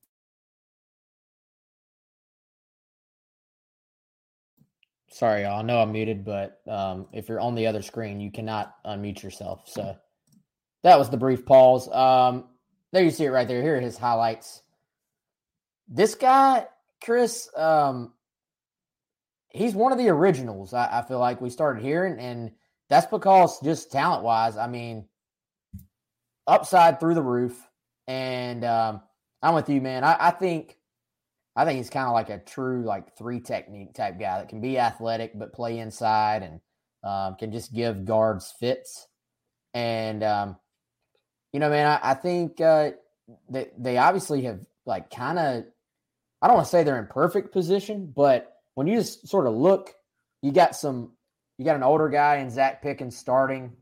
Sorry. 5.12 5.46
I 5.46 5.62
know 5.64 5.82
I'm 5.82 5.92
muted, 5.92 6.24
but 6.24 6.62
um, 6.68 7.08
if 7.12 7.28
you're 7.28 7.40
on 7.42 7.56
the 7.56 7.68
other 7.68 7.82
screen, 7.82 8.22
you 8.22 8.32
cannot 8.32 8.76
unmute 8.86 9.22
yourself. 9.22 9.64
So 9.66 9.98
that 10.84 10.98
was 10.98 11.10
the 11.10 11.18
brief 11.18 11.46
pause. 11.46 11.90
Um, 11.92 12.46
there 12.92 13.04
you 13.04 13.12
see 13.12 13.26
it 13.26 13.32
right 13.32 13.48
there. 13.48 13.62
Here 13.62 13.78
are 13.78 13.82
his 13.82 13.98
highlights. 13.98 14.62
This 15.88 16.16
guy, 16.16 16.68
Chris, 17.04 17.50
um, 17.58 18.14
he's 19.50 19.74
one 19.74 19.92
of 19.92 19.98
the 19.98 20.10
originals. 20.10 20.74
I, 20.74 21.00
I 21.00 21.02
feel 21.02 21.20
like 21.20 21.42
we 21.42 21.50
started 21.50 21.84
hearing, 21.84 22.20
and 22.20 22.52
that's 22.88 23.08
because 23.08 23.60
just 23.62 23.92
talent 23.92 24.24
wise, 24.24 24.58
I 24.58 24.68
mean, 24.68 25.06
upside 26.50 27.00
through 27.00 27.16
the 27.16 27.22
roof. 27.22 27.58
And 28.08 28.66
um, 28.66 29.02
I'm 29.42 29.54
with 29.54 29.70
you, 29.70 29.82
man. 29.82 30.04
I, 30.04 30.18
I 30.20 30.32
think 30.32 30.78
I 31.56 31.66
think 31.66 31.78
he's 31.78 31.90
kind 31.90 32.08
of 32.08 32.14
like 32.14 32.30
a 32.30 32.40
true 32.40 32.84
like 32.84 33.18
three 33.18 33.40
technique 33.40 33.94
type 33.94 34.20
guy 34.20 34.40
that 34.40 34.50
can 34.50 34.62
be 34.62 34.80
athletic 34.80 35.38
but 35.38 35.54
play 35.54 35.80
inside 35.80 36.44
and 36.44 36.60
um, 37.04 37.36
can 37.36 37.52
just 37.52 37.74
give 37.74 38.06
guards 38.06 38.54
fits. 38.60 39.08
And 39.74 40.24
um, 40.24 40.58
you 41.54 41.60
know, 41.60 41.70
man, 41.70 41.88
I, 41.88 42.12
I 42.12 42.14
think 42.16 42.60
uh, 42.60 42.92
that 43.50 43.72
they 43.78 43.98
obviously 43.98 44.44
have 44.44 44.66
like 44.86 45.12
kind 45.12 45.38
of 45.38 45.66
I 46.42 46.48
don't 46.48 46.56
want 46.56 46.68
to 46.68 46.72
say 46.72 46.84
they're 46.84 47.00
in 47.00 47.08
perfect 47.08 47.52
position, 47.52 48.12
but 48.16 48.54
when 48.76 48.88
you 48.88 48.98
just 48.98 49.28
sort 49.28 49.46
of 49.46 49.54
look, 49.54 49.94
you 50.42 50.52
got 50.52 50.76
some, 50.76 51.12
you 51.58 51.66
got 51.66 51.76
an 51.76 51.84
older 51.84 52.08
guy 52.08 52.38
in 52.38 52.50
Zach 52.50 52.82
Pickens 52.82 53.18
starting. 53.18 53.74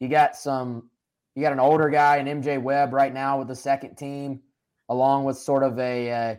You 0.00 0.08
got 0.08 0.36
some, 0.36 0.90
you 1.36 1.42
got 1.42 1.52
an 1.52 1.60
older 1.60 1.88
guy 1.88 2.16
in 2.16 2.26
MJ 2.26 2.60
Webb 2.60 2.92
right 2.92 3.14
now 3.14 3.38
with 3.38 3.46
the 3.46 3.54
second 3.54 3.94
team, 3.94 4.40
along 4.88 5.24
with 5.24 5.38
sort 5.38 5.62
of 5.62 5.78
a 5.78 6.10
uh, 6.10 6.34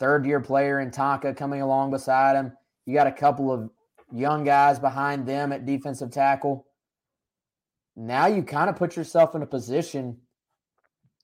third 0.00 0.24
year 0.24 0.40
player 0.40 0.80
in 0.80 0.90
Tonka 0.90 1.36
coming 1.36 1.60
along 1.60 1.90
beside 1.90 2.36
him. 2.36 2.52
You 2.86 2.94
got 2.94 3.06
a 3.06 3.12
couple 3.12 3.52
of 3.52 3.68
young 4.10 4.44
guys 4.44 4.78
behind 4.78 5.26
them 5.26 5.52
at 5.52 5.66
defensive 5.66 6.10
tackle. 6.10 6.66
Now 7.94 8.26
you 8.26 8.42
kind 8.42 8.70
of 8.70 8.76
put 8.76 8.96
yourself 8.96 9.34
in 9.34 9.42
a 9.42 9.46
position. 9.46 10.16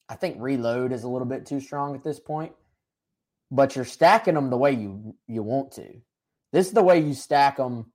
I 0.09 0.17
think 0.17 0.37
reload 0.39 0.93
is 0.93 1.05
a 1.05 1.09
little 1.09 1.27
bit 1.27 1.47
too 1.47 1.61
strong 1.61 1.95
at 1.95 2.05
this 2.05 2.21
point 2.21 2.53
but 3.51 3.75
you're 3.75 3.85
stacking 3.85 4.35
them 4.35 4.51
the 4.51 4.57
way 4.57 4.73
you 4.73 5.15
you 5.27 5.43
want 5.43 5.73
to. 5.73 5.89
This 6.53 6.67
is 6.67 6.73
the 6.73 6.83
way 6.83 7.01
you 7.01 7.15
stack 7.15 7.57
them 7.57 7.93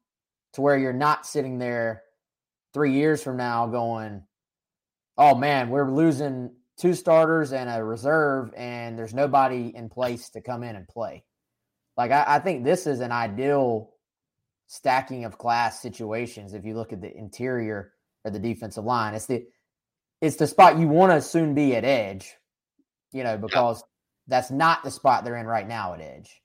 to 0.53 0.61
where 0.61 0.77
you're 0.77 0.93
not 0.93 1.25
sitting 1.25 1.57
there 1.57 2.03
three 2.73 2.93
years 2.93 3.23
from 3.23 3.37
now 3.37 3.67
going, 3.67 4.23
"Oh 5.17 5.35
man, 5.35 5.69
we're 5.69 5.91
losing 5.91 6.51
two 6.77 6.93
starters 6.93 7.53
and 7.53 7.69
a 7.69 7.83
reserve, 7.83 8.53
and 8.55 8.97
there's 8.97 9.13
nobody 9.13 9.73
in 9.75 9.89
place 9.89 10.29
to 10.31 10.41
come 10.41 10.63
in 10.63 10.75
and 10.75 10.87
play." 10.87 11.23
Like 11.97 12.11
I, 12.11 12.25
I 12.27 12.39
think 12.39 12.63
this 12.63 12.87
is 12.87 12.99
an 12.99 13.11
ideal 13.11 13.91
stacking 14.67 15.25
of 15.25 15.37
class 15.37 15.81
situations. 15.81 16.53
If 16.53 16.65
you 16.65 16.75
look 16.75 16.93
at 16.93 17.01
the 17.01 17.15
interior 17.15 17.93
or 18.23 18.31
the 18.31 18.39
defensive 18.39 18.83
line, 18.83 19.13
it's 19.13 19.25
the 19.25 19.45
it's 20.21 20.37
the 20.37 20.47
spot 20.47 20.79
you 20.79 20.87
want 20.87 21.11
to 21.11 21.21
soon 21.21 21.53
be 21.53 21.75
at 21.75 21.85
edge, 21.85 22.33
you 23.11 23.23
know, 23.23 23.37
because 23.37 23.83
that's 24.27 24.51
not 24.51 24.83
the 24.83 24.91
spot 24.91 25.23
they're 25.23 25.37
in 25.37 25.45
right 25.45 25.67
now 25.67 25.93
at 25.93 26.01
edge. 26.01 26.41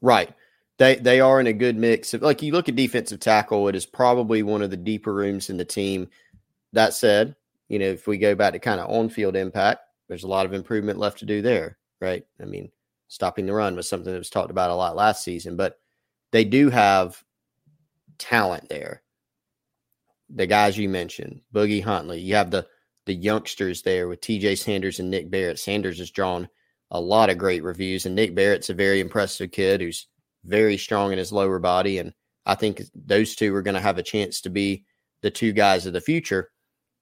Right. 0.00 0.32
They 0.78 0.96
they 0.96 1.20
are 1.20 1.40
in 1.40 1.46
a 1.46 1.52
good 1.52 1.76
mix 1.76 2.14
of 2.14 2.22
like 2.22 2.42
you 2.42 2.52
look 2.52 2.68
at 2.68 2.76
defensive 2.76 3.20
tackle, 3.20 3.68
it 3.68 3.76
is 3.76 3.86
probably 3.86 4.42
one 4.42 4.62
of 4.62 4.70
the 4.70 4.76
deeper 4.76 5.12
rooms 5.12 5.50
in 5.50 5.56
the 5.56 5.64
team. 5.64 6.08
That 6.72 6.94
said, 6.94 7.34
you 7.70 7.78
know, 7.78 7.86
if 7.86 8.06
we 8.06 8.18
go 8.18 8.34
back 8.34 8.52
to 8.52 8.58
kind 8.58 8.80
of 8.80 8.90
on-field 8.90 9.36
impact, 9.36 9.80
there's 10.08 10.24
a 10.24 10.28
lot 10.28 10.44
of 10.44 10.52
improvement 10.52 10.98
left 10.98 11.20
to 11.20 11.24
do 11.24 11.40
there, 11.40 11.78
right? 12.00 12.24
I 12.40 12.44
mean, 12.44 12.70
stopping 13.08 13.46
the 13.46 13.54
run 13.54 13.76
was 13.76 13.88
something 13.88 14.12
that 14.12 14.18
was 14.18 14.28
talked 14.28 14.50
about 14.50 14.70
a 14.70 14.74
lot 14.74 14.96
last 14.96 15.24
season, 15.24 15.56
but 15.56 15.78
they 16.32 16.44
do 16.44 16.68
have 16.68 17.22
talent 18.18 18.68
there. 18.68 19.02
The 20.28 20.46
guys 20.46 20.76
you 20.76 20.88
mentioned, 20.88 21.40
Boogie 21.54 21.82
Huntley, 21.82 22.20
you 22.20 22.34
have 22.34 22.50
the 22.50 22.66
the 23.06 23.14
youngsters 23.14 23.82
there 23.82 24.08
with 24.08 24.20
TJ 24.20 24.58
Sanders 24.58 25.00
and 25.00 25.10
Nick 25.10 25.30
Barrett. 25.30 25.58
Sanders 25.58 25.98
has 25.98 26.10
drawn 26.10 26.48
a 26.90 27.00
lot 27.00 27.30
of 27.30 27.38
great 27.38 27.62
reviews. 27.62 28.06
And 28.06 28.14
Nick 28.14 28.34
Barrett's 28.34 28.70
a 28.70 28.74
very 28.74 29.00
impressive 29.00 29.50
kid 29.50 29.80
who's 29.80 30.06
very 30.44 30.76
strong 30.76 31.12
in 31.12 31.18
his 31.18 31.32
lower 31.32 31.58
body. 31.58 31.98
And 31.98 32.12
I 32.46 32.54
think 32.54 32.82
those 32.94 33.34
two 33.34 33.54
are 33.54 33.62
going 33.62 33.74
to 33.74 33.80
have 33.80 33.98
a 33.98 34.02
chance 34.02 34.40
to 34.42 34.50
be 34.50 34.84
the 35.22 35.30
two 35.30 35.52
guys 35.52 35.86
of 35.86 35.92
the 35.92 36.00
future. 36.00 36.50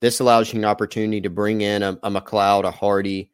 This 0.00 0.20
allows 0.20 0.52
you 0.52 0.58
an 0.60 0.64
opportunity 0.64 1.20
to 1.22 1.30
bring 1.30 1.60
in 1.60 1.82
a, 1.82 1.98
a 2.02 2.10
McLeod, 2.10 2.64
a 2.64 2.70
Hardy, 2.70 3.32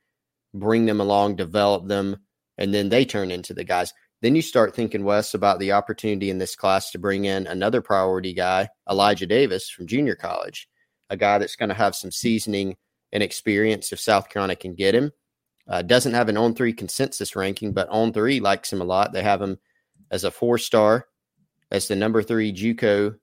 bring 0.55 0.87
them 0.87 1.01
along, 1.01 1.37
develop 1.37 1.87
them, 1.87 2.17
and 2.59 2.73
then 2.73 2.89
they 2.89 3.05
turn 3.05 3.31
into 3.31 3.53
the 3.53 3.65
guys. 3.65 3.93
Then 4.23 4.35
you 4.35 4.43
start 4.43 4.75
thinking, 4.75 5.05
Wes, 5.05 5.35
about 5.35 5.59
the 5.59 5.73
opportunity 5.73 6.31
in 6.31 6.39
this 6.39 6.57
class 6.57 6.91
to 6.93 6.99
bring 6.99 7.27
in 7.27 7.47
another 7.47 7.83
priority 7.83 8.33
guy, 8.33 8.69
Elijah 8.89 9.27
Davis 9.27 9.69
from 9.69 9.87
junior 9.87 10.15
college, 10.15 10.69
a 11.11 11.17
guy 11.17 11.37
that's 11.37 11.57
going 11.57 11.69
to 11.69 11.75
have 11.75 11.95
some 11.95 12.11
seasoning 12.11 12.77
and 13.13 13.23
experience 13.23 13.93
if 13.93 14.01
South 14.01 14.31
Carolina 14.31 14.57
can 14.57 14.75
get 14.75 14.95
him. 14.95 15.13
Uh, 15.69 15.83
doesn't 15.83 16.15
have 16.15 16.29
an 16.29 16.37
on 16.37 16.55
three 16.55 16.73
consensus 16.73 17.37
ranking, 17.37 17.73
but 17.73 17.89
on 17.89 18.13
three 18.13 18.41
likes 18.41 18.73
him 18.73 18.81
a 18.81 18.85
lot. 18.85 19.13
They 19.13 19.23
have 19.23 19.43
him 19.43 19.59
as 20.11 20.25
a 20.25 20.31
four 20.31 20.57
star, 20.59 21.07
as 21.71 21.89
the 21.89 21.97
number 21.97 22.23
three 22.23 22.53
JUCO 22.53 23.17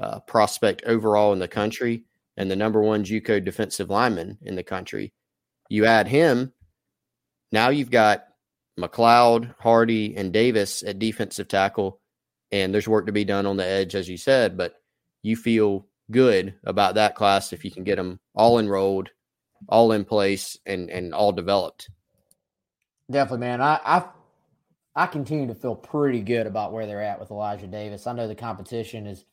uh, 0.00 0.20
prospect 0.20 0.82
overall 0.86 1.32
in 1.32 1.38
the 1.38 1.48
country, 1.48 2.04
and 2.38 2.48
the 2.48 2.56
number 2.56 2.80
one 2.80 3.04
JUCO 3.04 3.44
defensive 3.44 3.90
lineman 3.90 4.38
in 4.42 4.54
the 4.54 4.62
country. 4.62 5.12
You 5.68 5.84
add 5.84 6.06
him, 6.06 6.54
now 7.50 7.68
you've 7.68 7.90
got 7.90 8.24
McLeod, 8.78 9.54
Hardy, 9.58 10.16
and 10.16 10.32
Davis 10.32 10.84
at 10.84 11.00
defensive 11.00 11.48
tackle, 11.48 12.00
and 12.52 12.72
there's 12.72 12.88
work 12.88 13.06
to 13.06 13.12
be 13.12 13.24
done 13.24 13.44
on 13.44 13.56
the 13.56 13.66
edge, 13.66 13.96
as 13.96 14.08
you 14.08 14.16
said. 14.16 14.56
But 14.56 14.74
you 15.22 15.34
feel 15.34 15.86
good 16.12 16.54
about 16.64 16.94
that 16.94 17.16
class 17.16 17.52
if 17.52 17.64
you 17.64 17.72
can 17.72 17.82
get 17.82 17.96
them 17.96 18.20
all 18.34 18.60
enrolled, 18.60 19.10
all 19.68 19.90
in 19.90 20.04
place, 20.04 20.56
and 20.64 20.90
and 20.90 21.12
all 21.12 21.32
developed. 21.32 21.90
Definitely, 23.10 23.46
man. 23.46 23.60
I 23.60 23.80
I 23.84 24.04
I 24.94 25.06
continue 25.06 25.48
to 25.48 25.54
feel 25.54 25.74
pretty 25.74 26.20
good 26.20 26.46
about 26.46 26.72
where 26.72 26.86
they're 26.86 27.02
at 27.02 27.18
with 27.18 27.32
Elijah 27.32 27.66
Davis. 27.66 28.06
I 28.06 28.12
know 28.12 28.28
the 28.28 28.36
competition 28.36 29.08
is 29.08 29.24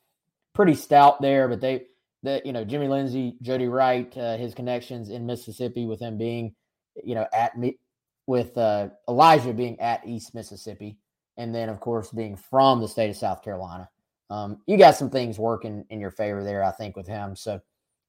pretty 0.54 0.74
stout 0.74 1.22
there, 1.22 1.46
but 1.46 1.60
they 1.60 1.86
that 2.26 2.44
you 2.44 2.52
know 2.52 2.64
Jimmy 2.64 2.88
Lindsey, 2.88 3.36
Jody 3.40 3.68
Wright, 3.68 4.14
uh, 4.16 4.36
his 4.36 4.54
connections 4.54 5.10
in 5.10 5.26
Mississippi 5.26 5.86
with 5.86 6.00
him 6.00 6.18
being 6.18 6.54
you 7.02 7.14
know 7.14 7.26
at 7.32 7.56
me 7.56 7.78
with 8.26 8.56
uh, 8.58 8.88
Elijah 9.08 9.52
being 9.52 9.78
at 9.80 10.06
East 10.06 10.34
Mississippi, 10.34 10.98
and 11.36 11.54
then 11.54 11.68
of 11.68 11.80
course 11.80 12.10
being 12.10 12.36
from 12.36 12.80
the 12.80 12.88
state 12.88 13.10
of 13.10 13.16
South 13.16 13.42
Carolina. 13.42 13.88
Um, 14.28 14.60
you 14.66 14.76
got 14.76 14.96
some 14.96 15.08
things 15.08 15.38
working 15.38 15.84
in 15.88 16.00
your 16.00 16.10
favor 16.10 16.42
there, 16.42 16.64
I 16.64 16.72
think, 16.72 16.96
with 16.96 17.06
him. 17.06 17.36
So 17.36 17.60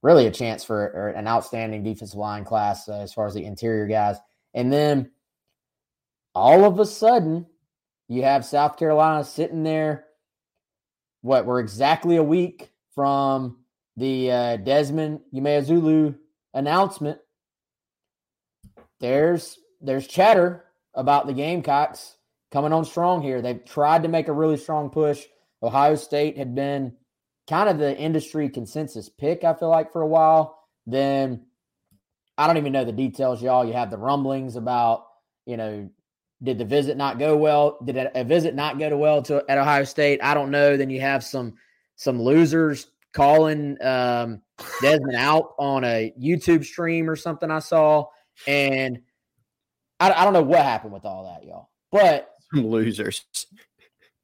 really 0.01 0.25
a 0.25 0.31
chance 0.31 0.63
for 0.63 1.11
an 1.11 1.27
outstanding 1.27 1.83
defensive 1.83 2.17
line 2.17 2.43
class 2.43 2.89
uh, 2.89 2.99
as 2.99 3.13
far 3.13 3.27
as 3.27 3.35
the 3.35 3.45
interior 3.45 3.85
guys, 3.85 4.17
and 4.53 4.73
then 4.73 5.11
all 6.33 6.65
of 6.65 6.79
a 6.79 6.85
sudden 6.85 7.45
you 8.07 8.23
have 8.23 8.45
South 8.45 8.77
Carolina 8.77 9.23
sitting 9.23 9.63
there. 9.63 10.05
What 11.21 11.45
we're 11.45 11.59
exactly 11.59 12.15
a 12.15 12.23
week 12.23 12.71
from 12.95 13.57
the 13.97 14.31
uh, 14.31 14.57
Desmond 14.57 15.21
Umeozulu 15.33 16.15
announcement. 16.53 17.19
There's 18.99 19.59
there's 19.81 20.07
chatter 20.07 20.63
about 20.93 21.27
the 21.27 21.33
Gamecocks 21.33 22.15
coming 22.51 22.73
on 22.73 22.85
strong 22.85 23.21
here. 23.21 23.41
They've 23.41 23.63
tried 23.63 24.03
to 24.03 24.09
make 24.09 24.27
a 24.27 24.33
really 24.33 24.57
strong 24.57 24.89
push. 24.89 25.23
Ohio 25.61 25.95
State 25.95 26.37
had 26.37 26.55
been 26.55 26.93
kind 27.49 27.69
of 27.69 27.77
the 27.77 27.97
industry 27.97 28.49
consensus 28.49 29.09
pick, 29.09 29.43
I 29.43 29.53
feel 29.53 29.69
like, 29.69 29.91
for 29.91 30.01
a 30.01 30.07
while. 30.07 30.59
Then 30.85 31.45
I 32.37 32.47
don't 32.47 32.57
even 32.57 32.73
know 32.73 32.85
the 32.85 32.91
details, 32.91 33.41
y'all. 33.41 33.65
You 33.65 33.73
have 33.73 33.89
the 33.89 33.97
rumblings 33.97 34.55
about, 34.55 35.05
you 35.45 35.57
know, 35.57 35.89
did 36.41 36.59
the 36.59 36.65
visit 36.65 36.97
not 36.97 37.17
go 37.17 37.35
well? 37.35 37.79
Did 37.83 38.11
a 38.13 38.23
visit 38.23 38.53
not 38.53 38.77
go 38.77 38.89
to 38.89 38.97
well 38.97 39.23
to 39.23 39.43
at 39.49 39.57
Ohio 39.57 39.83
State? 39.83 40.19
I 40.21 40.35
don't 40.35 40.51
know. 40.51 40.77
Then 40.77 40.89
you 40.91 41.01
have 41.01 41.23
some 41.23 41.55
some 41.95 42.21
losers 42.21 42.87
calling 43.13 43.77
um, 43.81 44.41
Desmond 44.81 45.15
out 45.15 45.53
on 45.57 45.83
a 45.83 46.13
YouTube 46.19 46.65
stream 46.65 47.09
or 47.09 47.15
something 47.15 47.49
I 47.49 47.59
saw, 47.59 48.07
and 48.45 48.99
I, 49.99 50.11
I 50.11 50.23
don't 50.23 50.33
know 50.33 50.43
what 50.43 50.63
happened 50.63 50.93
with 50.93 51.05
all 51.05 51.25
that, 51.25 51.45
y'all. 51.45 51.69
But 51.91 52.31
some 52.53 52.67
losers. 52.69 53.25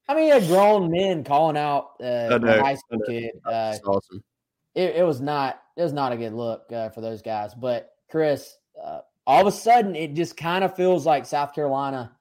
I 0.08 0.14
mean, 0.14 0.32
a 0.32 0.40
grown 0.40 0.90
men 0.90 1.24
calling 1.24 1.56
out 1.56 1.92
uh, 2.02 2.38
a 2.42 2.62
high 2.62 2.74
school 2.74 3.00
kid. 3.06 3.30
Uh, 3.44 3.76
awesome. 3.86 4.22
It, 4.74 4.96
it, 4.96 5.06
was 5.06 5.20
not. 5.20 5.62
It 5.76 5.82
was 5.82 5.92
not 5.92 6.12
a 6.12 6.16
good 6.16 6.34
look 6.34 6.70
uh, 6.72 6.90
for 6.90 7.00
those 7.00 7.22
guys. 7.22 7.54
But 7.54 7.90
Chris, 8.10 8.56
uh, 8.82 9.00
all 9.26 9.40
of 9.40 9.46
a 9.46 9.56
sudden, 9.56 9.96
it 9.96 10.14
just 10.14 10.36
kind 10.36 10.62
of 10.62 10.76
feels 10.76 11.06
like 11.06 11.24
South 11.24 11.54
Carolina 11.54 12.12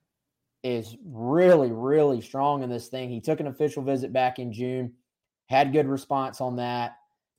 is 0.64 0.96
really, 1.06 1.72
really 1.72 2.22
strong 2.22 2.64
in 2.64 2.70
this 2.70 2.88
thing. 2.88 3.10
He 3.10 3.20
took 3.20 3.42
an 3.42 3.48
official 3.48 3.84
visit 3.84 4.14
back 4.14 4.40
in 4.40 4.54
June, 4.54 4.94
had 5.48 5.74
good 5.74 5.88
response 5.88 6.42
on 6.42 6.58
that, 6.58 6.98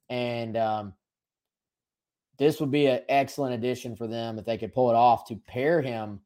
and 0.08 0.56
um, 0.56 0.94
this 2.38 2.60
would 2.60 2.70
be 2.70 2.86
an 2.86 3.00
excellent 3.08 3.54
addition 3.54 3.96
for 3.96 4.06
them 4.06 4.38
if 4.38 4.44
they 4.44 4.58
could 4.58 4.72
pull 4.72 4.90
it 4.90 4.96
off 4.96 5.26
to 5.28 5.36
pair 5.36 5.80
him, 5.80 6.20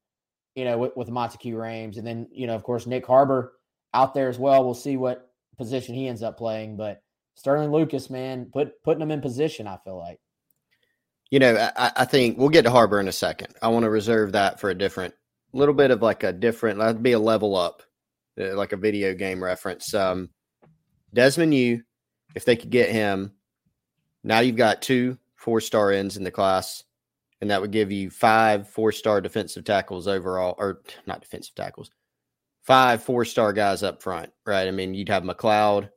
you 0.55 0.65
know, 0.65 0.79
with, 0.79 0.97
with 0.97 1.09
Monteque 1.09 1.53
Rhames. 1.53 1.99
And 1.99 2.07
then, 2.07 2.29
you 2.33 2.47
know, 2.47 2.55
of 2.55 2.63
course, 2.63 2.87
Nick 2.87 3.07
Harbor 3.07 3.55
out 3.95 4.15
there 4.15 4.29
as 4.29 4.39
well. 4.39 4.65
We'll 4.65 4.75
see 4.75 4.97
what 4.97 5.31
position 5.57 5.95
he 5.95 6.09
ends 6.09 6.23
up 6.23 6.39
playing. 6.39 6.77
But 6.77 7.03
Sterling 7.35 7.71
Lucas, 7.71 8.11
man, 8.11 8.51
put 8.53 8.83
putting 8.83 9.03
him 9.03 9.11
in 9.11 9.21
position, 9.21 9.67
I 9.67 9.77
feel 9.85 9.99
like. 9.99 10.19
You 11.31 11.41
know, 11.41 11.71
I, 11.77 11.93
I 11.95 12.05
think 12.07 12.39
we'll 12.39 12.49
get 12.49 12.63
to 12.63 12.71
Harbor 12.71 13.01
in 13.01 13.09
a 13.09 13.13
second. 13.13 13.55
I 13.61 13.69
want 13.69 13.85
to 13.85 13.91
reserve 13.91 14.33
that 14.33 14.59
for 14.59 14.71
a 14.71 14.75
different, 14.75 15.15
little 15.53 15.75
bit 15.75 15.91
of 15.91 16.01
like 16.01 16.23
a 16.25 16.33
different, 16.33 16.79
that'd 16.79 17.03
be 17.03 17.13
a 17.13 17.19
level 17.19 17.55
up, 17.55 17.83
uh, 18.41 18.57
like 18.57 18.73
a 18.73 18.79
video 18.79 19.15
game 19.15 19.45
reference. 19.45 19.93
Um, 19.93 20.31
Desmond 21.13 21.55
U, 21.55 21.83
if 22.35 22.45
they 22.45 22.57
could 22.57 22.71
get 22.71 22.91
him, 22.91 23.33
now 24.23 24.41
you've 24.41 24.57
got 24.57 24.83
two 24.83 25.19
four 25.37 25.61
star 25.61 25.91
ends 25.93 26.17
in 26.17 26.25
the 26.25 26.31
class, 26.31 26.85
and 27.41 27.51
that 27.51 27.61
would 27.61 27.71
give 27.71 27.91
you 27.91 28.11
five 28.11 28.69
four 28.69 28.93
star 28.93 29.21
defensive 29.21 29.65
tackles 29.65 30.07
overall, 30.07 30.55
or 30.59 30.83
not 31.07 31.21
defensive 31.21 31.55
tackles, 31.55 31.91
five 32.63 33.03
four 33.03 33.25
star 33.25 33.53
guys 33.53 33.83
up 33.83 34.03
front, 34.03 34.33
right? 34.45 34.69
I 34.69 34.71
mean, 34.71 34.95
you'd 34.95 35.09
have 35.09 35.23
McLeod, 35.23 35.91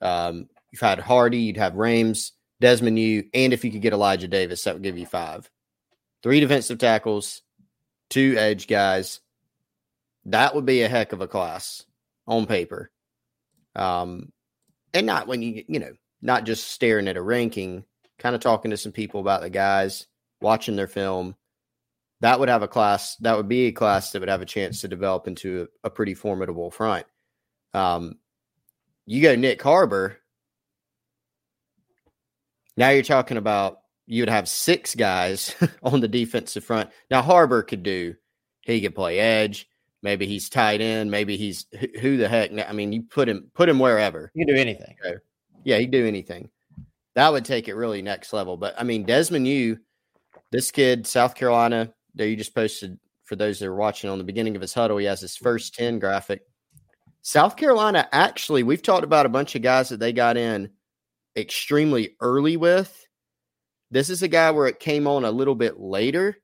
um, 0.00 0.48
you've 0.70 0.80
had 0.80 0.98
Hardy, 0.98 1.38
you'd 1.38 1.56
have 1.56 1.74
Rhames, 1.74 2.32
Desmond 2.60 2.98
U, 2.98 3.24
and 3.34 3.52
if 3.52 3.64
you 3.64 3.70
could 3.70 3.82
get 3.82 3.92
Elijah 3.92 4.28
Davis, 4.28 4.64
that 4.64 4.74
would 4.74 4.82
give 4.82 4.98
you 4.98 5.06
five. 5.06 5.50
Three 6.22 6.40
defensive 6.40 6.78
tackles, 6.78 7.42
two 8.08 8.34
edge 8.38 8.66
guys. 8.66 9.20
That 10.24 10.54
would 10.54 10.64
be 10.64 10.80
a 10.82 10.88
heck 10.88 11.12
of 11.12 11.20
a 11.20 11.28
class 11.28 11.84
on 12.26 12.46
paper. 12.46 12.90
Um, 13.74 14.32
and 14.92 15.06
not 15.06 15.26
when 15.26 15.42
you, 15.42 15.64
you 15.68 15.80
know, 15.80 15.92
not 16.22 16.44
just 16.44 16.68
staring 16.68 17.08
at 17.08 17.16
a 17.16 17.22
ranking, 17.22 17.84
kind 18.18 18.34
of 18.34 18.40
talking 18.40 18.70
to 18.70 18.76
some 18.76 18.92
people 18.92 19.20
about 19.20 19.42
the 19.42 19.50
guys, 19.50 20.06
watching 20.40 20.76
their 20.76 20.86
film, 20.86 21.36
that 22.20 22.40
would 22.40 22.48
have 22.48 22.62
a 22.62 22.68
class, 22.68 23.16
that 23.16 23.36
would 23.36 23.48
be 23.48 23.66
a 23.66 23.72
class 23.72 24.12
that 24.12 24.20
would 24.20 24.28
have 24.28 24.42
a 24.42 24.46
chance 24.46 24.80
to 24.80 24.88
develop 24.88 25.26
into 25.26 25.68
a, 25.84 25.88
a 25.88 25.90
pretty 25.90 26.14
formidable 26.14 26.70
front. 26.70 27.06
Um, 27.74 28.18
you 29.04 29.20
go 29.20 29.34
Nick 29.34 29.60
Harbor. 29.62 30.18
Now 32.76 32.90
you're 32.90 33.02
talking 33.02 33.36
about 33.36 33.80
you 34.06 34.22
would 34.22 34.30
have 34.30 34.48
six 34.48 34.94
guys 34.94 35.54
on 35.82 36.00
the 36.00 36.08
defensive 36.08 36.64
front. 36.64 36.90
Now 37.10 37.22
Harbor 37.22 37.62
could 37.62 37.82
do, 37.82 38.14
he 38.62 38.80
could 38.80 38.94
play 38.94 39.18
edge. 39.18 39.68
Maybe 40.04 40.26
he's 40.26 40.48
tight 40.48 40.80
end. 40.80 41.10
Maybe 41.10 41.36
he's 41.36 41.66
who 42.00 42.16
the 42.16 42.28
heck. 42.28 42.52
I 42.52 42.72
mean, 42.72 42.92
you 42.92 43.02
put 43.02 43.28
him 43.28 43.50
put 43.54 43.68
him 43.68 43.80
wherever. 43.80 44.30
You 44.34 44.46
can 44.46 44.54
do 44.54 44.60
anything. 44.60 44.94
Yeah, 45.64 45.78
he'd 45.78 45.90
do 45.90 46.06
anything 46.06 46.50
that 47.14 47.32
would 47.32 47.44
take 47.44 47.68
it 47.68 47.74
really 47.74 48.02
next 48.02 48.32
level. 48.32 48.56
But 48.56 48.74
I 48.78 48.82
mean, 48.82 49.04
Desmond 49.04 49.46
U, 49.46 49.78
this 50.50 50.70
kid, 50.70 51.06
South 51.06 51.34
Carolina, 51.34 51.92
that 52.16 52.28
you 52.28 52.36
just 52.36 52.54
posted 52.54 52.98
for 53.24 53.36
those 53.36 53.58
that 53.58 53.66
are 53.66 53.74
watching 53.74 54.10
on 54.10 54.18
the 54.18 54.24
beginning 54.24 54.56
of 54.56 54.62
his 54.62 54.74
huddle, 54.74 54.98
he 54.98 55.06
has 55.06 55.20
his 55.20 55.36
first 55.36 55.74
10 55.74 55.98
graphic. 55.98 56.42
South 57.22 57.56
Carolina, 57.56 58.06
actually, 58.12 58.62
we've 58.62 58.82
talked 58.82 59.04
about 59.04 59.24
a 59.24 59.30
bunch 59.30 59.54
of 59.54 59.62
guys 59.62 59.88
that 59.88 59.98
they 59.98 60.12
got 60.12 60.36
in 60.36 60.68
extremely 61.36 62.16
early 62.20 62.56
with. 62.56 63.06
This 63.90 64.10
is 64.10 64.22
a 64.22 64.28
guy 64.28 64.50
where 64.50 64.66
it 64.66 64.78
came 64.78 65.06
on 65.06 65.24
a 65.24 65.30
little 65.30 65.54
bit 65.54 65.80
later. 65.80 66.36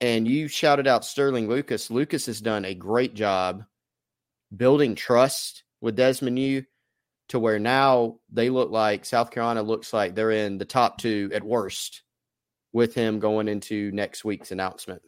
And 0.00 0.28
you 0.28 0.48
shouted 0.48 0.86
out 0.86 1.04
Sterling 1.04 1.48
Lucas. 1.48 1.90
Lucas 1.90 2.26
has 2.26 2.40
done 2.40 2.64
a 2.64 2.74
great 2.74 3.14
job 3.14 3.64
building 4.56 4.94
trust 4.94 5.64
with 5.80 5.96
Desmond 5.96 6.38
U 6.38 6.64
to 7.28 7.38
where 7.38 7.58
now 7.58 8.16
they 8.30 8.48
look 8.50 8.70
like 8.70 9.04
South 9.04 9.30
Carolina 9.30 9.62
looks 9.62 9.92
like 9.92 10.14
they're 10.14 10.30
in 10.30 10.58
the 10.58 10.64
top 10.64 10.98
two 10.98 11.30
at 11.34 11.44
worst 11.44 12.02
with 12.72 12.94
him 12.94 13.18
going 13.18 13.48
into 13.48 13.90
next 13.92 14.24
week's 14.24 14.52
announcement. 14.52 15.02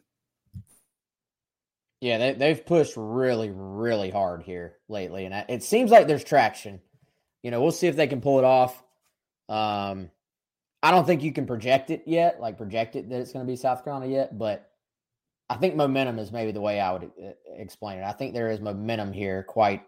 Yeah, 1.99 2.17
they, 2.17 2.33
they've 2.33 2.65
pushed 2.65 2.93
really, 2.97 3.51
really 3.53 4.09
hard 4.09 4.41
here 4.41 4.77
lately, 4.89 5.25
and 5.25 5.45
it 5.47 5.63
seems 5.63 5.91
like 5.91 6.07
there's 6.07 6.23
traction. 6.23 6.81
You 7.43 7.51
know, 7.51 7.61
we'll 7.61 7.71
see 7.71 7.87
if 7.87 7.95
they 7.95 8.07
can 8.07 8.21
pull 8.21 8.39
it 8.39 8.45
off. 8.45 8.83
Um, 9.47 10.09
I 10.81 10.89
don't 10.89 11.05
think 11.05 11.21
you 11.21 11.31
can 11.31 11.45
project 11.45 11.91
it 11.91 12.03
yet, 12.07 12.41
like 12.41 12.57
project 12.57 12.95
it 12.95 13.09
that 13.09 13.19
it's 13.19 13.31
going 13.33 13.45
to 13.45 13.51
be 13.51 13.55
South 13.55 13.83
Carolina 13.83 14.11
yet, 14.11 14.37
but 14.37 14.70
I 15.51 15.57
think 15.57 15.75
momentum 15.75 16.17
is 16.17 16.31
maybe 16.31 16.53
the 16.53 16.61
way 16.61 16.79
I 16.79 16.93
would 16.93 17.03
uh, 17.03 17.31
explain 17.57 17.97
it. 17.97 18.05
I 18.05 18.13
think 18.13 18.33
there 18.33 18.49
is 18.49 18.61
momentum 18.61 19.11
here, 19.11 19.43
quite 19.43 19.83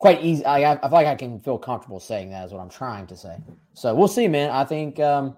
quite 0.00 0.20
easy. 0.24 0.44
I, 0.44 0.72
I 0.72 0.80
feel 0.80 0.90
like 0.90 1.06
I 1.06 1.14
can 1.14 1.38
feel 1.38 1.58
comfortable 1.58 2.00
saying 2.00 2.30
that 2.30 2.44
is 2.44 2.52
what 2.52 2.60
I'm 2.60 2.70
trying 2.70 3.06
to 3.06 3.16
say. 3.16 3.36
So 3.74 3.94
we'll 3.94 4.08
see, 4.08 4.26
man. 4.26 4.50
I 4.50 4.64
think 4.64 4.98
um, 4.98 5.36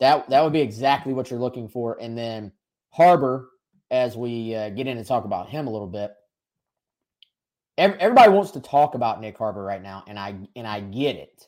that 0.00 0.28
that 0.30 0.42
would 0.42 0.52
be 0.52 0.60
exactly 0.60 1.12
what 1.12 1.30
you're 1.30 1.38
looking 1.38 1.68
for. 1.68 1.96
And 2.00 2.18
then 2.18 2.50
Harbor, 2.90 3.50
as 3.92 4.16
we 4.16 4.52
uh, 4.56 4.70
get 4.70 4.88
in 4.88 4.98
and 4.98 5.06
talk 5.06 5.24
about 5.24 5.48
him 5.48 5.68
a 5.68 5.70
little 5.70 5.86
bit, 5.86 6.12
every, 7.78 8.00
everybody 8.00 8.32
wants 8.32 8.50
to 8.52 8.60
talk 8.60 8.96
about 8.96 9.20
Nick 9.20 9.38
Harbor 9.38 9.62
right 9.62 9.82
now, 9.82 10.02
and 10.08 10.18
I 10.18 10.34
and 10.56 10.66
I 10.66 10.80
get 10.80 11.14
it 11.14 11.46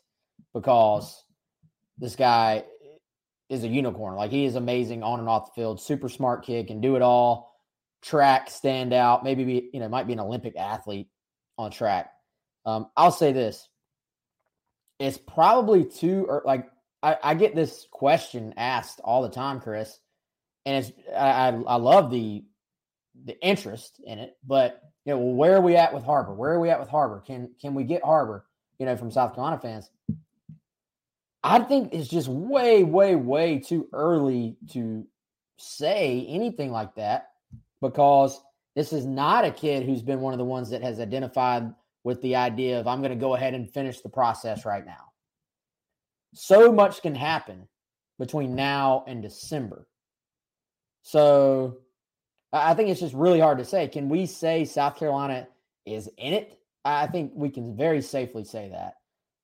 because 0.54 1.24
this 1.98 2.14
guy 2.14 2.62
is 3.48 3.64
a 3.64 3.68
unicorn. 3.68 4.14
Like 4.14 4.30
he 4.30 4.44
is 4.44 4.54
amazing 4.54 5.02
on 5.02 5.20
and 5.20 5.28
off 5.28 5.46
the 5.46 5.60
field, 5.60 5.80
super 5.80 6.08
smart 6.08 6.44
kid, 6.44 6.66
can 6.66 6.80
do 6.80 6.96
it 6.96 7.02
all. 7.02 7.56
Track, 8.02 8.50
stand 8.50 8.92
out, 8.92 9.24
maybe 9.24 9.44
be, 9.44 9.70
you 9.72 9.80
know, 9.80 9.88
might 9.88 10.06
be 10.06 10.12
an 10.12 10.20
Olympic 10.20 10.56
athlete 10.56 11.08
on 11.56 11.70
track. 11.70 12.12
Um, 12.64 12.88
I'll 12.96 13.10
say 13.10 13.32
this. 13.32 13.68
It's 14.98 15.18
probably 15.18 15.84
too 15.84 16.26
or 16.28 16.42
like 16.44 16.68
I, 17.02 17.16
I, 17.22 17.34
get 17.34 17.54
this 17.54 17.86
question 17.90 18.54
asked 18.56 19.00
all 19.02 19.22
the 19.22 19.28
time, 19.30 19.60
Chris, 19.60 19.98
and 20.66 20.84
it's 20.84 20.92
I, 21.16 21.48
I 21.50 21.76
love 21.76 22.10
the 22.10 22.44
the 23.24 23.40
interest 23.40 24.00
in 24.04 24.18
it, 24.18 24.36
but 24.46 24.82
you 25.04 25.14
know, 25.14 25.20
well, 25.20 25.34
where 25.34 25.56
are 25.56 25.60
we 25.60 25.76
at 25.76 25.94
with 25.94 26.04
Harbor? 26.04 26.34
Where 26.34 26.52
are 26.52 26.60
we 26.60 26.70
at 26.70 26.80
with 26.80 26.88
Harbor? 26.88 27.22
Can 27.26 27.50
can 27.60 27.74
we 27.74 27.84
get 27.84 28.04
Harbor? 28.04 28.44
You 28.78 28.86
know, 28.86 28.96
from 28.96 29.10
South 29.10 29.34
Carolina 29.34 29.58
fans. 29.60 29.90
I 31.42 31.60
think 31.60 31.92
it's 31.92 32.08
just 32.08 32.28
way, 32.28 32.82
way, 32.82 33.14
way 33.14 33.58
too 33.58 33.88
early 33.92 34.56
to 34.72 35.06
say 35.56 36.26
anything 36.28 36.70
like 36.72 36.94
that 36.96 37.30
because 37.80 38.40
this 38.74 38.92
is 38.92 39.06
not 39.06 39.44
a 39.44 39.50
kid 39.50 39.84
who's 39.84 40.02
been 40.02 40.20
one 40.20 40.32
of 40.32 40.38
the 40.38 40.44
ones 40.44 40.70
that 40.70 40.82
has 40.82 41.00
identified 41.00 41.72
with 42.04 42.20
the 42.22 42.36
idea 42.36 42.78
of 42.78 42.86
I'm 42.86 43.00
going 43.00 43.10
to 43.10 43.16
go 43.16 43.34
ahead 43.34 43.54
and 43.54 43.68
finish 43.68 44.00
the 44.00 44.08
process 44.08 44.64
right 44.64 44.84
now. 44.84 45.12
So 46.34 46.72
much 46.72 47.02
can 47.02 47.14
happen 47.14 47.68
between 48.18 48.54
now 48.54 49.04
and 49.06 49.22
December. 49.22 49.86
So 51.02 51.78
I 52.52 52.74
think 52.74 52.88
it's 52.88 53.00
just 53.00 53.14
really 53.14 53.40
hard 53.40 53.58
to 53.58 53.64
say. 53.64 53.88
Can 53.88 54.08
we 54.08 54.26
say 54.26 54.64
South 54.64 54.96
Carolina 54.96 55.48
is 55.86 56.08
in 56.18 56.34
it? 56.34 56.58
I 56.84 57.06
think 57.06 57.32
we 57.34 57.50
can 57.50 57.76
very 57.76 58.02
safely 58.02 58.44
say 58.44 58.68
that. 58.70 58.97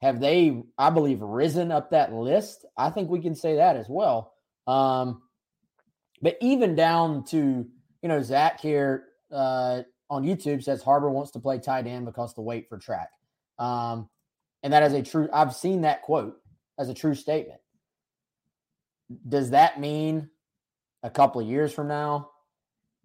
Have 0.04 0.20
they, 0.20 0.62
I 0.76 0.90
believe, 0.90 1.22
risen 1.22 1.72
up 1.72 1.90
that 1.90 2.12
list? 2.12 2.66
I 2.76 2.90
think 2.90 3.08
we 3.08 3.22
can 3.22 3.34
say 3.34 3.56
that 3.56 3.76
as 3.76 3.86
well. 3.88 4.34
Um, 4.66 5.22
but 6.20 6.36
even 6.42 6.74
down 6.74 7.24
to, 7.28 7.66
you 8.02 8.08
know, 8.10 8.20
Zach 8.20 8.60
here 8.60 9.04
uh, 9.32 9.80
on 10.10 10.24
YouTube 10.24 10.62
says 10.62 10.82
Harbor 10.82 11.08
wants 11.08 11.30
to 11.30 11.40
play 11.40 11.58
tight 11.58 11.86
end 11.86 12.04
because 12.04 12.34
the 12.34 12.42
weight 12.42 12.68
for 12.68 12.76
track. 12.76 13.08
Um, 13.58 14.10
and 14.62 14.74
that 14.74 14.82
is 14.82 14.92
a 14.92 15.02
true, 15.02 15.30
I've 15.32 15.54
seen 15.54 15.80
that 15.80 16.02
quote 16.02 16.36
as 16.78 16.90
a 16.90 16.94
true 16.94 17.14
statement. 17.14 17.62
Does 19.26 19.50
that 19.50 19.80
mean 19.80 20.28
a 21.02 21.08
couple 21.08 21.40
of 21.40 21.48
years 21.48 21.72
from 21.72 21.88
now, 21.88 22.28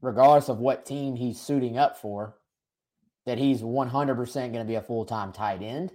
regardless 0.02 0.50
of 0.50 0.58
what 0.58 0.86
team 0.86 1.16
he's 1.16 1.40
suiting 1.40 1.78
up 1.78 1.98
for, 1.98 2.36
that 3.26 3.38
he's 3.38 3.62
100% 3.62 4.34
going 4.34 4.52
to 4.52 4.66
be 4.66 4.76
a 4.76 4.82
full 4.82 5.06
time 5.06 5.32
tight 5.32 5.62
end? 5.62 5.94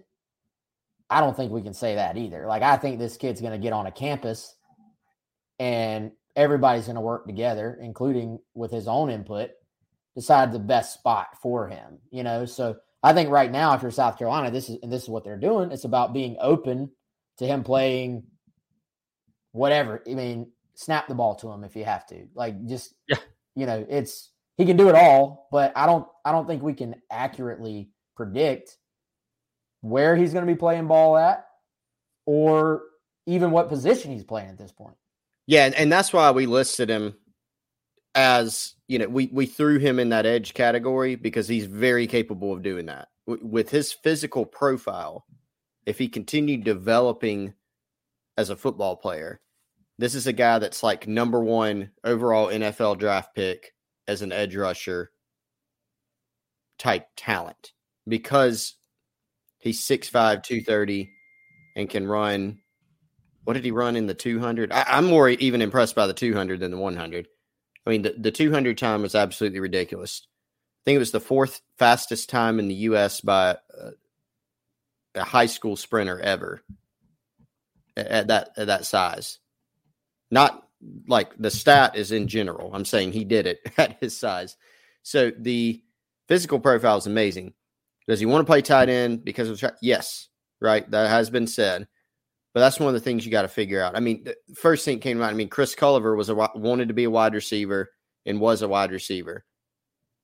I 1.11 1.21
don't 1.21 1.37
think 1.37 1.53
we 1.53 1.63
can 1.63 1.75
say 1.75 1.97
that 1.97 2.17
either. 2.17 2.47
Like, 2.47 2.63
I 2.63 2.77
think 2.77 2.99
this 2.99 3.17
kid's 3.17 3.41
going 3.41 3.53
to 3.53 3.59
get 3.59 3.73
on 3.73 3.87
a 3.87 3.93
campus 3.93 4.55
and 5.59 6.13
everybody's 6.35 6.87
going 6.87 6.97
to 6.97 7.01
work 7.01 7.27
together, 7.27 7.79
including 7.81 8.39
with 8.55 8.71
his 8.71 8.89
own 8.89 9.11
input, 9.11 9.51
decide 10.17 10.53
the 10.53 10.59
best 10.59 10.95
spot 10.95 11.29
for 11.43 11.69
him, 11.69 11.99
you 12.11 12.23
know? 12.23 12.47
So 12.47 12.77
I 13.03 13.13
think 13.13 13.31
right 13.31 13.51
now, 13.51 13.75
if 13.75 13.83
you're 13.83 13.91
South 13.91 14.19
Carolina, 14.19 14.51
this 14.51 14.69
is, 14.69 14.79
and 14.83 14.93
this 14.93 15.03
is 15.03 15.09
what 15.09 15.25
they're 15.25 15.37
doing, 15.37 15.71
it's 15.71 15.85
about 15.85 16.15
being 16.15 16.37
open 16.41 16.91
to 17.39 17.47
him 17.47 17.63
playing 17.63 18.25
whatever. 19.53 20.03
I 20.09 20.15
mean, 20.15 20.51
snap 20.75 21.09
the 21.09 21.15
ball 21.15 21.35
to 21.37 21.51
him 21.51 21.65
if 21.65 21.77
you 21.77 21.85
have 21.85 22.07
to. 22.07 22.27
Like 22.35 22.67
just 22.67 22.95
yeah. 23.09 23.19
you 23.55 23.67
know, 23.67 23.87
it's 23.89 24.31
he 24.57 24.67
can 24.67 24.77
do 24.77 24.89
it 24.89 24.95
all, 24.95 25.49
but 25.51 25.73
I 25.77 25.87
don't 25.87 26.07
I 26.25 26.33
don't 26.33 26.47
think 26.47 26.63
we 26.63 26.75
can 26.75 26.97
accurately 27.11 27.91
predict 28.17 28.77
where 29.85 30.17
he's 30.17 30.33
going 30.33 30.47
to 30.47 30.51
be 30.51 30.59
playing 30.59 30.87
ball 30.87 31.15
at 31.19 31.47
or 32.25 32.83
even 33.27 33.51
what 33.51 33.69
position 33.69 34.13
he's 34.13 34.25
playing 34.25 34.49
at 34.49 34.57
this 34.57 34.73
point. 34.73 34.97
Yeah, 35.47 35.71
and 35.77 35.93
that's 35.93 36.11
why 36.11 36.31
we 36.31 36.47
listed 36.47 36.89
him 36.89 37.15
as, 38.15 38.77
you 38.89 38.99
know, 38.99 39.09
we 39.09 39.29
we 39.31 39.45
threw 39.45 39.79
him 39.79 39.99
in 39.99 40.09
that 40.09 40.25
edge 40.25 40.55
category 40.55 41.17
because 41.17 41.49
he's 41.49 41.67
very 41.67 42.07
capable 42.07 42.55
of 42.55 42.63
doing 42.63 42.87
that. 42.87 43.09
With 43.27 43.69
his 43.69 43.93
physical 43.93 44.47
profile, 44.47 45.27
if 45.85 45.99
he 45.99 46.09
continued 46.09 46.65
developing 46.65 47.53
as 48.39 48.49
a 48.49 48.57
football 48.57 48.97
player, 48.97 49.43
this 49.99 50.15
is 50.15 50.27
a 50.27 50.33
guy 50.33 50.59
that's 50.61 50.83
like 50.83 51.07
number 51.07 51.45
one 51.45 51.91
overall 52.05 52.47
NFL 52.49 52.99
draft 52.99 53.35
pick 53.35 53.75
as 54.09 54.23
an 54.23 54.33
edge 54.33 54.57
rusher 54.57 55.11
type 56.79 57.09
talent 57.17 57.73
because 58.09 58.77
he's 59.65 59.81
6'5, 59.81 60.43
230 60.43 61.11
and 61.75 61.91
can 61.91 62.07
run. 62.07 62.61
What 63.45 63.55
did 63.55 63.65
he 63.65 63.71
run 63.73 63.97
in 63.97 64.07
the 64.07 64.15
200? 64.15 64.71
I, 64.71 64.99
am 64.99 65.07
more 65.07 65.29
even 65.29 65.63
impressed 65.63 65.97
by 65.97 66.07
the 66.07 66.15
200 66.15 66.61
than 66.61 66.71
the 66.71 66.77
100. 66.77 67.27
I 67.87 67.91
mean, 67.91 68.03
the, 68.03 68.15
the 68.17 68.31
200 68.31 68.79
time 68.79 69.03
was 69.03 69.15
absolutely 69.15 69.61
ridiculous. 69.61 70.27
I 70.27 70.83
think 70.85 70.97
it 70.97 71.01
was 71.01 71.13
the 71.13 71.21
fourth 71.21 71.63
fastest 71.79 72.29
time 72.29 72.59
in 72.59 72.69
the 72.69 72.75
U.S. 72.75 73.21
by 73.21 73.51
uh, 73.51 73.91
a 75.15 75.25
high 75.25 75.47
school 75.47 75.77
sprinter 75.77 76.21
ever 76.21 76.63
at 77.97 78.29
that 78.29 78.51
at 78.57 78.67
that 78.67 78.85
size. 78.85 79.39
Not 80.31 80.67
like 81.09 81.31
the 81.39 81.51
stat 81.51 81.97
is 81.97 82.13
in 82.13 82.29
general. 82.29 82.75
I'm 82.75 82.85
saying 82.85 83.13
he 83.13 83.25
did 83.25 83.47
it 83.47 83.61
at 83.79 83.97
his 84.01 84.17
size. 84.17 84.57
So 85.03 85.33
the 85.37 85.83
physical 86.29 86.61
profile 86.61 86.99
is 86.99 87.07
amazing. 87.07 87.55
Does 88.07 88.21
he 88.21 88.27
want 88.27 88.47
to 88.47 88.51
play 88.51 88.63
tight 88.63 88.89
end 88.89 89.25
because 89.25 89.49
of 89.49 89.59
tra- 89.59 89.77
yes, 89.81 90.29
right? 90.61 90.89
That 90.91 91.09
has 91.09 91.31
been 91.31 91.47
said. 91.47 91.89
But 92.53 92.61
that's 92.61 92.79
one 92.79 92.89
of 92.89 92.95
the 92.95 93.01
things 93.01 93.25
you 93.25 93.33
got 93.33 93.43
to 93.43 93.49
figure 93.49 93.83
out. 93.83 93.97
I 93.97 94.01
mean, 94.01 94.25
the 94.25 94.37
first 94.55 94.85
thing 94.85 95.01
came 95.01 95.21
out. 95.21 95.31
I 95.31 95.35
mean, 95.35 95.49
Chris 95.49 95.75
Culliver 95.75 96.17
was 96.17 96.29
a 96.29 96.35
wanted 96.35 96.89
to 96.89 96.95
be 96.95 97.05
a 97.05 97.11
wide 97.11 97.35
receiver 97.35 97.91
and 98.27 98.41
was 98.41 98.63
a 98.63 98.69
wide 98.69 98.93
receiver, 98.93 99.45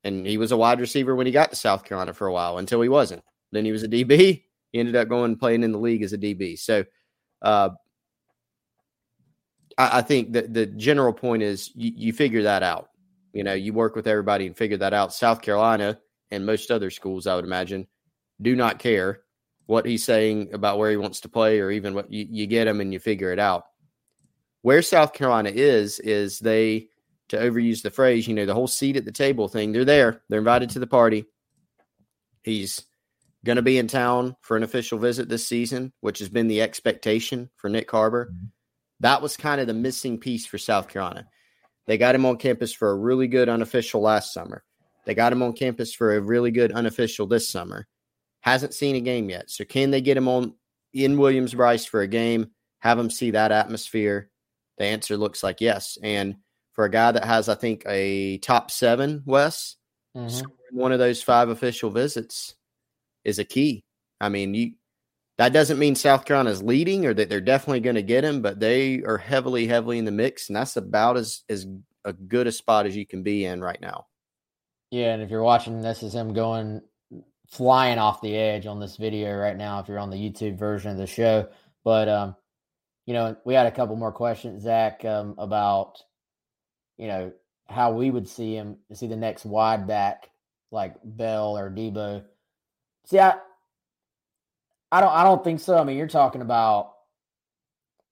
and 0.05 0.25
he 0.25 0.37
was 0.37 0.53
a 0.53 0.57
wide 0.57 0.79
receiver 0.79 1.13
when 1.15 1.25
he 1.25 1.33
got 1.33 1.49
to 1.49 1.57
South 1.57 1.83
Carolina 1.83 2.13
for 2.13 2.27
a 2.27 2.33
while 2.33 2.57
until 2.57 2.81
he 2.81 2.87
wasn't. 2.87 3.21
Then 3.51 3.65
he 3.65 3.73
was 3.73 3.83
a 3.83 3.87
DB. 3.89 4.43
He 4.71 4.79
ended 4.79 4.95
up 4.95 5.09
going 5.09 5.35
playing 5.35 5.63
in 5.63 5.73
the 5.73 5.77
league 5.77 6.03
as 6.03 6.13
a 6.13 6.17
DB. 6.17 6.57
So, 6.57 6.85
uh, 7.41 7.71
I, 9.77 9.97
I, 9.97 10.01
think 10.01 10.31
that 10.31 10.53
the 10.53 10.65
general 10.67 11.11
point 11.11 11.43
is 11.43 11.71
you, 11.75 11.91
you 11.93 12.13
figure 12.13 12.43
that 12.43 12.63
out. 12.63 12.89
You 13.33 13.43
know, 13.43 13.53
you 13.53 13.73
work 13.73 13.97
with 13.97 14.07
everybody 14.07 14.47
and 14.47 14.55
figure 14.55 14.77
that 14.77 14.93
out. 14.93 15.13
South 15.13 15.41
Carolina 15.41 15.99
and 16.31 16.45
most 16.45 16.71
other 16.71 16.89
schools, 16.89 17.27
I 17.27 17.35
would 17.35 17.45
imagine, 17.45 17.87
do 18.41 18.55
not 18.55 18.79
care 18.79 19.21
what 19.65 19.85
he's 19.85 20.03
saying 20.03 20.53
about 20.53 20.77
where 20.77 20.91
he 20.91 20.97
wants 20.97 21.21
to 21.21 21.29
play 21.29 21.59
or 21.59 21.71
even 21.71 21.93
what 21.93 22.11
you, 22.11 22.25
you 22.29 22.47
get 22.47 22.67
him 22.67 22.81
and 22.81 22.91
you 22.91 22.99
figure 22.99 23.31
it 23.31 23.39
out. 23.39 23.65
Where 24.63 24.81
South 24.81 25.13
Carolina 25.13 25.49
is, 25.49 25.99
is 25.99 26.39
they, 26.39 26.89
to 27.29 27.37
overuse 27.37 27.81
the 27.81 27.89
phrase, 27.89 28.27
you 28.27 28.33
know, 28.33 28.45
the 28.45 28.53
whole 28.53 28.67
seat 28.67 28.97
at 28.97 29.05
the 29.05 29.11
table 29.11 29.47
thing, 29.47 29.71
they're 29.71 29.85
there. 29.85 30.21
They're 30.29 30.39
invited 30.39 30.69
to 30.71 30.79
the 30.79 30.87
party. 30.87 31.25
He's 32.43 32.83
going 33.45 33.55
to 33.55 33.61
be 33.61 33.77
in 33.77 33.87
town 33.87 34.35
for 34.41 34.57
an 34.57 34.63
official 34.63 34.99
visit 34.99 35.29
this 35.29 35.47
season, 35.47 35.93
which 36.01 36.19
has 36.19 36.29
been 36.29 36.47
the 36.47 36.61
expectation 36.61 37.49
for 37.55 37.69
Nick 37.69 37.89
Harbor. 37.89 38.25
Mm-hmm. 38.25 38.45
That 38.99 39.21
was 39.21 39.37
kind 39.37 39.61
of 39.61 39.67
the 39.67 39.73
missing 39.73 40.19
piece 40.19 40.45
for 40.45 40.57
South 40.57 40.87
Carolina. 40.87 41.27
They 41.87 41.97
got 41.97 42.13
him 42.13 42.25
on 42.25 42.37
campus 42.37 42.73
for 42.73 42.91
a 42.91 42.95
really 42.95 43.27
good 43.27 43.49
unofficial 43.49 44.01
last 44.01 44.33
summer. 44.33 44.63
They 45.05 45.15
got 45.15 45.33
him 45.33 45.41
on 45.41 45.53
campus 45.53 45.93
for 45.93 46.15
a 46.15 46.21
really 46.21 46.51
good 46.51 46.71
unofficial 46.71 47.27
this 47.27 47.49
summer. 47.49 47.87
Hasn't 48.41 48.73
seen 48.73 48.95
a 48.95 49.01
game 49.01 49.29
yet. 49.29 49.49
So 49.49 49.65
can 49.65 49.91
they 49.91 50.01
get 50.01 50.17
him 50.17 50.27
on 50.27 50.53
in 50.93 51.17
Williams-Brice 51.17 51.85
for 51.85 52.01
a 52.01 52.07
game, 52.07 52.51
have 52.79 52.99
him 52.99 53.09
see 53.09 53.31
that 53.31 53.51
atmosphere? 53.51 54.29
The 54.77 54.85
answer 54.85 55.17
looks 55.17 55.43
like 55.43 55.61
yes. 55.61 55.97
And 56.01 56.35
for 56.73 56.85
a 56.85 56.91
guy 56.91 57.11
that 57.11 57.25
has, 57.25 57.49
I 57.49 57.55
think, 57.55 57.83
a 57.85 58.37
top 58.39 58.71
seven, 58.71 59.23
Wes, 59.25 59.75
mm-hmm. 60.15 60.47
one 60.71 60.91
of 60.91 60.99
those 60.99 61.21
five 61.21 61.49
official 61.49 61.89
visits, 61.89 62.55
is 63.23 63.39
a 63.39 63.43
key. 63.45 63.83
I 64.19 64.29
mean, 64.29 64.53
you 64.53 64.71
that 65.37 65.53
doesn't 65.53 65.79
mean 65.79 65.95
South 65.95 66.25
Carolina 66.25 66.51
is 66.51 66.61
leading 66.61 67.05
or 67.05 67.13
that 67.13 67.29
they're 67.29 67.41
definitely 67.41 67.79
going 67.79 67.95
to 67.95 68.03
get 68.03 68.23
him, 68.23 68.41
but 68.41 68.59
they 68.59 69.01
are 69.03 69.17
heavily, 69.17 69.65
heavily 69.65 69.97
in 69.97 70.05
the 70.05 70.11
mix, 70.11 70.49
and 70.49 70.55
that's 70.55 70.77
about 70.77 71.17
as 71.17 71.41
as 71.49 71.67
a 72.05 72.13
good 72.13 72.47
a 72.47 72.51
spot 72.51 72.85
as 72.85 72.95
you 72.95 73.05
can 73.05 73.23
be 73.23 73.45
in 73.45 73.61
right 73.61 73.81
now. 73.81 74.05
Yeah, 74.91 75.13
and 75.13 75.23
if 75.23 75.29
you're 75.29 75.43
watching 75.43 75.81
this, 75.81 76.03
is 76.03 76.13
him 76.13 76.33
going 76.33 76.81
flying 77.49 77.97
off 77.97 78.21
the 78.21 78.35
edge 78.35 78.65
on 78.65 78.79
this 78.79 78.97
video 78.97 79.35
right 79.35 79.57
now. 79.57 79.79
If 79.79 79.87
you're 79.87 79.99
on 79.99 80.09
the 80.09 80.17
YouTube 80.17 80.57
version 80.57 80.91
of 80.91 80.97
the 80.97 81.07
show, 81.07 81.49
but 81.83 82.07
um, 82.09 82.35
you 83.05 83.13
know, 83.13 83.35
we 83.45 83.53
had 83.53 83.65
a 83.67 83.71
couple 83.71 83.95
more 83.95 84.11
questions, 84.11 84.63
Zach, 84.63 85.03
um, 85.05 85.35
about 85.37 85.97
you 86.97 87.07
know 87.07 87.31
how 87.67 87.93
we 87.93 88.11
would 88.11 88.27
see 88.27 88.55
him 88.55 88.77
see 88.93 89.07
the 89.07 89.15
next 89.15 89.45
wide 89.45 89.87
back 89.87 90.29
like 90.71 90.95
Bell 91.03 91.57
or 91.57 91.71
Deebo 91.71 92.23
See, 93.05 93.19
I, 93.19 93.35
I 94.91 95.01
don't. 95.01 95.11
I 95.11 95.23
don't 95.23 95.43
think 95.43 95.59
so. 95.59 95.77
I 95.77 95.83
mean, 95.83 95.97
you're 95.97 96.07
talking 96.07 96.41
about 96.41 96.93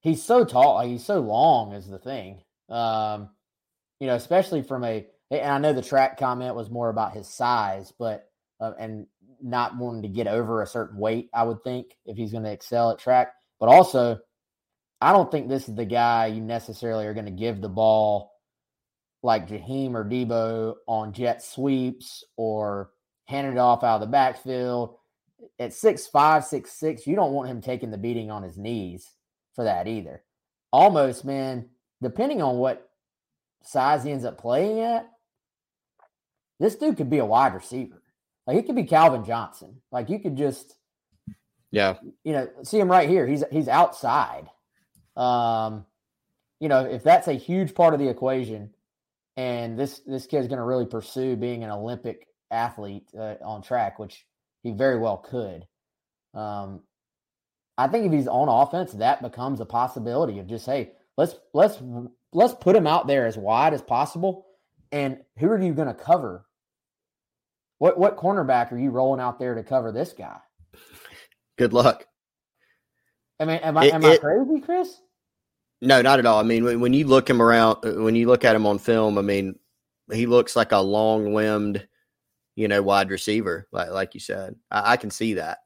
he's 0.02 0.24
so 0.24 0.44
tall. 0.44 0.82
He's 0.82 1.06
so 1.06 1.20
long 1.20 1.74
is 1.74 1.88
the 1.88 2.00
thing. 2.00 2.42
Um, 2.70 3.30
you 4.00 4.08
know, 4.08 4.16
especially 4.16 4.62
from 4.62 4.84
a. 4.84 5.06
And 5.32 5.52
I 5.52 5.58
know 5.60 5.74
the 5.74 5.82
track 5.82 6.18
comment 6.18 6.56
was 6.56 6.70
more 6.70 6.90
about 6.90 7.14
his 7.14 7.28
size, 7.28 7.94
but 7.98 8.30
uh, 8.60 8.72
and 8.80 9.08
not 9.42 9.78
wanting 9.78 10.02
to 10.02 10.08
get 10.08 10.28
over 10.28 10.62
a 10.62 10.68
certain 10.68 10.98
weight. 10.98 11.30
I 11.34 11.44
would 11.44 11.64
think 11.64 11.96
if 12.06 12.18
he's 12.18 12.32
going 12.32 12.44
to 12.44 12.52
excel 12.52 12.92
at 12.92 13.00
track, 13.00 13.34
but 13.60 13.70
also, 13.70 14.20
I 15.00 15.14
don't 15.14 15.32
think 15.32 15.48
this 15.48 15.70
is 15.70 15.76
the 15.76 15.86
guy 15.86 16.28
you 16.28 16.42
necessarily 16.42 17.06
are 17.06 17.14
going 17.14 17.26
to 17.26 17.32
give 17.32 17.62
the 17.62 17.70
ball 17.70 18.34
like 19.24 19.48
Jaheim 19.48 19.94
or 19.94 20.04
Deebo 20.04 20.76
on 20.88 21.14
jet 21.14 21.44
sweeps 21.44 22.24
or 22.36 22.92
it 23.32 23.58
off 23.58 23.84
out 23.84 23.96
of 23.96 24.02
the 24.02 24.08
backfield 24.08 24.96
at 25.60 25.74
six 25.74 26.08
five, 26.08 26.46
six 26.46 26.72
six, 26.72 27.06
you 27.08 27.16
don't 27.16 27.34
want 27.34 27.50
him 27.50 27.62
taking 27.62 27.92
the 27.92 27.98
beating 27.98 28.32
on 28.32 28.44
his 28.44 28.58
knees 28.58 29.08
for 29.54 29.64
that 29.64 29.88
either. 29.88 30.24
Almost, 30.72 31.26
man, 31.26 31.70
depending 32.02 32.42
on 32.42 32.58
what 32.58 32.90
size 33.64 34.04
he 34.04 34.12
ends 34.12 34.26
up 34.26 34.40
playing 34.40 34.80
at, 34.80 35.10
this 36.60 36.76
dude 36.76 36.98
could 36.98 37.10
be 37.10 37.20
a 37.20 37.26
wide 37.26 37.54
receiver. 37.54 38.02
Like 38.46 38.58
he 38.58 38.64
could 38.64 38.76
be 38.76 38.84
Calvin 38.84 39.26
Johnson. 39.26 39.82
Like 39.92 40.10
you 40.10 40.20
could 40.20 40.36
just 40.36 40.76
yeah, 41.72 41.98
you 42.24 42.34
know, 42.34 42.50
see 42.64 42.80
him 42.80 42.90
right 42.90 43.08
here. 43.08 43.28
He's 43.28 43.44
he's 43.52 43.68
outside. 43.68 44.50
Um, 45.16 45.86
you 46.60 46.68
know, 46.68 46.86
if 46.86 47.04
that's 47.04 47.28
a 47.28 47.34
huge 47.34 47.76
part 47.76 47.94
of 47.94 48.00
the 48.00 48.10
equation, 48.10 48.72
and 49.38 49.78
this 49.78 50.00
this 50.00 50.26
kid's 50.26 50.48
going 50.48 50.58
to 50.58 50.64
really 50.64 50.86
pursue 50.86 51.36
being 51.36 51.64
an 51.64 51.70
Olympic 51.70 52.28
athlete 52.52 53.08
uh, 53.18 53.36
on 53.44 53.62
track, 53.62 54.00
which 54.00 54.26
he 54.64 54.72
very 54.72 54.98
well 54.98 55.18
could. 55.18 55.68
Um, 56.34 56.82
I 57.78 57.88
think 57.88 58.08
if 58.08 58.12
he's 58.12 58.28
on 58.28 58.50
offense, 58.50 58.94
that 58.94 59.22
becomes 59.22 59.62
a 59.62 59.66
possibility 59.66 60.40
of 60.40 60.48
just 60.48 60.66
hey, 60.66 60.92
let's 61.18 61.36
let's 61.54 61.78
let's 62.34 62.56
put 62.56 62.76
him 62.76 62.88
out 62.88 63.08
there 63.08 63.28
as 63.28 63.38
wide 63.38 63.74
as 63.74 63.82
possible. 63.82 64.48
And 64.92 65.20
who 65.38 65.48
are 65.48 65.62
you 65.62 65.74
going 65.74 65.88
to 65.88 65.94
cover? 65.94 66.46
What 67.80 67.98
what 67.98 68.18
cornerback 68.18 68.72
are 68.72 68.78
you 68.78 68.92
rolling 68.92 69.20
out 69.20 69.40
there 69.40 69.56
to 69.56 69.64
cover 69.64 69.92
this 69.92 70.14
guy? 70.14 70.38
Good 71.58 71.74
luck. 71.74 72.06
I 73.40 73.46
mean, 73.46 73.58
am 73.58 73.78
I 73.78 73.86
it, 73.86 73.94
am 73.94 74.06
I 74.06 74.14
it, 74.14 74.22
crazy, 74.22 74.62
Chris? 74.62 75.02
No, 75.82 76.02
not 76.02 76.20
at 76.20 76.26
all. 76.26 76.40
I 76.40 76.44
mean, 76.44 76.66
when, 76.66 76.80
when 76.82 76.94
you 76.94 77.08
look 77.08 77.30
him 77.30 77.42
around, 77.42 77.78
when 77.84 78.16
you 78.16 78.28
look 78.28 78.46
at 78.46 78.56
him 78.56 78.66
on 78.66 78.80
film, 78.80 79.18
I 79.18 79.22
mean, 79.22 79.58
he 80.12 80.26
looks 80.26 80.56
like 80.56 80.74
a 80.74 80.80
long 80.80 81.34
limbed 81.34 81.88
you 82.60 82.68
know, 82.68 82.84
wide 82.84 83.10
receiver, 83.10 83.70
like 83.72 83.90
like 83.90 84.14
you 84.14 84.20
said. 84.20 84.54
I, 84.70 84.92
I 84.92 84.98
can 84.98 85.12
see 85.12 85.36
that. 85.36 85.60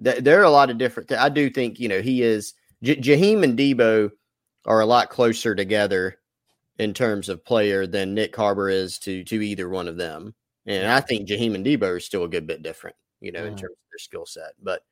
There 0.00 0.40
are 0.40 0.44
a 0.44 0.50
lot 0.50 0.70
of 0.70 0.78
different. 0.78 1.08
Th- 1.08 1.20
I 1.20 1.28
do 1.28 1.48
think 1.48 1.78
you 1.78 1.88
know 1.88 2.00
he 2.00 2.20
is. 2.20 2.54
J- 2.82 2.96
Jaheim 2.96 3.44
and 3.44 3.56
Deebo 3.56 4.10
are 4.66 4.80
a 4.80 4.86
lot 4.86 5.08
closer 5.08 5.54
together 5.54 6.18
in 6.80 6.92
terms 6.92 7.28
of 7.28 7.44
player 7.44 7.86
than 7.86 8.12
Nick 8.12 8.34
Harbor 8.34 8.70
is 8.70 8.98
to 9.00 9.22
to 9.22 9.40
either 9.40 9.68
one 9.68 9.86
of 9.86 9.96
them. 9.96 10.34
And 10.66 10.90
I 10.90 11.00
think 11.00 11.28
Jaheim 11.28 11.54
and 11.54 11.66
Deebo 11.66 11.82
are 11.82 12.00
still 12.00 12.24
a 12.24 12.28
good 12.28 12.46
bit 12.46 12.62
different, 12.62 12.96
you 13.20 13.32
know, 13.32 13.44
in 13.44 13.56
terms 13.56 13.72
of 13.72 13.90
their 13.90 13.98
skill 13.98 14.26
set. 14.26 14.52
But 14.62 14.82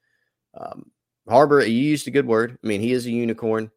um, 0.58 0.90
Harbor, 1.28 1.64
you 1.64 1.80
used 1.80 2.08
a 2.08 2.10
good 2.10 2.26
word. 2.26 2.58
I 2.62 2.66
mean, 2.66 2.80
he 2.80 2.92
is 2.92 3.06
a 3.06 3.10
unicorn. 3.10 3.70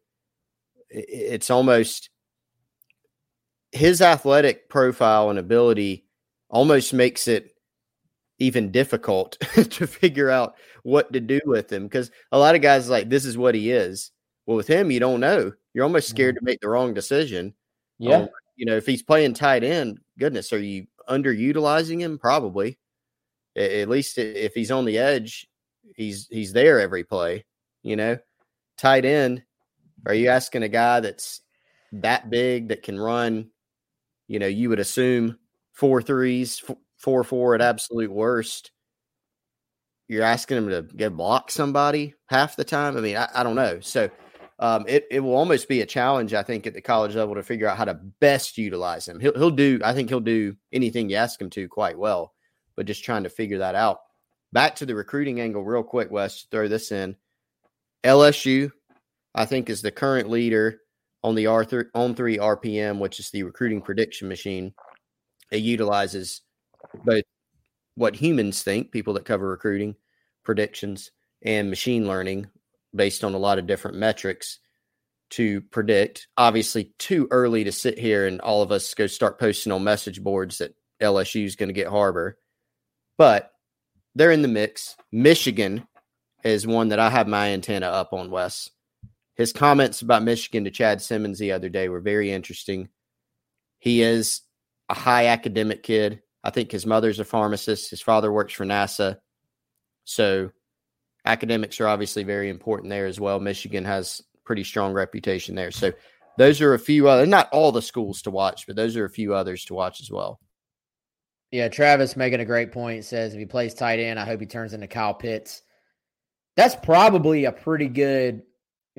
It's 0.90 1.50
almost 1.50 2.10
his 3.72 4.00
athletic 4.00 4.68
profile 4.68 5.30
and 5.30 5.38
ability 5.38 6.06
almost 6.48 6.92
makes 6.92 7.28
it 7.28 7.54
even 8.38 8.70
difficult 8.70 9.38
to 9.70 9.86
figure 9.86 10.30
out 10.30 10.54
what 10.82 11.12
to 11.12 11.20
do 11.20 11.40
with 11.46 11.72
him 11.72 11.84
because 11.84 12.10
a 12.32 12.38
lot 12.38 12.54
of 12.54 12.62
guys 12.62 12.88
like 12.88 13.08
this 13.08 13.24
is 13.24 13.38
what 13.38 13.54
he 13.54 13.70
is. 13.70 14.10
Well, 14.46 14.56
with 14.56 14.66
him, 14.66 14.90
you 14.90 15.00
don't 15.00 15.20
know. 15.20 15.52
You're 15.72 15.84
almost 15.84 16.08
scared 16.08 16.36
mm-hmm. 16.36 16.44
to 16.44 16.50
make 16.50 16.60
the 16.60 16.68
wrong 16.68 16.92
decision. 16.94 17.54
Yeah. 17.98 18.16
Um, 18.16 18.28
you 18.56 18.66
know, 18.66 18.76
if 18.76 18.86
he's 18.86 19.02
playing 19.02 19.34
tight 19.34 19.64
end, 19.64 19.98
goodness, 20.18 20.52
are 20.52 20.58
you 20.58 20.86
underutilizing 21.08 22.00
him? 22.00 22.18
Probably. 22.18 22.78
At 23.56 23.88
least 23.88 24.18
if 24.18 24.54
he's 24.54 24.70
on 24.70 24.84
the 24.84 24.98
edge, 24.98 25.46
he's 25.94 26.26
he's 26.30 26.52
there 26.52 26.80
every 26.80 27.04
play. 27.04 27.44
You 27.82 27.96
know, 27.96 28.18
tight 28.76 29.04
end. 29.04 29.44
Are 30.06 30.14
you 30.14 30.28
asking 30.28 30.62
a 30.62 30.68
guy 30.68 31.00
that's 31.00 31.40
that 31.92 32.30
big 32.30 32.68
that 32.68 32.82
can 32.82 32.98
run? 32.98 33.50
You 34.26 34.38
know, 34.38 34.46
you 34.46 34.70
would 34.70 34.80
assume 34.80 35.38
four 35.72 36.02
threes, 36.02 36.62
four 36.98 37.22
four 37.22 37.54
at 37.54 37.60
absolute 37.60 38.10
worst. 38.10 38.72
You're 40.08 40.24
asking 40.24 40.58
him 40.58 40.68
to 40.70 40.82
get 40.82 41.16
block 41.16 41.50
somebody 41.50 42.14
half 42.26 42.56
the 42.56 42.64
time. 42.64 42.96
I 42.96 43.00
mean, 43.00 43.16
I, 43.16 43.28
I 43.34 43.42
don't 43.42 43.54
know. 43.54 43.80
So 43.80 44.10
um, 44.58 44.84
it 44.86 45.06
it 45.10 45.20
will 45.20 45.34
almost 45.34 45.68
be 45.68 45.80
a 45.80 45.86
challenge, 45.86 46.32
I 46.32 46.42
think, 46.42 46.66
at 46.66 46.74
the 46.74 46.80
college 46.80 47.16
level 47.16 47.34
to 47.34 47.42
figure 47.42 47.66
out 47.66 47.76
how 47.76 47.84
to 47.84 47.94
best 47.94 48.56
utilize 48.56 49.06
him. 49.06 49.18
He'll 49.18 49.34
he'll 49.34 49.50
do. 49.50 49.80
I 49.84 49.92
think 49.92 50.08
he'll 50.08 50.20
do 50.20 50.56
anything 50.72 51.10
you 51.10 51.16
ask 51.16 51.40
him 51.40 51.50
to 51.50 51.68
quite 51.68 51.98
well, 51.98 52.34
but 52.76 52.86
just 52.86 53.04
trying 53.04 53.24
to 53.24 53.30
figure 53.30 53.58
that 53.58 53.74
out. 53.74 54.00
Back 54.52 54.76
to 54.76 54.86
the 54.86 54.94
recruiting 54.94 55.40
angle, 55.40 55.64
real 55.64 55.82
quick, 55.82 56.10
Wes. 56.10 56.46
Throw 56.50 56.68
this 56.68 56.92
in. 56.92 57.16
LSU, 58.04 58.70
I 59.34 59.44
think, 59.44 59.68
is 59.68 59.82
the 59.82 59.90
current 59.90 60.30
leader 60.30 60.80
on 61.24 61.34
the 61.34 61.46
R 61.48 61.64
th- 61.64 61.86
on 61.94 62.14
three 62.14 62.38
RPM, 62.38 63.00
which 63.00 63.18
is 63.18 63.30
the 63.30 63.42
recruiting 63.42 63.80
prediction 63.80 64.28
machine. 64.28 64.72
It 65.50 65.62
utilizes 65.62 66.42
both 67.04 67.24
what 67.96 68.14
humans 68.14 68.62
think, 68.62 68.92
people 68.92 69.14
that 69.14 69.24
cover 69.24 69.48
recruiting, 69.48 69.96
predictions, 70.44 71.10
and 71.42 71.70
machine 71.70 72.06
learning 72.06 72.46
based 72.94 73.24
on 73.24 73.34
a 73.34 73.38
lot 73.38 73.58
of 73.58 73.66
different 73.66 73.96
metrics 73.96 74.58
to 75.30 75.60
predict. 75.62 76.28
Obviously, 76.36 76.92
too 76.98 77.28
early 77.30 77.64
to 77.64 77.72
sit 77.72 77.98
here 77.98 78.26
and 78.26 78.40
all 78.40 78.62
of 78.62 78.72
us 78.72 78.94
go 78.94 79.06
start 79.06 79.38
posting 79.38 79.72
on 79.72 79.84
message 79.84 80.22
boards 80.22 80.58
that 80.58 80.74
LSU 81.02 81.44
is 81.44 81.56
going 81.56 81.68
to 81.68 81.74
get 81.74 81.88
Harbor, 81.88 82.38
but 83.18 83.50
they're 84.14 84.30
in 84.30 84.42
the 84.42 84.48
mix. 84.48 84.96
Michigan 85.10 85.86
is 86.44 86.66
one 86.66 86.88
that 86.88 87.00
I 87.00 87.10
have 87.10 87.26
my 87.26 87.48
antenna 87.48 87.86
up 87.86 88.12
on, 88.12 88.30
Wes. 88.30 88.70
His 89.34 89.52
comments 89.52 90.02
about 90.02 90.22
Michigan 90.22 90.64
to 90.64 90.70
Chad 90.70 91.02
Simmons 91.02 91.38
the 91.38 91.52
other 91.52 91.68
day 91.68 91.88
were 91.88 92.00
very 92.00 92.30
interesting. 92.30 92.88
He 93.80 94.02
is 94.02 94.42
a 94.88 94.94
high 94.94 95.26
academic 95.26 95.82
kid. 95.82 96.22
I 96.44 96.50
think 96.50 96.70
his 96.70 96.86
mother's 96.86 97.18
a 97.18 97.24
pharmacist. 97.24 97.90
His 97.90 98.00
father 98.00 98.30
works 98.30 98.52
for 98.52 98.64
NASA. 98.64 99.18
So 100.04 100.50
academics 101.24 101.80
are 101.80 101.88
obviously 101.88 102.22
very 102.22 102.50
important 102.50 102.90
there 102.90 103.06
as 103.06 103.18
well. 103.18 103.40
Michigan 103.40 103.84
has 103.84 104.22
pretty 104.44 104.64
strong 104.64 104.92
reputation 104.92 105.54
there. 105.54 105.70
So 105.70 105.92
those 106.36 106.60
are 106.60 106.74
a 106.74 106.78
few 106.78 107.08
other 107.08 107.26
not 107.26 107.48
all 107.52 107.72
the 107.72 107.82
schools 107.82 108.22
to 108.22 108.30
watch, 108.30 108.66
but 108.66 108.76
those 108.76 108.96
are 108.96 109.04
a 109.04 109.10
few 109.10 109.34
others 109.34 109.64
to 109.66 109.74
watch 109.74 110.00
as 110.00 110.10
well. 110.10 110.40
Yeah, 111.50 111.68
Travis 111.68 112.16
making 112.16 112.40
a 112.40 112.44
great 112.44 112.72
point 112.72 113.04
says 113.04 113.32
if 113.32 113.38
he 113.38 113.46
plays 113.46 113.74
tight 113.74 114.00
end, 114.00 114.18
I 114.18 114.24
hope 114.24 114.40
he 114.40 114.46
turns 114.46 114.74
into 114.74 114.88
Kyle 114.88 115.14
Pitts. 115.14 115.62
That's 116.56 116.74
probably 116.74 117.44
a 117.44 117.52
pretty 117.52 117.86
good, 117.88 118.42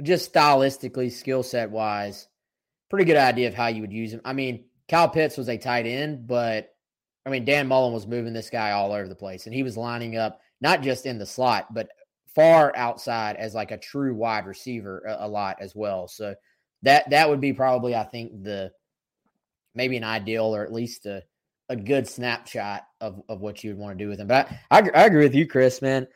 just 0.01 0.34
stylistically, 0.34 1.11
skill 1.11 1.43
set 1.43 1.69
wise, 1.69 2.28
pretty 2.89 3.05
good 3.05 3.17
idea 3.17 3.49
of 3.49 3.53
how 3.53 3.67
you 3.67 3.82
would 3.82 3.93
use 3.93 4.13
him. 4.13 4.21
I 4.23 4.34
mean, 4.34 4.65
Kyle 4.88 5.09
Pitts 5.09 5.38
was 5.38 5.49
a 5.49 5.57
tight 5.57 5.86
end, 5.86 6.28
but 6.28 6.73
I 7.26 7.30
mean, 7.30 7.43
Dan 7.43 7.67
Mullen 7.67 7.93
was 7.93 8.07
moving 8.07 8.34
this 8.34 8.49
guy 8.49 8.71
all 8.71 8.93
over 8.93 9.07
the 9.07 9.15
place, 9.15 9.45
and 9.45 9.55
he 9.55 9.63
was 9.63 9.78
lining 9.78 10.15
up 10.15 10.39
not 10.61 10.82
just 10.82 11.05
in 11.05 11.17
the 11.17 11.26
slot, 11.26 11.73
but 11.73 11.89
far 12.36 12.75
outside 12.75 13.38
as 13.38 13.55
like 13.55 13.71
a 13.71 13.77
true 13.77 14.13
wide 14.13 14.45
receiver 14.45 14.99
a, 15.07 15.25
a 15.25 15.27
lot 15.27 15.57
as 15.59 15.73
well. 15.73 16.07
So 16.07 16.36
that 16.83 17.09
that 17.09 17.29
would 17.29 17.41
be 17.41 17.53
probably, 17.53 17.95
I 17.95 18.03
think, 18.03 18.43
the 18.43 18.71
maybe 19.73 19.97
an 19.97 20.03
ideal 20.03 20.55
or 20.55 20.63
at 20.63 20.73
least 20.73 21.05
a, 21.05 21.23
a 21.69 21.75
good 21.75 22.07
snapshot 22.07 22.83
of, 23.01 23.21
of 23.27 23.41
what 23.41 23.63
you 23.63 23.71
would 23.71 23.79
want 23.79 23.97
to 23.97 24.03
do 24.03 24.09
with 24.09 24.19
him. 24.19 24.27
But 24.27 24.49
I, 24.69 24.79
I, 24.79 24.89
I 24.93 25.05
agree 25.05 25.23
with 25.23 25.36
you, 25.36 25.47
Chris, 25.47 25.81
man. 25.81 26.07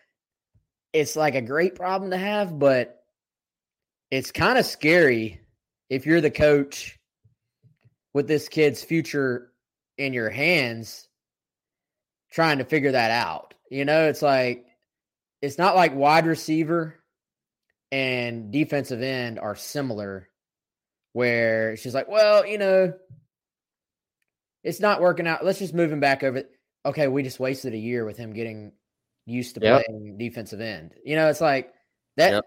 It's 0.94 1.16
like 1.16 1.36
a 1.36 1.42
great 1.42 1.76
problem 1.76 2.12
to 2.12 2.18
have, 2.18 2.58
but 2.58 3.04
it's 4.12 4.32
kind 4.32 4.58
of 4.58 4.66
scary 4.66 5.40
if 5.90 6.06
you're 6.06 6.22
the 6.22 6.32
coach 6.32 7.00
with 8.14 8.28
this 8.28 8.50
kid's 8.50 8.84
future 8.84 9.52
in 9.98 10.14
your 10.14 10.30
hands 10.30 11.08
trying 12.32 12.58
to 12.60 12.66
figure 12.66 12.92
that 12.92 13.12
out. 13.12 13.54
You 13.70 13.86
know, 13.86 14.08
it's 14.08 14.22
like 14.22 14.66
it's 15.42 15.58
not 15.58 15.76
like 15.76 15.96
wide 15.96 16.26
receiver 16.26 16.96
and 17.92 18.52
defensive 18.52 19.02
end 19.02 19.40
are 19.40 19.56
similar 19.56 20.30
where 21.14 21.76
she's 21.78 21.94
like, 21.94 22.08
well, 22.08 22.46
you 22.46 22.58
know, 22.58 22.94
it's 24.64 24.80
not 24.80 25.02
working 25.02 25.28
out. 25.28 25.44
Let's 25.44 25.60
just 25.60 25.74
move 25.74 25.92
him 25.92 26.00
back 26.00 26.24
over. 26.24 26.44
Okay, 26.86 27.08
we 27.08 27.24
just 27.24 27.40
wasted 27.40 27.74
a 27.74 27.78
year 27.78 28.06
with 28.06 28.18
him 28.18 28.34
getting 28.34 28.74
used 29.26 29.56
to 29.56 29.62
yep. 29.62 29.86
playing 29.86 30.18
defensive 30.18 30.62
end. 30.62 30.94
You 31.04 31.16
know, 31.16 31.30
it's 31.30 31.42
like 31.42 31.74
that. 32.18 32.32
Yep. 32.32 32.46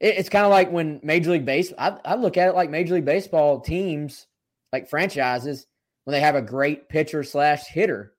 It, 0.00 0.14
it's 0.18 0.28
kind 0.28 0.44
of 0.44 0.50
like 0.50 0.70
when 0.70 1.00
Major 1.02 1.30
League 1.30 1.44
Baseball. 1.44 2.00
I, 2.04 2.12
I 2.12 2.14
look 2.16 2.36
at 2.36 2.48
it 2.48 2.54
like 2.54 2.70
Major 2.70 2.94
League 2.94 3.04
Baseball 3.04 3.60
teams 3.60 4.26
like 4.72 4.88
franchises 4.88 5.66
when 6.04 6.12
they 6.12 6.20
have 6.20 6.34
a 6.34 6.42
great 6.42 6.88
pitcher 6.88 7.22
slash 7.22 7.66
hitter. 7.66 8.12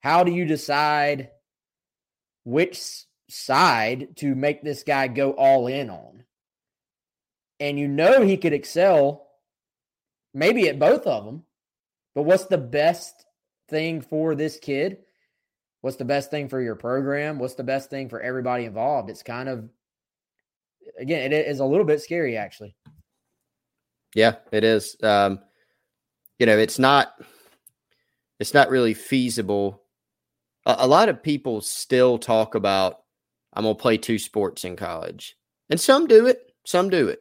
How 0.00 0.24
do 0.24 0.32
you 0.32 0.44
decide 0.44 1.30
which 2.46 3.04
side 3.28 4.16
to 4.16 4.36
make 4.36 4.62
this 4.62 4.84
guy 4.84 5.08
go 5.08 5.32
all 5.32 5.66
in 5.66 5.90
on. 5.90 6.22
And 7.58 7.76
you 7.76 7.88
know 7.88 8.22
he 8.22 8.36
could 8.36 8.52
excel 8.52 9.26
maybe 10.32 10.68
at 10.68 10.78
both 10.78 11.08
of 11.08 11.24
them. 11.24 11.42
But 12.14 12.22
what's 12.22 12.44
the 12.44 12.56
best 12.56 13.26
thing 13.68 14.00
for 14.00 14.36
this 14.36 14.60
kid? 14.60 14.98
What's 15.80 15.96
the 15.96 16.04
best 16.04 16.30
thing 16.30 16.48
for 16.48 16.60
your 16.60 16.76
program? 16.76 17.40
What's 17.40 17.54
the 17.54 17.64
best 17.64 17.90
thing 17.90 18.08
for 18.08 18.20
everybody 18.20 18.64
involved? 18.64 19.10
It's 19.10 19.24
kind 19.24 19.48
of 19.48 19.68
again, 21.00 21.32
it 21.32 21.48
is 21.48 21.58
a 21.58 21.64
little 21.64 21.84
bit 21.84 22.00
scary 22.00 22.36
actually. 22.36 22.76
Yeah, 24.14 24.36
it 24.52 24.62
is. 24.62 24.96
Um, 25.02 25.40
you 26.38 26.46
know, 26.46 26.56
it's 26.56 26.78
not 26.78 27.12
it's 28.38 28.54
not 28.54 28.70
really 28.70 28.94
feasible. 28.94 29.82
A, 30.66 30.76
a 30.80 30.86
lot 30.86 31.08
of 31.08 31.22
people 31.22 31.60
still 31.60 32.18
talk 32.18 32.54
about 32.54 33.00
I'm 33.54 33.62
gonna 33.62 33.74
play 33.74 33.96
two 33.96 34.18
sports 34.18 34.64
in 34.64 34.76
college. 34.76 35.36
And 35.70 35.80
some 35.80 36.06
do 36.06 36.26
it, 36.26 36.52
some 36.64 36.90
do 36.90 37.08
it. 37.08 37.20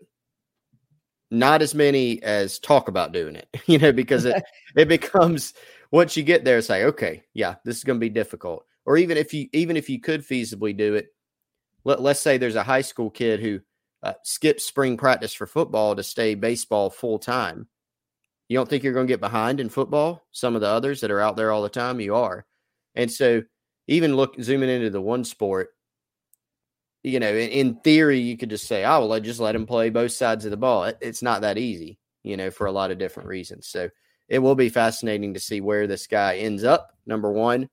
Not 1.32 1.62
as 1.62 1.74
many 1.74 2.22
as 2.22 2.60
talk 2.60 2.89
about 2.89 3.14
doing 3.14 3.36
it, 3.38 3.48
you 3.66 3.78
know, 3.78 3.93
because 3.93 4.26
it 4.26 4.43
it 4.76 4.88
becomes 4.88 5.54
once 5.91 6.18
you 6.18 6.24
get 6.24 6.43
there, 6.43 6.58
it's 6.58 6.70
like, 6.70 6.84
okay, 6.84 7.24
yeah, 7.34 7.56
this 7.64 7.78
is 7.78 7.84
gonna 7.84 8.00
be 8.00 8.10
difficult. 8.10 8.66
Or 8.86 8.98
even 8.98 9.18
if 9.18 9.34
you 9.34 9.48
even 9.54 9.78
if 9.78 9.89
you 9.89 10.02
could 10.02 10.28
feasibly 10.28 10.76
do 10.76 10.96
it, 10.96 11.08
let, 11.86 12.02
let's 12.02 12.20
say 12.20 12.38
there's 12.38 12.56
a 12.56 12.64
high 12.64 12.82
school 12.82 13.10
kid 13.10 13.39
who 13.39 13.62
uh, 14.04 14.14
skips 14.24 14.66
spring 14.66 14.98
practice 14.98 15.34
for 15.34 15.48
football 15.48 15.96
to 15.96 16.04
stay 16.04 16.36
baseball 16.36 16.89
full 16.89 17.18
time. 17.18 17.68
You 18.48 18.58
don't 18.58 18.70
think 18.70 18.84
you're 18.84 18.93
going 18.93 19.08
to 19.08 19.12
get 19.12 19.20
behind 19.20 19.60
in 19.60 19.70
football? 19.70 20.28
Some 20.32 20.54
of 20.54 20.62
the 20.62 20.68
others 20.68 21.02
that 21.02 21.10
are 21.10 21.20
out 21.20 21.36
there 21.36 21.52
all 21.52 21.64
the 21.64 21.70
time, 21.70 22.00
you 22.00 22.14
are. 22.14 22.46
And 22.96 23.12
so, 23.12 23.43
even 23.88 24.16
look 24.16 24.41
zooming 24.41 24.70
into 24.70 24.89
the 24.89 25.02
one 25.02 25.24
sport, 25.24 25.70
you 27.04 27.20
know, 27.20 27.30
in, 27.30 27.50
in 27.50 27.76
theory, 27.82 28.20
you 28.20 28.38
could 28.38 28.50
just 28.50 28.68
say, 28.68 28.84
"Oh, 28.86 29.06
well, 29.08 29.20
just 29.20 29.39
let 29.39 29.56
him 29.56 29.66
play 29.66 29.89
both 29.89 30.12
sides 30.12 30.46
of 30.46 30.52
the 30.52 30.58
ball." 30.58 30.86
It, 30.86 30.98
it's 31.02 31.22
not 31.22 31.41
that 31.41 31.58
easy, 31.58 32.00
you 32.24 32.38
know, 32.38 32.50
for 32.50 32.68
a 32.68 32.72
lot 32.72 32.91
of 32.91 32.98
different 32.98 33.30
reasons. 33.30 33.68
So, 33.68 33.89
it 34.28 34.39
will 34.39 34.56
be 34.56 34.70
fascinating 34.70 35.34
to 35.34 35.39
see 35.39 35.62
where 35.62 35.88
this 35.88 36.08
guy 36.08 36.38
ends 36.38 36.64
up. 36.64 36.91
Number 37.06 37.32
one, 37.32 37.70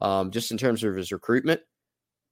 um, 0.00 0.30
just 0.30 0.50
in 0.50 0.58
terms 0.58 0.84
of 0.84 0.94
his 0.94 1.12
recruitment, 1.12 1.60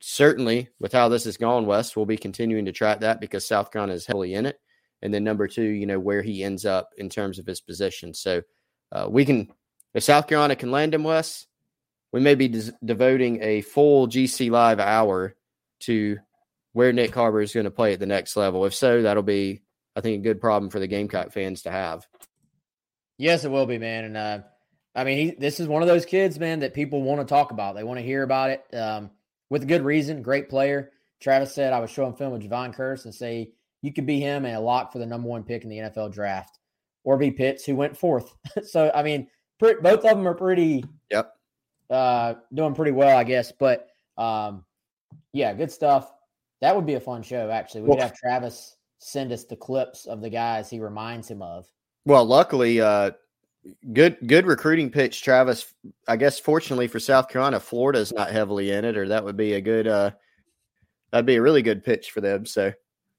certainly 0.01 0.69
with 0.79 0.93
how 0.93 1.09
this 1.09 1.25
has 1.25 1.37
gone, 1.37 1.67
Wes, 1.67 1.97
we'll 1.97 2.07
be 2.07 2.17
continuing 2.17 2.65
to 2.67 2.73
track 2.73 3.01
that 3.01 3.21
because 3.21 3.47
South 3.47 3.71
Carolina 3.71 3.95
is 3.95 4.07
heavily 4.07 4.35
in 4.35 4.47
it. 4.47 4.61
And 5.03 5.13
then 5.13 5.25
number 5.25 5.47
two, 5.47 5.65
you 5.65 5.87
know, 5.87 5.99
where 5.99 6.23
he 6.23 6.43
ends 6.43 6.65
up 6.65 6.91
in 6.99 7.09
terms 7.09 7.39
of 7.39 7.47
his 7.47 7.61
position. 7.61 8.15
So 8.15 8.43
uh, 8.93 9.07
we 9.09 9.25
can, 9.25 9.49
if 9.95 10.05
South 10.05 10.27
Carolina 10.27 10.57
can 10.57 10.71
land 10.71 10.95
him, 10.95 11.05
Wes, 11.05 11.47
we 12.13 12.21
may 12.21 12.35
be 12.35 12.49
des- 12.49 12.73
devoting 12.85 13.43
a 13.43 13.61
full 13.63 14.09
GC 14.09 14.51
Live 14.51 14.81
hour 14.81 15.35
to 15.81 16.19
where 16.73 16.93
Nick 16.93 17.15
Harbor 17.15 17.41
is 17.41 17.53
going 17.53 17.65
to 17.65 17.71
play 17.71 17.95
at 17.95 18.01
the 18.01 18.07
next 18.07 18.37
level. 18.37 18.65
If 18.67 18.75
so, 18.75 19.03
that'll 19.03 19.23
be, 19.23 19.63
I 19.95 20.01
think, 20.01 20.21
a 20.21 20.29
good 20.29 20.41
problem 20.41 20.71
for 20.71 20.79
the 20.79 20.87
Gamecock 20.87 21.33
fans 21.33 21.63
to 21.63 21.71
have. 21.71 22.07
Yes, 23.19 23.45
it 23.45 23.51
will 23.51 23.67
be, 23.67 23.79
man. 23.79 24.05
And 24.05 24.17
uh, 24.17 24.39
I 24.95 25.05
mean, 25.05 25.19
he, 25.19 25.31
this 25.33 25.59
is 25.59 25.69
one 25.69 25.83
of 25.83 25.89
those 25.89 26.05
kids, 26.05 26.39
man, 26.39 26.61
that 26.61 26.75
people 26.75 27.03
want 27.03 27.21
to 27.21 27.27
talk 27.27 27.51
about. 27.51 27.75
They 27.75 27.85
want 27.85 27.99
to 27.99 28.05
hear 28.05 28.23
about 28.23 28.51
it. 28.51 28.65
Um, 28.75 29.11
with 29.51 29.69
good 29.69 29.83
reason. 29.83 30.23
Great 30.23 30.49
player. 30.49 30.91
Travis 31.21 31.55
said 31.55 31.73
I 31.73 31.81
was 31.81 31.91
showing 31.91 32.15
film 32.15 32.33
with 32.33 32.43
Jevon 32.43 32.75
Curse 32.75 33.05
and 33.05 33.15
say 33.15 33.53
you 33.83 33.93
could 33.93 34.07
be 34.07 34.21
him 34.21 34.45
and 34.45 34.57
a 34.57 34.61
lock 34.61 34.93
for 34.93 34.99
the 34.99 35.07
number 35.07 35.29
one 35.29 35.45
pick 35.45 35.65
in 35.65 35.71
the 35.71 35.79
NFL 35.79 36.13
draft, 36.13 36.59
or 37.05 37.17
be 37.17 37.31
Pitts 37.31 37.65
who 37.65 37.77
went 37.77 37.97
fourth. 37.97 38.35
so 38.65 38.91
I 38.95 39.03
mean, 39.03 39.29
both 39.59 39.85
of 39.85 40.03
them 40.03 40.29
are 40.29 40.35
pretty. 40.35 40.85
Yep. 41.11 41.33
Uh, 41.91 42.35
doing 42.53 42.75
pretty 42.75 42.93
well, 42.93 43.17
I 43.17 43.25
guess. 43.25 43.53
But 43.53 43.89
um, 44.19 44.65
yeah, 45.33 45.53
good 45.55 45.71
stuff. 45.71 46.13
That 46.61 46.75
would 46.75 46.87
be 46.87 46.95
a 46.95 47.01
fun 47.01 47.23
show. 47.23 47.51
Actually, 47.51 47.83
we 47.83 47.91
could 47.91 48.01
have 48.01 48.17
Travis 48.17 48.77
send 48.99 49.33
us 49.33 49.45
the 49.45 49.57
clips 49.57 50.07
of 50.07 50.21
the 50.21 50.31
guys 50.31 50.71
he 50.71 50.81
reminds 50.81 51.31
him 51.31 51.43
of. 51.43 51.67
Well, 52.07 52.25
luckily, 52.25 52.81
uh, 52.81 53.13
good 53.93 54.17
good 54.27 54.47
recruiting 54.47 54.91
pitch, 54.91 55.23
Travis. 55.23 55.75
I 56.09 56.17
guess 56.17 56.39
fortunately 56.39 56.89
for 56.89 56.99
South 56.99 57.29
Carolina, 57.29 57.61
Florida's 57.61 58.13
not 58.13 58.31
heavily 58.31 58.71
in 58.71 58.85
it, 58.85 58.97
or 58.97 59.09
that 59.09 59.25
would 59.25 59.37
be 59.37 59.55
a 59.55 59.61
good 59.61 59.87
uh 59.87 60.11
that'd 61.13 61.27
be 61.27 61.37
a 61.37 61.43
really 61.43 61.63
good 61.63 61.85
pitch 61.85 62.11
for 62.11 62.21
them. 62.21 62.47
So 62.47 62.73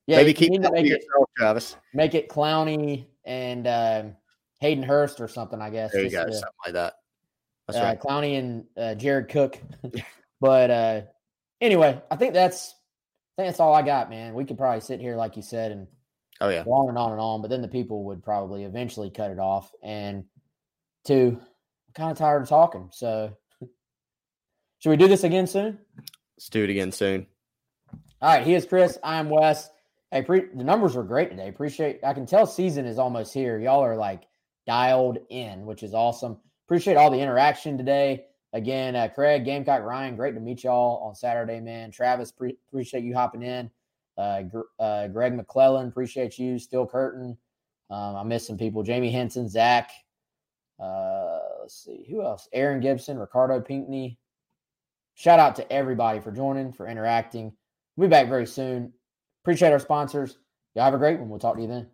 yeah, 0.08 0.18
maybe 0.18 0.34
keep 0.34 0.62
that 0.62 0.72
make 0.72 0.86
yourself, 0.86 1.30
it, 1.30 1.38
Travis. 1.38 1.76
Make 1.94 2.16
it 2.16 2.30
Clowney 2.30 3.06
and 3.26 3.68
uh, 3.68 4.04
Hayden 4.60 4.84
Hurst 4.84 5.20
or 5.20 5.28
something, 5.28 5.62
I 5.62 5.70
guess. 5.70 5.92
There 5.92 6.04
you 6.04 6.10
go, 6.10 6.26
to, 6.26 6.34
something 6.34 6.50
like 6.66 6.74
that. 6.74 6.94
That's 7.68 7.80
uh, 7.80 7.84
right. 7.84 8.00
Clowney 8.00 8.40
and 8.40 8.66
uh, 8.78 8.96
Jared 8.96 9.30
Cook. 9.30 9.60
but 10.40 10.70
uh 10.70 11.02
anyway, 11.62 12.02
I 12.12 12.16
think 12.16 12.34
that's 12.34 12.76
I 13.38 13.42
think 13.42 13.50
that's 13.50 13.60
all 13.60 13.74
I 13.74 13.82
got, 13.82 14.10
man. 14.10 14.34
We 14.34 14.46
could 14.46 14.58
probably 14.58 14.82
sit 14.82 15.00
here, 15.00 15.16
like 15.16 15.36
you 15.36 15.42
said, 15.42 15.72
and 15.72 15.88
oh 16.42 16.50
yeah, 16.50 16.64
on 16.64 16.90
and 16.90 16.98
on 16.98 17.12
and 17.12 17.22
on. 17.22 17.42
But 17.42 17.50
then 17.50 17.62
the 17.62 17.68
people 17.68 18.06
would 18.06 18.24
probably 18.24 18.64
eventually 18.64 19.10
cut 19.10 19.32
it 19.32 19.40
off, 19.40 19.72
and 19.84 20.24
to 21.06 21.40
I'm 21.40 21.94
kind 21.94 22.12
of 22.12 22.18
tired 22.18 22.44
of 22.44 22.50
talking. 22.50 22.90
So 22.92 23.38
should 24.80 24.90
we 24.90 24.98
do 24.98 25.08
this 25.08 25.24
again 25.24 25.48
soon? 25.48 25.80
Let's 26.36 26.50
do 26.50 26.64
it 26.64 26.70
again 26.70 26.92
soon. 26.92 27.28
All 28.22 28.34
right. 28.34 28.46
He 28.46 28.54
is 28.54 28.66
Chris. 28.66 28.98
I 29.04 29.18
am 29.18 29.30
Wes. 29.30 29.70
Hey, 30.12 30.22
pre- 30.22 30.48
the 30.54 30.64
numbers 30.64 30.96
were 30.96 31.04
great 31.04 31.30
today. 31.30 31.50
Appreciate. 31.50 32.00
I 32.04 32.14
can 32.14 32.26
tell 32.26 32.46
season 32.46 32.86
is 32.86 32.98
almost 32.98 33.34
here. 33.34 33.60
Y'all 33.60 33.84
are 33.84 33.96
like 33.96 34.24
dialed 34.66 35.20
in, 35.30 35.66
which 35.66 35.84
is 35.84 35.94
awesome. 35.94 36.40
Appreciate 36.68 36.98
all 36.98 37.10
the 37.10 37.20
interaction 37.20 37.78
today. 37.78 38.26
Again, 38.52 38.96
uh, 38.96 39.08
Craig, 39.08 39.46
Gamecock, 39.46 39.84
Ryan, 39.84 40.18
great 40.18 40.34
to 40.36 40.42
meet 40.42 40.66
y'all 40.66 41.02
on 41.02 41.16
Saturday, 41.16 41.62
man. 41.62 41.92
Travis, 41.92 42.32
pre- 42.32 42.58
appreciate 42.68 43.04
you 43.04 43.14
hopping 43.14 43.42
in. 43.42 43.72
Uh, 44.18 44.42
Gr- 44.42 44.62
uh, 44.80 45.08
Greg 45.08 45.34
McClellan, 45.34 45.88
appreciate 45.88 46.38
you. 46.38 46.60
Still 46.60 46.86
Curtin. 46.86 47.38
Um, 47.90 48.16
I 48.18 48.24
miss 48.24 48.46
some 48.46 48.58
people. 48.58 48.84
Jamie 48.84 49.12
Henson, 49.12 49.48
Zach, 49.48 49.92
uh, 50.78 51.40
let's 51.62 51.86
see 51.86 52.06
who 52.10 52.22
else. 52.22 52.50
Aaron 52.52 52.82
Gibson, 52.82 53.18
Ricardo 53.18 53.62
Pinkney. 53.62 54.18
Shout 55.16 55.40
out 55.40 55.56
to 55.56 55.72
everybody 55.72 56.20
for 56.20 56.32
joining, 56.32 56.74
for 56.74 56.88
interacting. 56.88 57.54
We'll 57.96 58.10
be 58.10 58.12
back 58.12 58.28
very 58.28 58.46
soon. 58.46 58.92
Appreciate 59.44 59.72
our 59.72 59.80
sponsors. 59.80 60.38
Y'all 60.76 60.86
have 60.86 60.94
a 60.94 60.98
great 60.98 61.20
one. 61.20 61.30
We'll 61.30 61.40
talk 61.40 61.56
to 61.56 61.62
you 61.62 61.68
then. 61.68 61.88